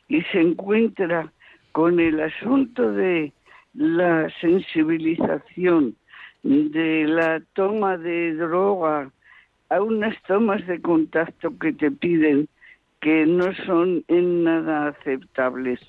y 0.07 0.21
se 0.23 0.39
encuentra 0.39 1.31
con 1.71 1.99
el 1.99 2.19
asunto 2.21 2.91
de 2.91 3.33
la 3.73 4.29
sensibilización, 4.39 5.95
de 6.43 7.05
la 7.07 7.41
toma 7.53 7.97
de 7.97 8.33
droga, 8.35 9.11
a 9.69 9.81
unas 9.81 10.15
tomas 10.23 10.65
de 10.67 10.79
contacto 10.79 11.57
que 11.57 11.73
te 11.73 11.91
piden 11.91 12.47
que 13.01 13.25
no 13.25 13.53
son 13.65 14.03
en 14.07 14.43
nada 14.43 14.87
aceptables. 14.87 15.79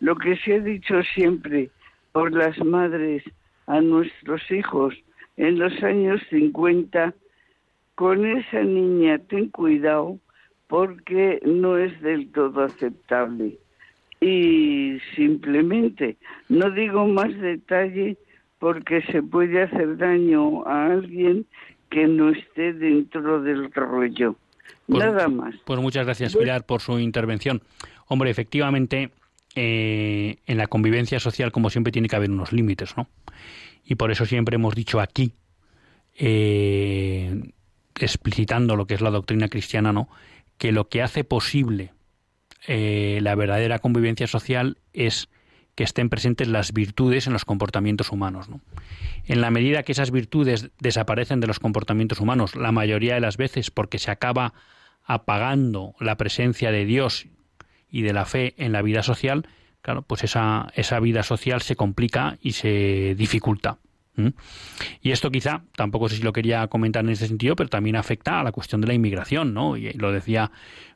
Lo 0.00 0.16
que 0.16 0.36
se 0.36 0.54
ha 0.54 0.60
dicho 0.60 1.02
siempre 1.14 1.70
por 2.12 2.32
las 2.32 2.58
madres 2.64 3.22
a 3.66 3.80
nuestros 3.80 4.50
hijos 4.50 4.94
en 5.36 5.58
los 5.58 5.82
años 5.82 6.20
50, 6.30 7.14
con 7.94 8.26
esa 8.26 8.62
niña 8.62 9.18
ten 9.18 9.48
cuidado 9.50 10.18
porque 10.66 11.40
no 11.44 11.76
es 11.76 12.00
del 12.00 12.32
todo 12.32 12.64
aceptable 12.64 13.58
y 14.20 14.98
simplemente 15.14 16.16
no 16.48 16.70
digo 16.70 17.06
más 17.06 17.34
detalle 17.38 18.16
porque 18.58 19.02
se 19.12 19.22
puede 19.22 19.62
hacer 19.62 19.96
daño 19.98 20.66
a 20.66 20.86
alguien 20.86 21.46
que 21.90 22.06
no 22.06 22.30
esté 22.30 22.72
dentro 22.72 23.42
del 23.42 23.70
rollo. 23.72 24.36
Pues, 24.86 25.04
Nada 25.04 25.28
más. 25.28 25.54
Pues 25.64 25.80
muchas 25.80 26.06
gracias, 26.06 26.36
Pilar, 26.36 26.64
por 26.64 26.80
su 26.80 26.98
intervención. 26.98 27.62
Hombre, 28.08 28.30
efectivamente, 28.30 29.10
eh, 29.54 30.38
en 30.46 30.58
la 30.58 30.66
convivencia 30.66 31.20
social, 31.20 31.52
como 31.52 31.70
siempre, 31.70 31.92
tiene 31.92 32.08
que 32.08 32.16
haber 32.16 32.30
unos 32.30 32.52
límites, 32.52 32.96
¿no? 32.96 33.08
Y 33.84 33.96
por 33.96 34.10
eso 34.10 34.26
siempre 34.26 34.56
hemos 34.56 34.74
dicho 34.74 35.00
aquí, 35.00 35.32
eh, 36.18 37.52
explicitando 37.98 38.76
lo 38.76 38.86
que 38.86 38.94
es 38.94 39.00
la 39.00 39.10
doctrina 39.10 39.48
cristiana, 39.48 39.92
¿no? 39.92 40.08
Que 40.58 40.72
lo 40.72 40.88
que 40.88 41.02
hace 41.02 41.24
posible 41.24 41.92
eh, 42.66 43.18
la 43.22 43.34
verdadera 43.34 43.78
convivencia 43.78 44.26
social 44.26 44.78
es 44.92 45.28
que 45.74 45.84
estén 45.84 46.08
presentes 46.08 46.48
las 46.48 46.72
virtudes 46.72 47.26
en 47.26 47.34
los 47.34 47.44
comportamientos 47.44 48.10
humanos. 48.10 48.48
En 49.26 49.40
la 49.40 49.50
medida 49.50 49.82
que 49.82 49.92
esas 49.92 50.10
virtudes 50.10 50.70
desaparecen 50.80 51.40
de 51.40 51.46
los 51.46 51.60
comportamientos 51.60 52.18
humanos, 52.18 52.56
la 52.56 52.72
mayoría 52.72 53.14
de 53.14 53.20
las 53.20 53.36
veces 53.36 53.70
porque 53.70 53.98
se 53.98 54.10
acaba 54.10 54.54
apagando 55.04 55.94
la 56.00 56.16
presencia 56.16 56.72
de 56.72 56.86
Dios 56.86 57.26
y 57.90 58.02
de 58.02 58.14
la 58.14 58.24
fe 58.24 58.54
en 58.56 58.72
la 58.72 58.82
vida 58.82 59.02
social, 59.02 59.46
claro, 59.82 60.02
pues 60.02 60.24
esa, 60.24 60.72
esa 60.74 60.98
vida 60.98 61.22
social 61.22 61.60
se 61.60 61.76
complica 61.76 62.38
y 62.40 62.52
se 62.52 63.14
dificulta. 63.14 63.78
Y 65.02 65.10
esto 65.10 65.30
quizá, 65.30 65.62
tampoco 65.76 66.08
sé 66.08 66.16
si 66.16 66.22
lo 66.22 66.32
quería 66.32 66.66
comentar 66.68 67.04
en 67.04 67.10
ese 67.10 67.28
sentido, 67.28 67.56
pero 67.56 67.68
también 67.68 67.96
afecta 67.96 68.40
a 68.40 68.42
la 68.42 68.52
cuestión 68.52 68.80
de 68.80 68.86
la 68.86 68.94
inmigración, 68.94 69.52
¿no? 69.52 69.76
Y 69.76 69.92
lo 69.92 70.12
decía 70.12 70.50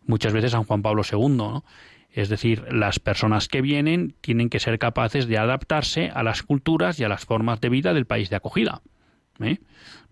muchas 0.06 0.32
veces 0.32 0.52
San 0.52 0.64
Juan 0.64 0.82
Pablo 0.82 1.02
II, 1.10 1.28
¿no? 1.28 1.64
Es 2.12 2.28
decir, 2.28 2.64
las 2.72 2.98
personas 2.98 3.48
que 3.48 3.60
vienen 3.60 4.14
tienen 4.20 4.48
que 4.48 4.58
ser 4.58 4.78
capaces 4.78 5.28
de 5.28 5.38
adaptarse 5.38 6.10
a 6.12 6.22
las 6.22 6.42
culturas 6.42 6.98
y 6.98 7.04
a 7.04 7.08
las 7.08 7.24
formas 7.24 7.60
de 7.60 7.68
vida 7.68 7.94
del 7.94 8.06
país 8.06 8.30
de 8.30 8.36
acogida. 8.36 8.82
¿eh? 9.40 9.58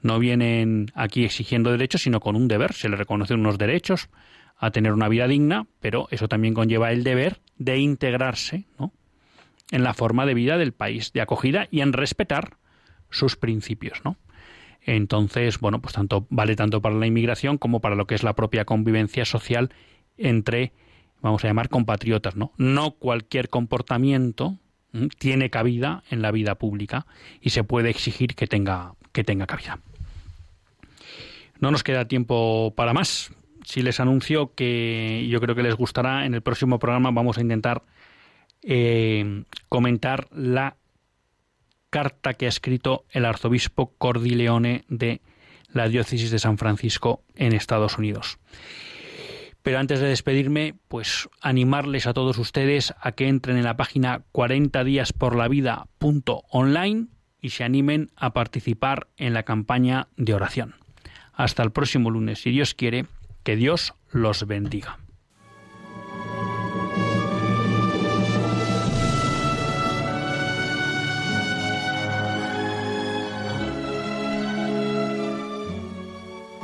No 0.01 0.19
vienen 0.21 0.93
aquí 0.95 1.25
exigiendo 1.25 1.73
derechos, 1.73 2.03
sino 2.03 2.21
con 2.21 2.37
un 2.37 2.47
deber. 2.47 2.73
Se 2.73 2.89
les 2.89 2.99
reconocen 2.99 3.41
unos 3.41 3.59
derechos 3.59 4.11
a 4.57 4.71
tener 4.71 4.93
una 4.93 5.09
vida 5.09 5.27
digna, 5.27 5.67
pero 5.81 6.07
eso 6.11 6.29
también 6.29 6.55
conlleva 6.55 6.93
el 6.93 7.03
deber 7.03 7.41
de 7.57 7.79
integrarse 7.79 8.67
¿no? 8.79 8.93
en 9.73 9.83
la 9.83 9.95
forma 9.95 10.25
de 10.25 10.35
vida 10.35 10.57
del 10.57 10.73
país 10.73 11.13
de 11.13 11.21
acogida 11.21 11.67
y 11.71 11.81
en 11.81 11.93
respetar 11.93 12.59
sus 13.11 13.37
principios, 13.37 14.01
¿no? 14.05 14.17
Entonces, 14.83 15.59
bueno, 15.61 15.81
pues 15.81 15.95
tanto 15.95 16.27
vale 16.31 16.57
tanto 16.57 16.81
para 16.81 16.95
la 16.95 17.07
inmigración 17.07 17.59
como 17.59 17.81
para 17.81 17.95
lo 17.95 18.07
que 18.07 18.15
es 18.15 18.23
la 18.23 18.35
propia 18.35 18.65
convivencia 18.65 19.25
social 19.25 19.71
entre, 20.17 20.73
vamos 21.21 21.45
a 21.45 21.49
llamar, 21.49 21.69
compatriotas, 21.69 22.37
¿no? 22.37 22.53
No 22.57 22.93
cualquier 22.93 23.49
comportamiento 23.49 24.59
tiene 25.19 25.51
cabida 25.51 26.03
en 26.11 26.23
la 26.23 26.31
vida 26.31 26.55
pública 26.55 27.07
y 27.41 27.51
se 27.51 27.65
puede 27.65 27.91
exigir 27.91 28.35
que 28.35 28.47
tenga 28.47 28.95
que 29.13 29.25
tenga 29.25 29.47
cabida. 29.47 29.81
No 31.61 31.71
nos 31.71 31.83
queda 31.83 32.07
tiempo 32.07 32.73
para 32.77 32.93
más. 32.95 33.33
sí 33.65 33.83
les 33.83 34.01
anuncio 34.01 34.55
que 34.55 35.27
yo 35.29 35.41
creo 35.41 35.55
que 35.55 35.63
les 35.63 35.75
gustará. 35.75 36.25
En 36.25 36.35
el 36.35 36.41
próximo 36.41 36.79
programa 36.79 37.11
vamos 37.11 37.37
a 37.37 37.41
intentar 37.43 37.83
eh, 38.63 39.43
comentar 39.69 40.29
la 40.33 40.77
carta 41.91 42.35
que 42.35 42.47
ha 42.47 42.49
escrito 42.49 43.05
el 43.11 43.25
arzobispo 43.25 43.93
Cordileone 43.99 44.85
de 44.89 45.21
la 45.73 45.89
diócesis 45.89 46.31
de 46.31 46.39
San 46.39 46.59
Francisco 46.59 47.23
en 47.35 47.53
Estados 47.53 47.99
Unidos. 47.99 48.39
Pero 49.63 49.79
antes 49.79 50.01
de 50.01 50.09
despedirme, 50.09 50.75
pues 50.89 51.29
animarles 51.41 52.07
a 52.07 52.15
todos 52.15 52.39
ustedes 52.39 52.95
a 53.01 53.13
que 53.13 53.29
entren 53.29 53.57
en 53.57 53.65
la 53.65 53.77
página 53.77 54.23
40 54.33 54.83
días 54.85 55.13
por 55.13 55.37
la 55.37 55.49
vida.online 55.49 57.09
y 57.41 57.51
se 57.51 57.65
animen 57.65 58.11
a 58.17 58.33
participar 58.33 59.09
en 59.17 59.35
la 59.35 59.43
campaña 59.43 60.09
de 60.17 60.35
oración. 60.35 60.75
Hasta 61.35 61.63
el 61.63 61.71
próximo 61.71 62.11
lunes, 62.11 62.41
si 62.41 62.51
Dios 62.51 62.75
quiere, 62.75 63.07
que 63.43 63.57
Dios 63.57 63.95
los 64.11 64.47
bendiga. 64.47 64.99